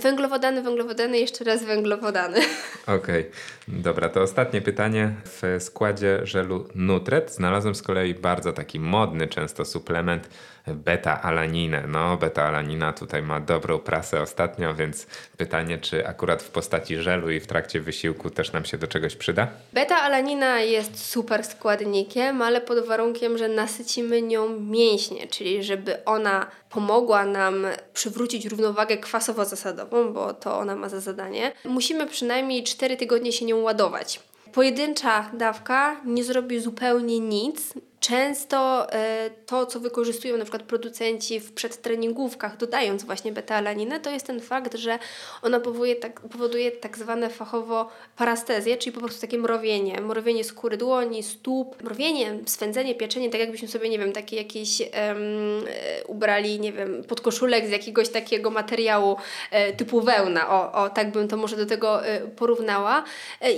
Węglowodany, 0.00 0.62
węglowodany, 0.62 1.18
jeszcze 1.18 1.44
raz 1.44 1.64
węglowodany. 1.64 2.38
Okej, 2.86 3.20
okay. 3.20 3.30
dobra, 3.68 4.08
to 4.08 4.22
ostatnie 4.22 4.60
pytanie. 4.60 5.14
W 5.24 5.62
składzie 5.62 6.20
żelu 6.22 6.68
Nutret 6.74 7.32
znalazłem 7.34 7.74
z 7.74 7.82
kolei 7.82 8.14
bardzo 8.14 8.52
taki 8.52 8.80
modny 8.80 9.28
często 9.28 9.64
suplement 9.64 10.28
beta-alaninę. 10.66 11.86
No, 11.86 12.16
beta-alanina 12.16 12.92
tutaj 12.92 13.22
ma 13.22 13.40
dobrą 13.40 13.78
prasę 13.78 14.22
ostatnio, 14.22 14.74
więc 14.74 15.06
pytanie, 15.36 15.78
czy 15.78 16.06
akurat 16.06 16.42
w 16.42 16.50
postaci 16.50 16.96
żelu 16.96 17.30
i 17.30 17.40
w 17.40 17.46
trakcie 17.46 17.80
wysiłku 17.80 18.30
też 18.30 18.52
nam 18.52 18.64
się 18.64 18.78
do 18.78 18.86
czegoś 18.86 19.16
przyda? 19.16 19.48
Beta-alanina 19.72 20.56
jest 20.56 21.06
super 21.06 21.44
składnikiem, 21.44 22.42
ale 22.42 22.60
pod 22.60 22.86
warunkiem, 22.86 23.38
że 23.38 23.48
nasycimy 23.48 24.22
nią 24.22 24.60
mięśnie, 24.60 25.26
czyli 25.26 25.64
żeby 25.64 26.04
ona 26.04 26.46
pomogła 26.70 27.24
nam 27.24 27.66
przywrócić 27.94 28.46
równowagę 28.46 28.96
kwasowo-zasadową, 28.96 30.12
bo 30.12 30.34
to 30.34 30.58
ona 30.58 30.76
ma 30.76 30.88
za 30.88 31.00
zadanie. 31.00 31.52
Musimy 31.64 32.06
przynajmniej 32.06 32.64
4 32.64 32.96
tygodnie 32.96 33.32
się 33.32 33.44
nią 33.44 33.56
ładować. 33.56 34.20
Pojedyncza 34.52 35.30
dawka 35.32 36.00
nie 36.04 36.24
zrobi 36.24 36.60
zupełnie 36.60 37.20
nic, 37.20 37.74
Często 38.02 38.92
e, 38.92 39.30
to, 39.46 39.66
co 39.66 39.80
wykorzystują 39.80 40.36
na 40.36 40.44
przykład 40.44 40.62
producenci 40.62 41.40
w 41.40 41.52
przedtreningówkach, 41.52 42.56
dodając 42.56 43.04
właśnie 43.04 43.32
beta-alaninę, 43.32 44.00
to 44.00 44.10
jest 44.10 44.26
ten 44.26 44.40
fakt, 44.40 44.74
że 44.74 44.98
ona 45.42 45.60
powoduje 45.60 45.96
tak, 45.96 46.20
powoduje 46.20 46.70
tak 46.70 46.98
zwane 46.98 47.30
fachowo 47.30 47.88
parastezję, 48.16 48.76
czyli 48.76 48.92
po 48.92 49.00
prostu 49.00 49.20
takie 49.20 49.38
mrowienie, 49.38 50.00
mrowienie 50.00 50.44
skóry 50.44 50.76
dłoni, 50.76 51.22
stóp, 51.22 51.82
mrowienie, 51.82 52.38
swędzenie, 52.46 52.94
pieczenie, 52.94 53.30
tak 53.30 53.40
jakbyśmy 53.40 53.68
sobie, 53.68 53.88
nie 53.88 53.98
wiem, 53.98 54.12
taki 54.12 54.36
jakiś 54.36 54.80
um, 54.80 54.88
ubrali, 56.06 56.60
nie 56.60 56.72
wiem, 56.72 57.04
podkoszulek 57.04 57.66
z 57.66 57.70
jakiegoś 57.70 58.08
takiego 58.08 58.50
materiału 58.50 59.16
e, 59.50 59.72
typu 59.72 60.00
wełna, 60.00 60.50
o, 60.50 60.72
o, 60.82 60.90
tak 60.90 61.12
bym 61.12 61.28
to 61.28 61.36
może 61.36 61.56
do 61.56 61.66
tego 61.66 62.00
porównała. 62.36 63.04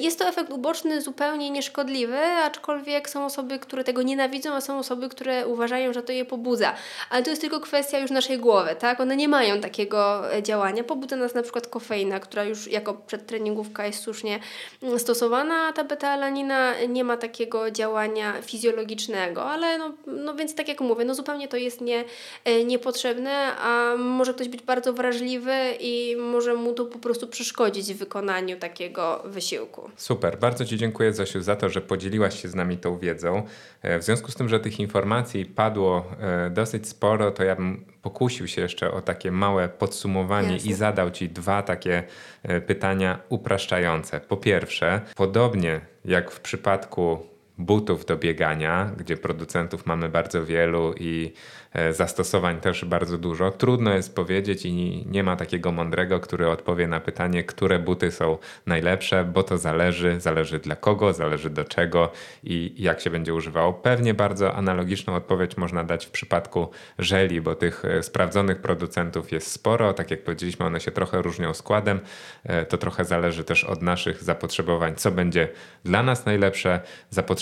Jest 0.01 0.19
to 0.19 0.29
efekt 0.29 0.51
uboczny, 0.51 1.03
zupełnie 1.03 1.51
nieszkodliwy, 1.51 2.19
aczkolwiek 2.19 3.11
są 3.11 3.25
osoby, 3.25 3.59
które 3.59 3.85
tego 3.85 4.03
nienawidzą, 4.03 4.34
nienawidzą, 4.35 4.55
a 4.55 4.61
są 4.61 4.79
osoby, 4.79 5.09
które 5.09 5.47
uważają, 5.47 5.93
że 5.93 6.03
to 6.03 6.13
je 6.13 6.25
pobudza. 6.25 6.75
Ale 7.11 7.23
to 7.23 7.31
jest 7.31 7.43
tylko 7.43 7.61
kwestia 7.61 7.99
już 7.99 8.11
naszej 8.11 8.39
głowy, 8.39 8.77
tak? 8.79 9.01
One 9.01 9.17
nie 9.17 9.29
mają 9.29 9.61
takiego 9.61 10.33
e, 10.35 10.43
działania. 10.43 10.85
Pobudza 10.85 11.17
nas 11.17 11.35
na 11.35 11.43
przykład 11.43 11.67
kofeina, 11.67 12.21
która 12.21 12.45
już 12.45 12.67
jako 12.67 12.95
przedtreningówka 12.95 13.87
jest 13.87 14.03
słusznie 14.03 14.41
mm, 14.83 14.99
stosowana, 14.99 15.55
a 15.69 15.73
ta 15.73 15.85
beta-alanina 15.85 16.73
nie 16.89 17.05
ma 17.05 17.17
takiego 17.17 17.71
działania 17.71 18.43
fizjologicznego, 18.43 19.45
ale 19.45 19.79
no, 19.79 19.93
no 20.07 20.35
więc 20.35 20.55
tak 20.55 20.69
jak 20.69 20.81
mówię, 20.81 21.05
no 21.05 21.15
zupełnie 21.15 21.49
to 21.49 21.57
jest 21.57 21.81
nie, 21.81 22.05
e, 22.45 22.65
niepotrzebne, 22.65 23.57
a 23.57 23.97
może 23.99 24.35
ktoś 24.35 24.49
być 24.49 24.63
bardzo 24.63 24.93
wrażliwy 24.93 25.55
i 25.81 26.17
może 26.17 26.55
mu 26.55 26.73
to 26.73 26.85
po 26.85 26.99
prostu 26.99 27.27
przeszkodzić 27.27 27.95
w 27.95 27.97
wykonaniu 27.97 28.59
takiego 28.59 29.23
wysiłku. 29.25 29.91
Super, 29.97 30.39
bardzo 30.39 30.65
Ci 30.65 30.79
dziękuję 30.79 31.13
Zosiu 31.13 31.43
za 31.43 31.57
to, 31.57 31.69
że 31.69 31.81
podzieliłaś 31.81 32.43
się 32.43 32.49
z 32.49 32.55
nami 32.55 32.77
tą 32.77 32.99
wiedzą. 32.99 33.43
E, 33.83 33.99
w 33.99 34.03
związku 34.03 34.24
związku 34.25 34.33
z 34.33 34.39
tym, 34.39 34.49
że 34.49 34.61
tych 34.61 34.81
informacji 34.81 35.47
padło 35.47 36.05
e, 36.21 36.51
dosyć 36.51 36.89
sporo, 36.89 37.31
to 37.31 37.45
ja 37.45 37.57
bym 37.57 37.85
pokusił 38.03 38.49
się 38.49 38.63
jeszcze 38.63 38.93
o 38.93 39.03
takie 39.03 39.31
małe 39.31 39.69
podsumowanie 39.69 40.53
Jasne. 40.53 40.71
i 40.71 40.75
zadał 40.75 41.11
Ci 41.11 41.29
dwa 41.29 41.63
takie 41.63 42.03
e, 42.43 42.61
pytania 42.61 43.19
upraszczające. 43.29 44.21
Po 44.21 44.37
pierwsze, 44.37 45.01
podobnie 45.17 45.81
jak 46.05 46.31
w 46.31 46.41
przypadku 46.41 47.34
butów 47.59 48.05
do 48.05 48.17
biegania, 48.17 48.91
gdzie 48.97 49.17
producentów 49.17 49.87
mamy 49.87 50.09
bardzo 50.09 50.45
wielu 50.45 50.95
i 51.01 51.33
e, 51.73 51.93
zastosowań 51.93 52.61
też 52.61 52.85
bardzo 52.85 53.19
dużo. 53.19 53.51
Trudno 53.51 53.95
jest 53.95 54.15
powiedzieć 54.15 54.67
i 54.67 55.05
nie 55.07 55.23
ma 55.23 55.37
takiego 55.37 55.73
mądrego, 55.73 56.21
który 56.21 56.49
odpowie 56.49 56.89
na 56.89 57.01
pytanie, 57.01 57.45
które 57.45 57.79
buty 57.79 58.11
są 58.11 58.39
najlepsze, 58.67 59.25
bo 59.25 59.43
to 59.43 59.59
zależy, 59.59 60.21
zależy 60.21 60.59
dla 60.59 60.77
kogo, 60.77 61.13
zależy 61.13 61.51
do 61.51 61.65
czego 61.65 62.13
i 62.45 62.75
jak 62.79 63.01
się 63.01 63.11
będzie 63.11 63.35
używało. 63.35 63.73
Pewnie 63.73 64.15
bardzo 64.15 64.55
analogiczną 64.55 65.15
odpowiedź 65.15 65.57
można 65.57 65.85
dać 65.85 66.07
w 66.07 66.11
przypadku 66.11 66.71
żeli, 66.99 67.41
bo 67.41 67.55
tych 67.55 67.85
e, 67.85 68.03
sprawdzonych 68.03 68.61
producentów 68.61 69.33
jest 69.33 69.51
sporo. 69.51 69.93
Tak 69.93 70.11
jak 70.11 70.25
powiedzieliśmy, 70.25 70.67
one 70.67 70.81
się 70.81 70.91
trochę 70.91 71.23
różnią 71.23 71.55
składem. 71.55 72.01
E, 72.45 72.65
to 72.65 72.79
trochę 72.79 73.05
zależy 73.05 73.45
też 73.45 73.65
od 73.65 73.83
naszych 73.83 74.23
zapotrzebowań, 74.23 74.95
co 74.97 75.11
będzie 75.11 75.49
dla 75.85 76.03
nas 76.03 76.27
najlepsze, 76.27 76.81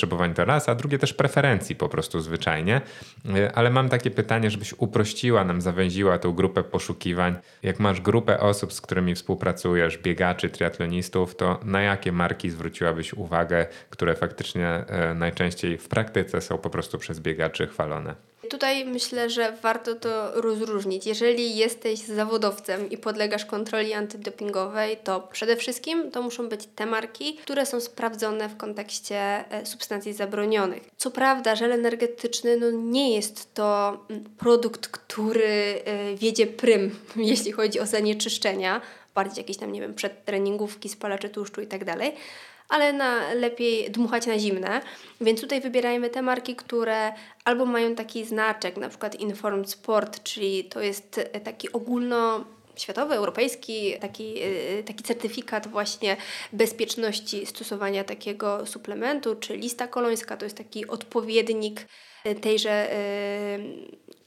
zapotrzebowań 0.03 0.35
to 0.35 0.45
raz, 0.45 0.69
a 0.69 0.75
drugie 0.75 0.99
też 0.99 1.15
preferencji 1.15 1.77
po 1.77 1.89
prostu 1.89 2.21
zwyczajnie. 2.21 2.81
E, 3.35 3.53
ale 3.53 3.71
mam 3.71 3.89
takie 3.89 4.11
pytanie, 4.11 4.51
żebyś 4.51 4.75
uprościła 4.79 5.45
nam, 5.45 5.61
zawęziła 5.61 6.19
tą 6.19 6.33
grupę 6.33 6.63
poszukiwań. 6.63 7.37
Jak 7.63 7.81
masz 7.81 8.01
grupę 8.01 8.41
osób, 8.41 8.73
z 8.73 8.81
którymi 8.81 9.15
współpracujesz, 9.15 9.99
biegaczy, 9.99 10.51
triatlonistów, 10.51 11.37
to 11.37 11.61
na 11.65 11.83
jakie 11.83 12.13
marki 12.13 12.51
zwróciłabyś 12.51 13.15
uwagę, 13.15 13.67
które 13.91 14.15
faktycznie 14.15 14.85
najczęściej 15.15 15.79
w 15.79 15.89
praktyce 15.89 16.41
są 16.41 16.59
po 16.59 16.71
prostu 16.71 16.99
przez 16.99 17.21
biegaczy 17.21 17.67
chwalone? 17.67 18.32
Tutaj 18.53 18.85
myślę, 18.85 19.31
że 19.31 19.53
warto 19.63 19.95
to 19.95 20.41
rozróżnić. 20.41 21.07
Jeżeli 21.07 21.57
jesteś 21.57 21.99
zawodowcem 21.99 22.91
i 22.91 22.99
podlegasz 22.99 23.45
kontroli 23.45 23.93
antydopingowej, 23.93 24.97
to 25.05 25.21
przede 25.21 25.57
wszystkim 25.57 26.11
to 26.11 26.23
muszą 26.23 26.49
być 26.49 26.69
te 26.77 26.87
marki, 26.87 27.35
które 27.35 27.67
są 27.67 27.81
sprawdzone 27.81 28.49
w 28.49 28.57
kontekście 28.57 29.17
e, 29.51 29.67
substancji 29.67 30.13
zabronionych. 30.13 30.83
Co 30.97 31.11
prawda, 31.11 31.57
żel 31.57 31.73
energetyczny 31.73 32.57
no 32.57 32.71
nie 32.71 33.15
jest 33.15 33.55
to 33.55 33.99
mm, 34.11 34.25
produkt, 34.39 34.89
który 34.89 35.83
e, 35.85 36.15
wiedzie 36.15 36.47
prym, 36.47 36.97
jeśli 37.17 37.53
chodzi 37.53 37.81
o 37.81 37.87
zanieczyszczenia, 37.87 38.81
bardziej 39.15 39.43
jakieś 39.43 39.57
tam, 39.57 39.73
nie 39.73 39.81
wiem, 39.81 39.95
przedtreningówki, 39.95 40.89
spalacze 40.89 41.29
tłuszczu 41.29 41.61
i 41.61 41.67
tak 41.67 41.85
dalej 41.85 42.13
ale 42.73 42.93
na, 42.93 43.35
lepiej 43.35 43.91
dmuchać 43.91 44.27
na 44.27 44.39
zimne. 44.39 44.81
Więc 45.21 45.41
tutaj 45.41 45.61
wybierajmy 45.61 46.11
te 46.11 46.23
marki, 46.23 46.57
które 46.57 47.13
albo 47.45 47.67
mają 47.67 47.95
taki 47.95 48.25
znaczek, 48.25 48.77
na 48.77 48.89
przykład 48.89 49.15
Informed 49.15 49.71
Sport, 49.71 50.23
czyli 50.23 50.65
to 50.65 50.81
jest 50.81 51.21
taki 51.45 51.73
ogólno 51.73 52.45
światowy, 52.77 53.15
europejski, 53.15 53.95
taki, 54.01 54.43
e, 54.43 54.83
taki 54.83 55.05
certyfikat 55.05 55.69
właśnie 55.69 56.17
bezpieczności 56.53 57.47
stosowania 57.47 58.05
takiego 58.05 58.67
suplementu, 58.67 59.37
czy 59.37 59.57
lista 59.57 59.87
kolońska, 59.87 60.37
to 60.37 60.47
jest 60.47 60.57
taki 60.57 60.87
odpowiednik 60.87 61.87
tejże 62.41 62.93
e, 62.93 63.59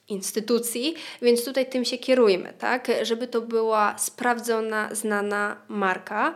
instytucji, 0.08 0.96
więc 1.22 1.46
tutaj 1.46 1.70
tym 1.70 1.86
się 1.86 1.98
kierujmy, 1.98 2.54
tak, 2.60 2.92
żeby 3.02 3.28
to 3.28 3.42
była 3.42 3.98
sprawdzona, 3.98 4.96
znana 4.96 5.62
marka. 5.68 6.34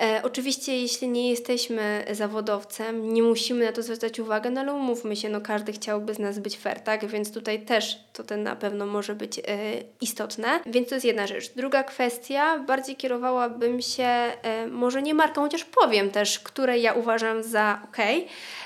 E, 0.00 0.20
oczywiście, 0.24 0.78
jeśli 0.78 1.08
nie 1.08 1.30
jesteśmy 1.30 2.04
zawodowcem, 2.10 3.14
nie 3.14 3.22
musimy 3.22 3.64
na 3.64 3.72
to 3.72 3.82
zwracać 3.82 4.20
uwagę, 4.20 4.50
no 4.50 4.60
ale 4.60 4.74
umówmy 4.74 5.16
się, 5.16 5.28
no 5.28 5.40
każdy 5.40 5.72
chciałby 5.72 6.14
z 6.14 6.18
nas 6.18 6.38
być 6.38 6.58
fair, 6.58 6.80
tak? 6.80 7.06
Więc 7.06 7.32
tutaj 7.32 7.62
też 7.64 7.98
to 8.12 8.24
ten 8.24 8.42
na 8.42 8.56
pewno 8.56 8.86
może 8.86 9.14
być 9.14 9.38
e, 9.38 9.42
istotne. 10.00 10.60
Więc 10.66 10.88
to 10.88 10.94
jest 10.94 11.04
jedna 11.04 11.26
rzecz. 11.26 11.52
Druga 11.56 11.82
kwestia, 11.82 12.58
bardziej 12.58 12.96
kierowałabym 12.96 13.82
się 13.82 14.04
e, 14.04 14.66
może 14.66 15.02
nie 15.02 15.14
marką, 15.14 15.42
chociaż 15.42 15.64
powiem 15.64 16.10
też, 16.10 16.38
które 16.38 16.78
ja 16.78 16.92
uważam 16.92 17.42
za 17.42 17.80
ok. 17.84 17.96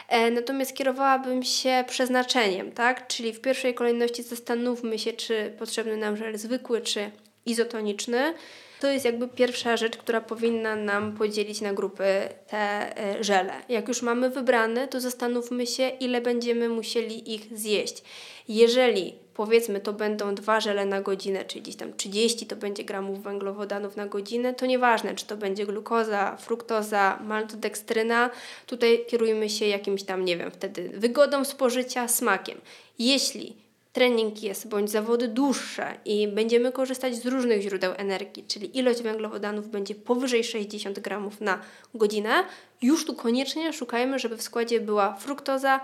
E, 0.09 0.31
natomiast 0.31 0.74
kierowałabym 0.74 1.43
się 1.43 1.85
przeznaczeniem, 1.89 2.72
tak? 2.72 3.07
Czyli 3.07 3.33
w 3.33 3.41
pierwszej 3.41 3.74
kolejności 3.74 4.22
zastanówmy 4.22 4.99
się, 4.99 5.12
czy 5.12 5.53
potrzebny 5.59 5.97
nam 5.97 6.16
żel 6.16 6.39
zwykły, 6.39 6.81
czy 6.81 7.11
izotoniczny. 7.47 8.35
To 8.81 8.91
jest 8.91 9.05
jakby 9.05 9.29
pierwsza 9.29 9.77
rzecz, 9.77 9.97
która 9.97 10.20
powinna 10.20 10.77
nam 10.77 11.16
podzielić 11.16 11.61
na 11.61 11.72
grupy 11.72 12.05
te 12.49 12.99
e, 12.99 13.24
żele. 13.24 13.53
Jak 13.68 13.89
już 13.89 14.03
mamy 14.03 14.31
wybrane, 14.31 14.89
to 14.89 15.01
zastanówmy 15.01 15.66
się, 15.66 15.89
ile 15.89 16.20
będziemy 16.20 16.68
musieli 16.68 17.35
ich 17.35 17.59
zjeść. 17.59 18.03
Jeżeli 18.49 19.14
powiedzmy 19.35 19.81
to 19.81 19.93
będą 19.93 20.35
dwa 20.35 20.61
żele 20.61 20.87
na 20.87 21.01
godzinę, 21.01 21.45
czyli 21.45 21.62
gdzieś 21.62 21.77
tam 21.77 21.97
30 21.97 22.47
to 22.47 22.57
będzie 22.57 22.85
gramów 22.85 23.22
węglowodanów 23.22 23.97
na 23.97 24.07
godzinę, 24.07 24.55
to 24.55 24.66
nieważne, 24.66 25.14
czy 25.14 25.27
to 25.27 25.37
będzie 25.37 25.66
glukoza, 25.66 26.37
fruktoza, 26.37 27.18
maltodekstryna, 27.24 28.31
tutaj 28.66 29.05
kierujmy 29.09 29.51
się 29.51 29.66
jakimś 29.66 30.03
tam, 30.03 30.24
nie 30.24 30.37
wiem, 30.37 30.51
wtedy 30.51 30.91
wygodą 30.95 31.45
spożycia, 31.45 32.09
smakiem. 32.09 32.61
Jeśli 32.99 33.66
trening 33.97 34.42
jest 34.42 34.68
bądź 34.68 34.90
zawody 34.90 35.28
dłuższe 35.28 35.94
i 36.05 36.28
będziemy 36.28 36.72
korzystać 36.72 37.16
z 37.16 37.26
różnych 37.26 37.62
źródeł 37.62 37.92
energii, 37.97 38.44
czyli 38.49 38.78
ilość 38.78 39.03
węglowodanów 39.03 39.68
będzie 39.68 39.94
powyżej 39.94 40.44
60 40.44 41.01
gramów 41.01 41.40
na 41.40 41.61
godzinę, 41.94 42.44
już 42.82 43.07
tu 43.07 43.14
koniecznie 43.14 43.72
szukajmy, 43.72 44.18
żeby 44.18 44.36
w 44.36 44.42
składzie 44.42 44.80
była 44.80 45.14
fruktoza 45.14 45.80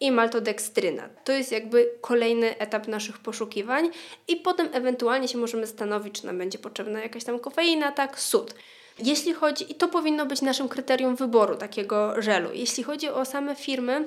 i 0.00 0.12
maltodekstryna. 0.12 1.08
To 1.24 1.32
jest 1.32 1.52
jakby 1.52 1.90
kolejny 2.00 2.58
etap 2.58 2.88
naszych 2.88 3.18
poszukiwań 3.18 3.90
i 4.28 4.36
potem 4.36 4.68
ewentualnie 4.72 5.28
się 5.28 5.38
możemy 5.38 5.66
zastanowić, 5.66 6.20
czy 6.20 6.26
nam 6.26 6.38
będzie 6.38 6.58
potrzebna 6.58 7.02
jakaś 7.02 7.24
tam 7.24 7.38
kofeina, 7.38 7.92
tak, 7.92 8.20
sód. 8.20 8.54
Jeśli 8.98 9.32
chodzi, 9.32 9.72
i 9.72 9.74
to 9.74 9.88
powinno 9.88 10.26
być 10.26 10.42
naszym 10.42 10.68
kryterium 10.68 11.16
wyboru 11.16 11.56
takiego 11.56 12.22
żelu. 12.22 12.50
Jeśli 12.52 12.84
chodzi 12.84 13.08
o 13.08 13.24
same 13.24 13.54
firmy, 13.54 14.04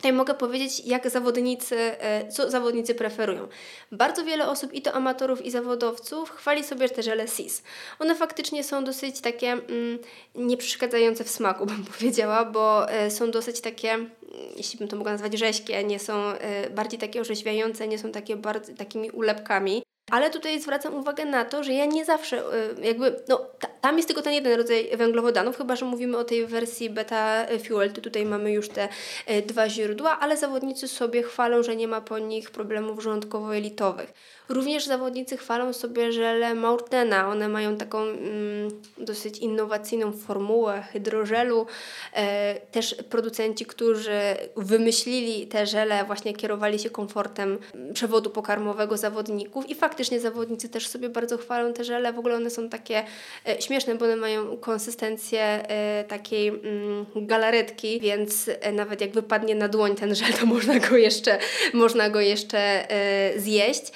Tutaj 0.00 0.12
mogę 0.12 0.34
powiedzieć, 0.34 0.80
jak 0.86 1.10
zawodnicy, 1.10 1.76
e, 1.76 2.28
co 2.28 2.50
zawodnicy 2.50 2.94
preferują. 2.94 3.48
Bardzo 3.92 4.24
wiele 4.24 4.48
osób, 4.48 4.72
i 4.72 4.82
to 4.82 4.92
amatorów, 4.92 5.44
i 5.44 5.50
zawodowców, 5.50 6.30
chwali 6.30 6.64
sobie 6.64 6.88
te 6.88 7.02
żele 7.02 7.28
SIS. 7.28 7.62
One 7.98 8.14
faktycznie 8.14 8.64
są 8.64 8.84
dosyć 8.84 9.20
takie 9.20 9.52
mm, 9.52 9.98
nieprzeszkadzające 10.34 11.24
w 11.24 11.30
smaku, 11.30 11.66
bym 11.70 11.84
powiedziała, 11.84 12.44
bo 12.44 12.90
e, 12.90 13.10
są 13.10 13.30
dosyć 13.30 13.60
takie, 13.60 13.92
mm, 13.92 14.10
jeśli 14.56 14.78
bym 14.78 14.88
to 14.88 14.96
mogła 14.96 15.12
nazwać 15.12 15.38
rzeźkie, 15.38 15.84
nie 15.84 15.98
są 15.98 16.14
e, 16.14 16.70
bardziej 16.70 17.00
takie 17.00 17.20
orzeźwiające, 17.20 17.88
nie 17.88 17.98
są 17.98 18.12
takie 18.12 18.36
bardzo, 18.36 18.72
takimi 18.74 19.10
ulepkami. 19.10 19.82
Ale 20.10 20.30
tutaj 20.30 20.60
zwracam 20.60 20.94
uwagę 20.94 21.24
na 21.24 21.44
to, 21.44 21.64
że 21.64 21.72
ja 21.72 21.84
nie 21.84 22.04
zawsze, 22.04 22.38
y, 22.78 22.86
jakby, 22.86 23.16
no, 23.28 23.46
tam 23.80 23.96
jest 23.96 24.08
tylko 24.08 24.22
ten 24.22 24.32
jeden 24.32 24.58
rodzaj 24.58 24.96
węglowodanów, 24.96 25.56
chyba 25.56 25.76
że 25.76 25.84
mówimy 25.84 26.18
o 26.18 26.24
tej 26.24 26.46
wersji 26.46 26.90
beta 26.90 27.46
fuel, 27.68 27.92
to 27.92 28.00
tutaj 28.00 28.26
mamy 28.26 28.52
już 28.52 28.68
te 28.68 28.88
y, 29.30 29.42
dwa 29.42 29.68
źródła, 29.68 30.18
ale 30.20 30.36
zawodnicy 30.36 30.88
sobie 30.88 31.22
chwalą, 31.22 31.62
że 31.62 31.76
nie 31.76 31.88
ma 31.88 32.00
po 32.00 32.18
nich 32.18 32.50
problemów 32.50 33.04
żołądkowo-jelitowych. 33.04 34.12
Również 34.50 34.86
zawodnicy 34.86 35.36
chwalą 35.36 35.72
sobie 35.72 36.12
żele 36.12 36.54
Maurtena. 36.54 37.28
One 37.28 37.48
mają 37.48 37.76
taką 37.76 38.02
mm, 38.02 38.70
dosyć 38.98 39.38
innowacyjną 39.38 40.12
formułę 40.12 40.82
hydrożelu. 40.92 41.66
E, 42.14 42.54
też 42.54 42.94
producenci, 43.10 43.66
którzy 43.66 44.20
wymyślili 44.56 45.46
te 45.46 45.66
żele, 45.66 46.04
właśnie 46.04 46.34
kierowali 46.34 46.78
się 46.78 46.90
komfortem 46.90 47.58
przewodu 47.94 48.30
pokarmowego 48.30 48.96
zawodników 48.96 49.70
i 49.70 49.74
faktycznie 49.74 50.20
zawodnicy 50.20 50.68
też 50.68 50.88
sobie 50.88 51.08
bardzo 51.08 51.38
chwalą 51.38 51.72
te 51.72 51.84
żele. 51.84 52.12
W 52.12 52.18
ogóle 52.18 52.36
one 52.36 52.50
są 52.50 52.68
takie 52.68 53.04
e, 53.48 53.62
śmieszne, 53.62 53.94
bo 53.94 54.04
one 54.04 54.16
mają 54.16 54.56
konsystencję 54.56 55.42
e, 55.42 56.04
takiej 56.04 56.48
mm, 56.48 57.06
galaretki, 57.16 58.00
więc 58.00 58.50
e, 58.60 58.72
nawet 58.72 59.00
jak 59.00 59.12
wypadnie 59.12 59.54
na 59.54 59.68
dłoń 59.68 59.96
ten 59.96 60.14
żel, 60.14 60.32
to 60.40 60.46
można 60.46 60.78
go 60.78 60.96
jeszcze, 60.96 61.38
można 61.72 62.10
go 62.10 62.20
jeszcze 62.20 62.90
e, 62.90 63.40
zjeść. 63.40 63.92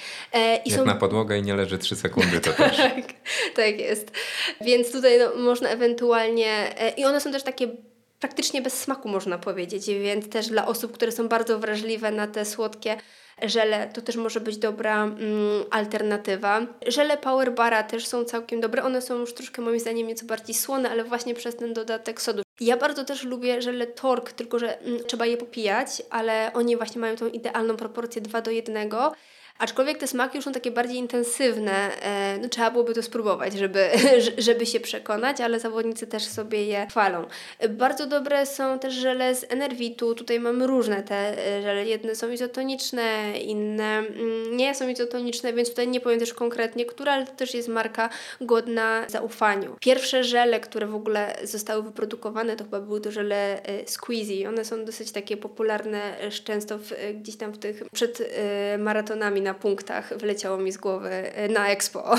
I 0.65 0.69
Jak 0.69 0.79
są... 0.79 0.85
na 0.85 0.95
podłogę 0.95 1.37
i 1.37 1.41
nie 1.41 1.55
leży 1.55 1.77
3 1.77 1.95
sekundy, 1.95 2.39
to 2.39 2.53
też. 2.53 2.77
tak, 2.95 2.95
tak 3.55 3.79
jest. 3.79 4.11
Więc 4.61 4.91
tutaj 4.91 5.19
no, 5.19 5.41
można 5.41 5.69
ewentualnie... 5.69 6.81
E, 6.81 6.89
I 6.89 7.05
one 7.05 7.21
są 7.21 7.31
też 7.31 7.43
takie 7.43 7.67
praktycznie 8.19 8.61
bez 8.61 8.81
smaku, 8.81 9.09
można 9.09 9.37
powiedzieć, 9.37 9.87
więc 9.87 10.29
też 10.29 10.47
dla 10.47 10.67
osób, 10.67 10.91
które 10.91 11.11
są 11.11 11.27
bardzo 11.27 11.59
wrażliwe 11.59 12.11
na 12.11 12.27
te 12.27 12.45
słodkie 12.45 12.97
żele, 13.43 13.89
to 13.93 14.01
też 14.01 14.15
może 14.15 14.39
być 14.39 14.57
dobra 14.57 15.03
mm, 15.03 15.63
alternatywa. 15.71 16.61
Żele 16.87 17.17
Power 17.17 17.53
Bara 17.53 17.83
też 17.83 18.07
są 18.07 18.23
całkiem 18.23 18.61
dobre. 18.61 18.83
One 18.83 19.01
są 19.01 19.19
już 19.19 19.33
troszkę 19.33 19.61
moim 19.61 19.79
zdaniem 19.79 20.07
nieco 20.07 20.25
bardziej 20.25 20.55
słone, 20.55 20.89
ale 20.89 21.03
właśnie 21.03 21.33
przez 21.33 21.55
ten 21.55 21.73
dodatek 21.73 22.21
sodu. 22.21 22.43
Ja 22.59 22.77
bardzo 22.77 23.05
też 23.05 23.23
lubię 23.23 23.61
żele 23.61 23.87
Tork, 23.87 24.31
tylko 24.31 24.59
że 24.59 24.79
mm, 24.79 25.03
trzeba 25.07 25.25
je 25.25 25.37
popijać, 25.37 26.01
ale 26.09 26.51
oni 26.53 26.77
właśnie 26.77 27.01
mają 27.01 27.15
tą 27.15 27.27
idealną 27.27 27.77
proporcję 27.77 28.21
2 28.21 28.41
do 28.41 28.51
1 28.51 28.89
Aczkolwiek 29.59 29.97
te 29.97 30.07
smaki 30.07 30.37
już 30.37 30.45
są 30.45 30.51
takie 30.51 30.71
bardziej 30.71 30.97
intensywne, 30.97 32.01
e, 32.01 32.37
no 32.41 32.49
trzeba 32.49 32.71
byłoby 32.71 32.93
to 32.93 33.03
spróbować, 33.03 33.53
żeby, 33.53 33.89
żeby 34.37 34.65
się 34.65 34.79
przekonać, 34.79 35.41
ale 35.41 35.59
zawodnicy 35.59 36.07
też 36.07 36.23
sobie 36.23 36.65
je 36.65 36.87
chwalą. 36.87 37.25
Bardzo 37.69 38.05
dobre 38.05 38.45
są 38.45 38.79
też 38.79 38.93
żele 38.93 39.35
z 39.35 39.45
Enervitu, 39.49 40.15
tutaj 40.15 40.39
mamy 40.39 40.67
różne 40.67 41.03
te 41.03 41.47
e, 41.47 41.61
żele, 41.61 41.85
jedne 41.85 42.15
są 42.15 42.31
izotoniczne, 42.31 43.33
inne 43.39 43.97
mm, 43.97 44.57
nie 44.57 44.75
są 44.75 44.87
izotoniczne, 44.87 45.53
więc 45.53 45.69
tutaj 45.69 45.87
nie 45.87 46.01
powiem 46.01 46.19
też 46.19 46.33
konkretnie, 46.33 46.85
która, 46.85 47.13
ale 47.13 47.25
to 47.25 47.31
też 47.31 47.53
jest 47.53 47.67
marka 47.67 48.09
godna 48.41 49.05
zaufaniu. 49.09 49.75
Pierwsze 49.79 50.23
żele, 50.23 50.59
które 50.59 50.87
w 50.87 50.95
ogóle 50.95 51.35
zostały 51.43 51.83
wyprodukowane, 51.83 52.55
to 52.55 52.63
chyba 52.63 52.79
były 52.79 53.01
to 53.01 53.11
żele 53.11 53.63
e, 53.63 53.87
Squeezy. 53.87 54.47
One 54.47 54.65
są 54.65 54.85
dosyć 54.85 55.11
takie 55.11 55.37
popularne, 55.37 56.15
często 56.43 56.77
w, 56.77 56.93
gdzieś 57.13 57.35
tam 57.35 57.51
w 57.51 57.57
tych 57.57 57.83
przed 57.93 58.35
maratonami 58.77 59.44
na 59.45 59.53
punktach 59.53 60.17
wyleciało 60.17 60.57
mi 60.57 60.71
z 60.71 60.77
głowy 60.77 61.09
e, 61.09 61.49
na 61.49 61.69
Expo. 61.69 62.03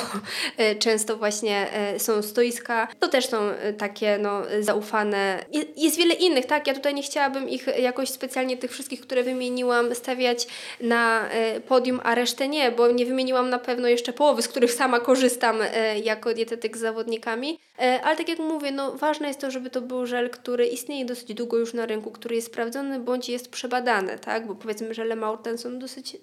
E, 0.56 0.74
często 0.74 1.16
właśnie 1.16 1.72
e, 1.72 1.98
są 1.98 2.22
stoiska, 2.22 2.88
to 3.00 3.08
też 3.08 3.26
są 3.26 3.38
takie 3.78 4.18
no, 4.18 4.42
zaufane. 4.60 5.44
Jest 5.76 5.96
wiele 5.96 6.14
innych, 6.14 6.46
tak? 6.46 6.66
Ja 6.66 6.74
tutaj 6.74 6.94
nie 6.94 7.02
chciałabym 7.02 7.48
ich 7.48 7.66
jakoś 7.78 8.08
specjalnie, 8.08 8.56
tych 8.56 8.70
wszystkich, 8.70 9.00
które 9.00 9.22
wymieniłam, 9.22 9.94
stawiać 9.94 10.46
na 10.80 11.28
podium, 11.68 12.00
a 12.04 12.14
resztę 12.14 12.48
nie, 12.48 12.72
bo 12.72 12.90
nie 12.90 13.06
wymieniłam 13.06 13.50
na 13.50 13.58
pewno 13.58 13.88
jeszcze 13.88 14.12
połowy, 14.12 14.42
z 14.42 14.48
których 14.48 14.72
sama 14.72 15.00
korzystam 15.00 15.58
jako 16.04 16.34
dietetyk 16.34 16.76
z 16.76 16.80
zawodnikami. 16.80 17.58
Ale 18.02 18.16
tak 18.16 18.28
jak 18.28 18.38
mówię, 18.38 18.72
no 18.72 18.92
ważne 18.92 19.28
jest 19.28 19.40
to, 19.40 19.50
żeby 19.50 19.70
to 19.70 19.80
był 19.80 20.06
żel, 20.06 20.30
który 20.30 20.66
istnieje 20.66 21.04
dosyć 21.04 21.34
długo 21.34 21.56
już 21.56 21.74
na 21.74 21.86
rynku, 21.86 22.10
który 22.10 22.34
jest 22.34 22.46
sprawdzony 22.46 23.00
bądź 23.00 23.28
jest 23.28 23.50
przebadany, 23.50 24.18
tak? 24.18 24.46
Bo 24.46 24.54
powiedzmy, 24.54 24.94
że 24.94 25.04
Le 25.04 25.16
Maurten 25.16 25.58
są 25.58 25.78
dosyć 25.78 26.16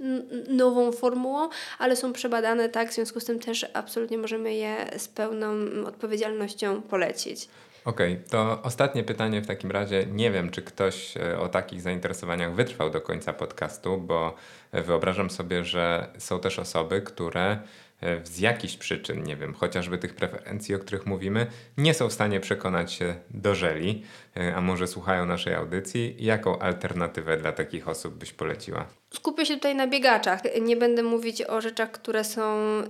nową 0.47 0.91
formułą, 0.93 1.49
ale 1.79 1.95
są 1.95 2.13
przebadane, 2.13 2.69
tak, 2.69 2.89
w 2.89 2.93
związku 2.93 3.19
z 3.19 3.25
tym 3.25 3.39
też 3.39 3.65
absolutnie 3.73 4.17
możemy 4.17 4.53
je 4.53 4.75
z 4.97 5.07
pełną 5.07 5.47
odpowiedzialnością 5.85 6.81
polecić. 6.81 7.47
Okej, 7.85 8.13
okay, 8.13 8.29
to 8.29 8.61
ostatnie 8.63 9.03
pytanie 9.03 9.41
w 9.41 9.47
takim 9.47 9.71
razie. 9.71 10.05
Nie 10.05 10.31
wiem, 10.31 10.51
czy 10.51 10.61
ktoś 10.61 11.17
e, 11.17 11.39
o 11.39 11.49
takich 11.49 11.81
zainteresowaniach 11.81 12.53
wytrwał 12.53 12.89
do 12.89 13.01
końca 13.01 13.33
podcastu, 13.33 13.97
bo 13.97 14.35
wyobrażam 14.73 15.29
sobie, 15.29 15.65
że 15.65 16.07
są 16.17 16.39
też 16.39 16.59
osoby, 16.59 17.01
które 17.01 17.43
E, 17.51 17.82
z 18.23 18.39
jakichś 18.39 18.77
przyczyn, 18.77 19.23
nie 19.23 19.35
wiem, 19.35 19.53
chociażby 19.53 19.97
tych 19.97 20.15
preferencji, 20.15 20.75
o 20.75 20.79
których 20.79 21.05
mówimy, 21.05 21.47
nie 21.77 21.93
są 21.93 22.09
w 22.09 22.13
stanie 22.13 22.39
przekonać 22.39 22.93
się 22.93 23.15
do 23.29 23.55
żeli, 23.55 24.03
e, 24.37 24.55
a 24.55 24.61
może 24.61 24.87
słuchają 24.87 25.25
naszej 25.25 25.53
audycji, 25.53 26.15
jaką 26.19 26.59
alternatywę 26.59 27.37
dla 27.37 27.51
takich 27.51 27.87
osób 27.87 28.13
byś 28.13 28.33
poleciła? 28.33 28.85
Skupię 29.13 29.45
się 29.45 29.53
tutaj 29.53 29.75
na 29.75 29.87
biegaczach. 29.87 30.41
Nie 30.61 30.75
będę 30.75 31.03
mówić 31.03 31.41
o 31.41 31.61
rzeczach, 31.61 31.91
które 31.91 32.23
są 32.23 32.43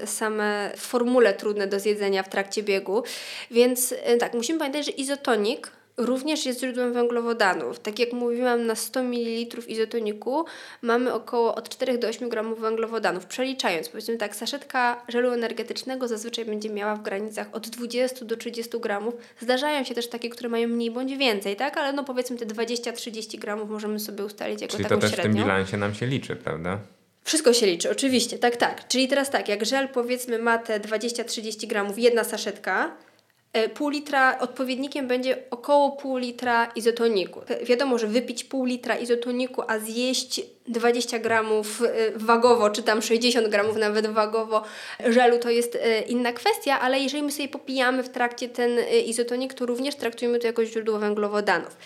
same 0.06 0.72
w 0.78 0.82
formule 0.82 1.34
trudne 1.34 1.68
do 1.68 1.80
zjedzenia 1.80 2.24
w 2.24 2.30
trakcie 2.30 2.64
biegu, 2.64 3.04
więc 3.52 3.96
e, 4.04 4.18
tak, 4.18 4.34
musimy 4.34 4.60
pamiętać, 4.60 4.86
że 4.86 4.92
izotonik 4.92 5.72
również 5.98 6.46
jest 6.46 6.60
źródłem 6.60 6.94
węglowodanów. 6.94 7.80
Tak 7.80 8.00
jak 8.00 8.14
mówiłam, 8.14 8.66
na 8.66 8.76
100 8.76 9.04
ml 9.04 9.68
izotoniku 9.68 10.46
mamy 10.82 11.14
około 11.14 11.56
od 11.56 11.70
4 11.70 11.98
do 11.98 12.08
8 12.08 12.30
gramów 12.30 12.60
węglowodanów. 12.60 13.26
Przeliczając, 13.26 13.90
powiedzmy 13.90 14.18
tak, 14.18 14.36
saszetka 14.36 15.06
żelu 15.08 15.32
energetycznego 15.32 16.08
zazwyczaj 16.08 16.46
będzie 16.46 16.70
miała 16.70 16.96
w 16.96 17.02
granicach 17.02 17.48
od 17.52 17.70
20 17.70 18.26
do 18.26 18.38
30 18.38 18.80
gramów. 18.80 19.14
Zdarzają 19.40 19.84
się 19.84 19.96
też 19.96 20.10
takie, 20.10 20.30
które 20.30 20.50
mają 20.50 20.68
mniej 20.68 20.92
bądź 20.92 21.18
więcej, 21.18 21.56
tak? 21.56 21.78
Ale 21.78 21.94
no 21.94 22.04
powiedzmy 22.04 22.38
te 22.38 22.46
20-30 22.46 23.40
gramów 23.40 23.70
możemy 23.70 24.00
sobie 24.00 24.26
ustalić 24.26 24.62
jako 24.62 24.72
Czyli 24.72 24.84
taką 24.84 24.96
to 24.96 25.02
też 25.02 25.12
średnią. 25.12 25.32
w 25.32 25.36
tym 25.36 25.44
bilansie 25.44 25.78
nam 25.78 25.94
się 25.94 26.06
liczy, 26.06 26.36
prawda? 26.36 26.80
Wszystko 27.24 27.54
się 27.54 27.66
liczy, 27.66 27.92
oczywiście, 27.92 28.38
tak, 28.38 28.56
tak. 28.56 28.88
Czyli 28.88 29.08
teraz 29.08 29.30
tak, 29.30 29.50
jak 29.50 29.66
żel 29.66 29.88
powiedzmy 29.90 30.40
ma 30.40 30.58
te 30.58 30.80
20-30 30.80 31.68
gramów, 31.68 32.00
jedna 32.00 32.24
saszetka, 32.24 32.92
pół 33.74 33.90
litra 33.90 34.40
odpowiednikiem 34.40 35.08
będzie 35.08 35.38
około 35.52 35.92
pół 35.92 36.18
litra 36.18 36.66
izotoniku. 36.66 37.42
Wiadomo, 37.66 37.98
że 37.98 38.08
wypić 38.08 38.44
pół 38.44 38.66
litra 38.66 38.96
izotoniku, 38.96 39.62
a 39.68 39.80
zjeść 39.80 40.42
20 40.68 41.20
gramów 41.20 41.82
y, 41.82 42.14
wagowo, 42.16 42.70
czy 42.70 42.84
tam 42.84 43.02
60 43.02 43.48
gramów 43.48 43.78
nawet 43.78 44.08
wagowo 44.08 44.64
żelu, 45.08 45.40
to 45.40 45.50
jest 45.50 45.76
y, 45.76 45.80
inna 46.08 46.34
kwestia, 46.34 46.80
ale 46.80 47.00
jeżeli 47.00 47.24
my 47.24 47.32
sobie 47.32 47.48
popijamy 47.48 48.04
w 48.04 48.10
trakcie 48.10 48.50
ten 48.50 48.80
y, 48.80 48.84
izotonik, 49.06 49.54
to 49.54 49.66
również 49.66 49.96
traktujemy 49.96 50.40
to 50.40 50.48
jako 50.48 50.66
źródło 50.66 51.00
węglowodanów. 51.00 51.78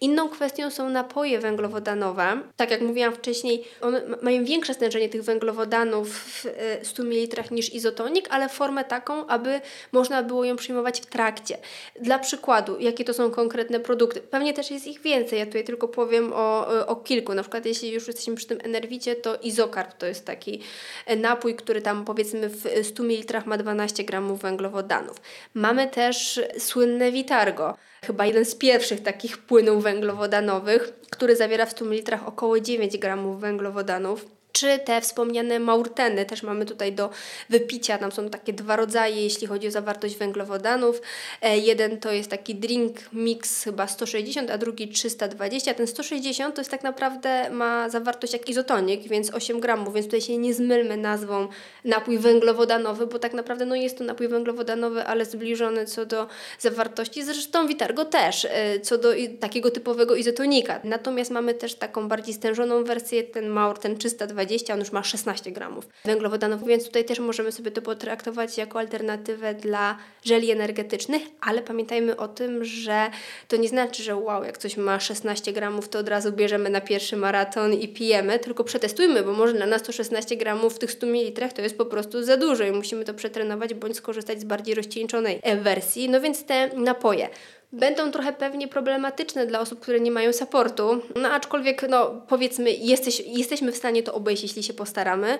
Inną 0.00 0.28
kwestią 0.28 0.70
są 0.70 0.90
napoje 0.90 1.38
węglowodanowe. 1.38 2.40
Tak 2.56 2.70
jak 2.70 2.80
mówiłam 2.80 3.14
wcześniej, 3.14 3.64
one 3.80 4.02
mają 4.22 4.44
większe 4.44 4.74
stężenie 4.74 5.08
tych 5.08 5.22
węglowodanów 5.22 6.08
w 6.08 6.46
100 6.82 7.02
ml 7.02 7.44
niż 7.50 7.74
izotonik, 7.74 8.26
ale 8.30 8.48
formę 8.48 8.84
taką, 8.84 9.26
aby 9.26 9.60
można 9.92 10.22
było 10.22 10.44
ją 10.44 10.56
przyjmować 10.56 11.00
w 11.00 11.06
trakcie. 11.06 11.58
Dla 12.00 12.18
przykładu, 12.18 12.76
jakie 12.80 13.04
to 13.04 13.14
są 13.14 13.30
konkretne 13.30 13.80
produkty? 13.80 14.20
Pewnie 14.20 14.54
też 14.54 14.70
jest 14.70 14.86
ich 14.86 15.00
więcej, 15.00 15.38
ja 15.38 15.46
tutaj 15.46 15.64
tylko 15.64 15.88
powiem 15.88 16.32
o, 16.32 16.66
o 16.86 16.96
kilku. 16.96 17.34
Na 17.34 17.42
przykład 17.42 17.66
jeśli 17.66 17.92
już 17.92 18.06
jesteśmy 18.06 18.25
jesteśmy 18.30 18.36
przy 18.36 18.46
tym 18.46 18.70
Enerwicie, 18.70 19.16
to 19.16 19.36
Izokarb 19.36 19.98
to 19.98 20.06
jest 20.06 20.24
taki 20.24 20.60
e, 21.06 21.16
napój, 21.16 21.54
który 21.54 21.82
tam 21.82 22.04
powiedzmy 22.04 22.48
w 22.48 22.64
100 22.82 23.02
ml 23.02 23.42
ma 23.46 23.58
12 23.58 24.04
gramów 24.04 24.40
węglowodanów. 24.40 25.16
Mamy 25.54 25.88
też 25.88 26.40
słynne 26.58 27.12
Vitargo, 27.12 27.76
chyba 28.04 28.26
jeden 28.26 28.44
z 28.44 28.54
pierwszych 28.54 29.02
takich 29.02 29.38
płynów 29.38 29.82
węglowodanowych, 29.82 30.92
który 31.10 31.36
zawiera 31.36 31.66
w 31.66 31.70
100 31.70 31.84
ml 31.84 32.18
około 32.26 32.60
9 32.60 32.98
gramów 32.98 33.40
węglowodanów 33.40 34.35
czy 34.56 34.78
te 34.78 35.00
wspomniane 35.00 35.58
maurteny, 35.58 36.24
też 36.24 36.42
mamy 36.42 36.66
tutaj 36.66 36.92
do 36.92 37.10
wypicia, 37.50 37.98
tam 37.98 38.12
są 38.12 38.30
takie 38.30 38.52
dwa 38.52 38.76
rodzaje, 38.76 39.22
jeśli 39.22 39.46
chodzi 39.46 39.68
o 39.68 39.70
zawartość 39.70 40.16
węglowodanów. 40.16 41.00
E, 41.42 41.58
jeden 41.58 42.00
to 42.00 42.12
jest 42.12 42.30
taki 42.30 42.54
drink 42.54 42.96
mix 43.12 43.64
chyba 43.64 43.86
160, 43.86 44.50
a 44.50 44.58
drugi 44.58 44.88
320. 44.88 45.74
Ten 45.74 45.86
160 45.86 46.54
to 46.54 46.60
jest 46.60 46.70
tak 46.70 46.82
naprawdę 46.82 47.50
ma 47.50 47.88
zawartość 47.90 48.32
jak 48.32 48.48
izotonik, 48.48 49.08
więc 49.08 49.34
8 49.34 49.60
gramów, 49.60 49.94
więc 49.94 50.06
tutaj 50.06 50.20
się 50.20 50.38
nie 50.38 50.54
zmylmy 50.54 50.96
nazwą 50.96 51.48
napój 51.84 52.18
węglowodanowy, 52.18 53.06
bo 53.06 53.18
tak 53.18 53.34
naprawdę 53.34 53.66
no 53.66 53.74
jest 53.74 53.98
to 53.98 54.04
napój 54.04 54.28
węglowodanowy, 54.28 55.04
ale 55.04 55.24
zbliżony 55.24 55.86
co 55.86 56.06
do 56.06 56.26
zawartości. 56.58 57.24
Zresztą 57.24 57.66
Vitargo 57.66 58.04
też, 58.04 58.46
e, 58.50 58.80
co 58.80 58.98
do 58.98 59.12
takiego 59.40 59.70
typowego 59.70 60.16
izotonika. 60.16 60.80
Natomiast 60.84 61.30
mamy 61.30 61.54
też 61.54 61.74
taką 61.74 62.08
bardziej 62.08 62.34
stężoną 62.34 62.84
wersję, 62.84 63.22
ten 63.22 63.48
Maur, 63.48 63.78
ten 63.78 63.96
320 63.98 64.45
20, 64.46 64.74
on 64.74 64.80
już 64.80 64.92
ma 64.92 65.02
16 65.02 65.52
gramów 65.52 65.88
węglowodanów, 66.04 66.66
więc 66.66 66.86
tutaj 66.86 67.04
też 67.04 67.18
możemy 67.18 67.52
sobie 67.52 67.70
to 67.70 67.82
potraktować 67.82 68.58
jako 68.58 68.78
alternatywę 68.78 69.54
dla 69.54 69.98
żeli 70.24 70.50
energetycznych, 70.50 71.22
ale 71.40 71.62
pamiętajmy 71.62 72.16
o 72.16 72.28
tym, 72.28 72.64
że 72.64 73.10
to 73.48 73.56
nie 73.56 73.68
znaczy, 73.68 74.02
że 74.02 74.16
wow, 74.16 74.44
jak 74.44 74.58
coś 74.58 74.76
ma 74.76 75.00
16 75.00 75.52
gramów, 75.52 75.88
to 75.88 75.98
od 75.98 76.08
razu 76.08 76.32
bierzemy 76.32 76.70
na 76.70 76.80
pierwszy 76.80 77.16
maraton 77.16 77.72
i 77.72 77.88
pijemy, 77.88 78.38
tylko 78.38 78.64
przetestujmy, 78.64 79.22
bo 79.22 79.32
może 79.32 79.52
dla 79.52 79.66
nas 79.66 79.82
to 79.82 79.92
16 79.92 80.36
gramów 80.36 80.74
w 80.74 80.78
tych 80.78 80.92
100 80.92 81.06
ml 81.06 81.48
to 81.54 81.62
jest 81.62 81.78
po 81.78 81.86
prostu 81.86 82.22
za 82.22 82.36
dużo 82.36 82.64
i 82.64 82.72
musimy 82.72 83.04
to 83.04 83.14
przetrenować 83.14 83.74
bądź 83.74 83.96
skorzystać 83.96 84.40
z 84.40 84.44
bardziej 84.44 84.74
rozcieńczonej 84.74 85.40
wersji. 85.62 86.08
No 86.08 86.20
więc 86.20 86.44
te 86.44 86.70
napoje 86.74 87.28
będą 87.72 88.12
trochę 88.12 88.32
pewnie 88.32 88.68
problematyczne 88.68 89.46
dla 89.46 89.60
osób, 89.60 89.80
które 89.80 90.00
nie 90.00 90.10
mają 90.10 90.32
supportu, 90.32 91.02
no 91.16 91.28
aczkolwiek 91.28 91.88
no 91.88 92.22
powiedzmy 92.28 92.72
jesteś, 92.72 93.22
jesteśmy 93.26 93.72
w 93.72 93.76
stanie 93.76 94.02
to 94.02 94.14
obejść, 94.14 94.42
jeśli 94.42 94.62
się 94.62 94.74
postaramy. 94.74 95.38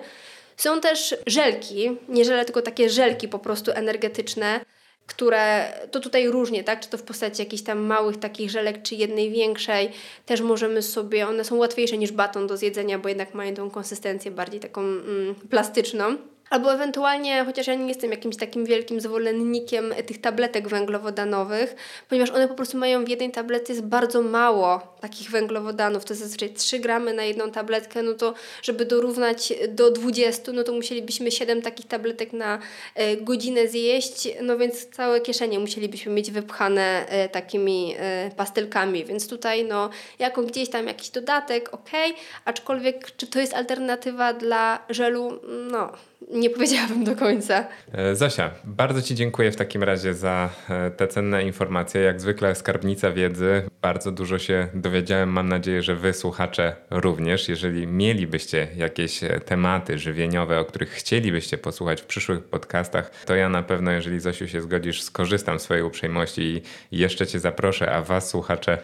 Są 0.57 0.81
też 0.81 1.15
żelki, 1.27 1.97
nie 2.09 2.25
żele, 2.25 2.45
tylko 2.45 2.61
takie 2.61 2.89
żelki 2.89 3.27
po 3.27 3.39
prostu 3.39 3.71
energetyczne, 3.71 4.59
które 5.07 5.73
to 5.91 5.99
tutaj 5.99 6.27
różnie, 6.27 6.63
tak? 6.63 6.79
Czy 6.79 6.89
to 6.89 6.97
w 6.97 7.03
postaci 7.03 7.41
jakichś 7.41 7.63
tam 7.63 7.79
małych 7.79 8.17
takich 8.17 8.51
żelek, 8.51 8.81
czy 8.81 8.95
jednej 8.95 9.31
większej, 9.31 9.89
też 10.25 10.41
możemy 10.41 10.81
sobie, 10.81 11.27
one 11.27 11.43
są 11.43 11.55
łatwiejsze 11.55 11.97
niż 11.97 12.11
baton 12.11 12.47
do 12.47 12.57
zjedzenia, 12.57 12.99
bo 12.99 13.09
jednak 13.09 13.33
mają 13.33 13.55
tą 13.55 13.69
konsystencję 13.69 14.31
bardziej 14.31 14.59
taką 14.59 14.81
mm, 14.81 15.35
plastyczną. 15.49 16.17
Albo 16.49 16.73
ewentualnie, 16.73 17.45
chociaż 17.45 17.67
ja 17.67 17.75
nie 17.75 17.87
jestem 17.87 18.11
jakimś 18.11 18.37
takim 18.37 18.65
wielkim 18.65 19.01
zwolennikiem 19.01 19.93
tych 20.05 20.21
tabletek 20.21 20.67
węglowodanowych, 20.67 21.75
ponieważ 22.09 22.29
one 22.29 22.47
po 22.47 22.55
prostu 22.55 22.77
mają 22.77 23.05
w 23.05 23.09
jednej 23.09 23.31
tablecie 23.31 23.73
jest 23.73 23.85
bardzo 23.85 24.21
mało 24.21 24.95
takich 24.99 25.31
węglowodanów, 25.31 26.05
to 26.05 26.13
jest 26.13 26.23
zazwyczaj 26.23 26.49
3 26.49 26.79
gramy 26.79 27.13
na 27.13 27.23
jedną 27.23 27.51
tabletkę, 27.51 28.03
no 28.03 28.13
to 28.13 28.33
żeby 28.61 28.85
dorównać 28.85 29.53
do 29.67 29.91
20, 29.91 30.51
no 30.51 30.63
to 30.63 30.73
musielibyśmy 30.73 31.31
7 31.31 31.61
takich 31.61 31.87
tabletek 31.87 32.33
na 32.33 32.59
e, 32.95 33.17
godzinę 33.17 33.67
zjeść, 33.67 34.29
no 34.41 34.57
więc 34.57 34.85
całe 34.85 35.21
kieszenie 35.21 35.59
musielibyśmy 35.59 36.11
mieć 36.11 36.31
wypchane 36.31 37.05
e, 37.09 37.29
takimi 37.29 37.95
e, 37.97 38.31
pastelkami, 38.35 39.05
więc 39.05 39.27
tutaj 39.27 39.65
no 39.65 39.89
jako 40.19 40.43
gdzieś 40.43 40.69
tam 40.69 40.87
jakiś 40.87 41.09
dodatek, 41.09 41.73
ok, 41.73 41.89
aczkolwiek 42.45 43.15
czy 43.15 43.27
to 43.27 43.39
jest 43.39 43.53
alternatywa 43.53 44.33
dla 44.33 44.85
żelu? 44.89 45.39
No 45.71 45.91
nie 46.21 46.49
powiedziałabym 46.49 47.03
do 47.03 47.15
końca. 47.15 47.67
E, 47.93 48.15
Zosia, 48.15 48.51
bardzo 48.63 49.01
Ci 49.01 49.15
dziękuję 49.15 49.51
w 49.51 49.55
takim 49.55 49.83
razie 49.83 50.13
za 50.13 50.49
e, 50.69 50.91
te 50.91 51.07
cenne 51.07 51.43
informacje. 51.43 52.01
Jak 52.01 52.21
zwykle 52.21 52.55
skarbnica 52.55 53.11
wiedzy. 53.11 53.63
Bardzo 53.81 54.11
dużo 54.11 54.39
się 54.39 54.67
dowiedziałem. 54.73 55.29
Mam 55.29 55.49
nadzieję, 55.49 55.83
że 55.83 55.95
Wy, 55.95 56.13
słuchacze, 56.13 56.75
również. 56.89 57.49
Jeżeli 57.49 57.87
mielibyście 57.87 58.67
jakieś 58.75 59.23
e, 59.23 59.39
tematy 59.39 59.97
żywieniowe, 59.97 60.59
o 60.59 60.65
których 60.65 60.89
chcielibyście 60.89 61.57
posłuchać 61.57 62.01
w 62.01 62.05
przyszłych 62.05 62.43
podcastach, 62.43 63.11
to 63.25 63.35
ja 63.35 63.49
na 63.49 63.63
pewno, 63.63 63.91
jeżeli 63.91 64.19
Zosiu 64.19 64.47
się 64.47 64.61
zgodzisz, 64.61 65.01
skorzystam 65.01 65.59
z 65.59 65.61
swojej 65.61 65.83
uprzejmości 65.83 66.41
i 66.91 66.97
jeszcze 66.97 67.27
Cię 67.27 67.39
zaproszę, 67.39 67.91
a 67.91 68.01
Was, 68.01 68.29
słuchacze, 68.29 68.77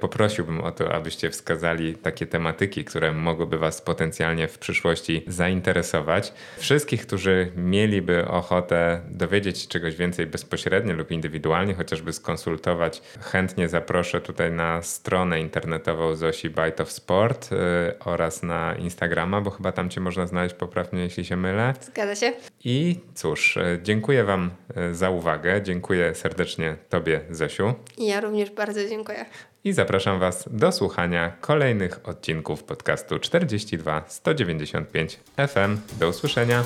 poprosiłbym 0.00 0.60
o 0.60 0.70
to, 0.72 0.94
abyście 0.94 1.30
wskazali 1.30 1.94
takie 1.94 2.26
tematyki, 2.26 2.84
które 2.84 3.12
mogłyby 3.12 3.58
Was 3.58 3.82
potencjalnie 3.82 4.48
w 4.48 4.58
przyszłości 4.58 5.24
zainteresować. 5.26 6.32
Wszystko 6.58 6.73
wszystkich, 6.74 7.06
którzy 7.06 7.52
mieliby 7.56 8.28
ochotę 8.28 9.00
dowiedzieć 9.10 9.58
się 9.58 9.68
czegoś 9.68 9.96
więcej 9.96 10.26
bezpośrednio 10.26 10.94
lub 10.94 11.10
indywidualnie, 11.10 11.74
chociażby 11.74 12.12
skonsultować, 12.12 13.02
chętnie 13.20 13.68
zaproszę 13.68 14.20
tutaj 14.20 14.52
na 14.52 14.82
stronę 14.82 15.40
internetową 15.40 16.14
Zosi 16.14 16.50
Bite 16.50 16.82
of 16.82 16.92
Sport 16.92 17.50
yy, 17.50 17.58
oraz 18.04 18.42
na 18.42 18.74
Instagrama, 18.74 19.40
bo 19.40 19.50
chyba 19.50 19.72
tam 19.72 19.90
Cię 19.90 20.00
można 20.00 20.26
znaleźć 20.26 20.54
poprawnie, 20.54 21.02
jeśli 21.02 21.24
się 21.24 21.36
mylę. 21.36 21.74
Zgadza 21.80 22.14
się. 22.14 22.32
I 22.64 23.00
cóż, 23.14 23.56
yy, 23.56 23.80
dziękuję 23.82 24.24
Wam 24.24 24.50
yy, 24.76 24.94
za 24.94 25.10
uwagę. 25.10 25.62
Dziękuję 25.62 26.14
serdecznie 26.14 26.76
Tobie, 26.88 27.20
Zosiu. 27.30 27.74
Ja 27.98 28.20
również 28.20 28.50
bardzo 28.50 28.88
dziękuję 28.88 29.24
i 29.64 29.72
zapraszam 29.72 30.20
Was 30.20 30.48
do 30.50 30.72
słuchania 30.72 31.32
kolejnych 31.40 32.08
odcinków 32.08 32.64
podcastu 32.64 33.18
42 33.18 34.04
195 34.06 35.20
FM. 35.36 35.78
Do 36.00 36.08
usłyszenia. 36.08 36.64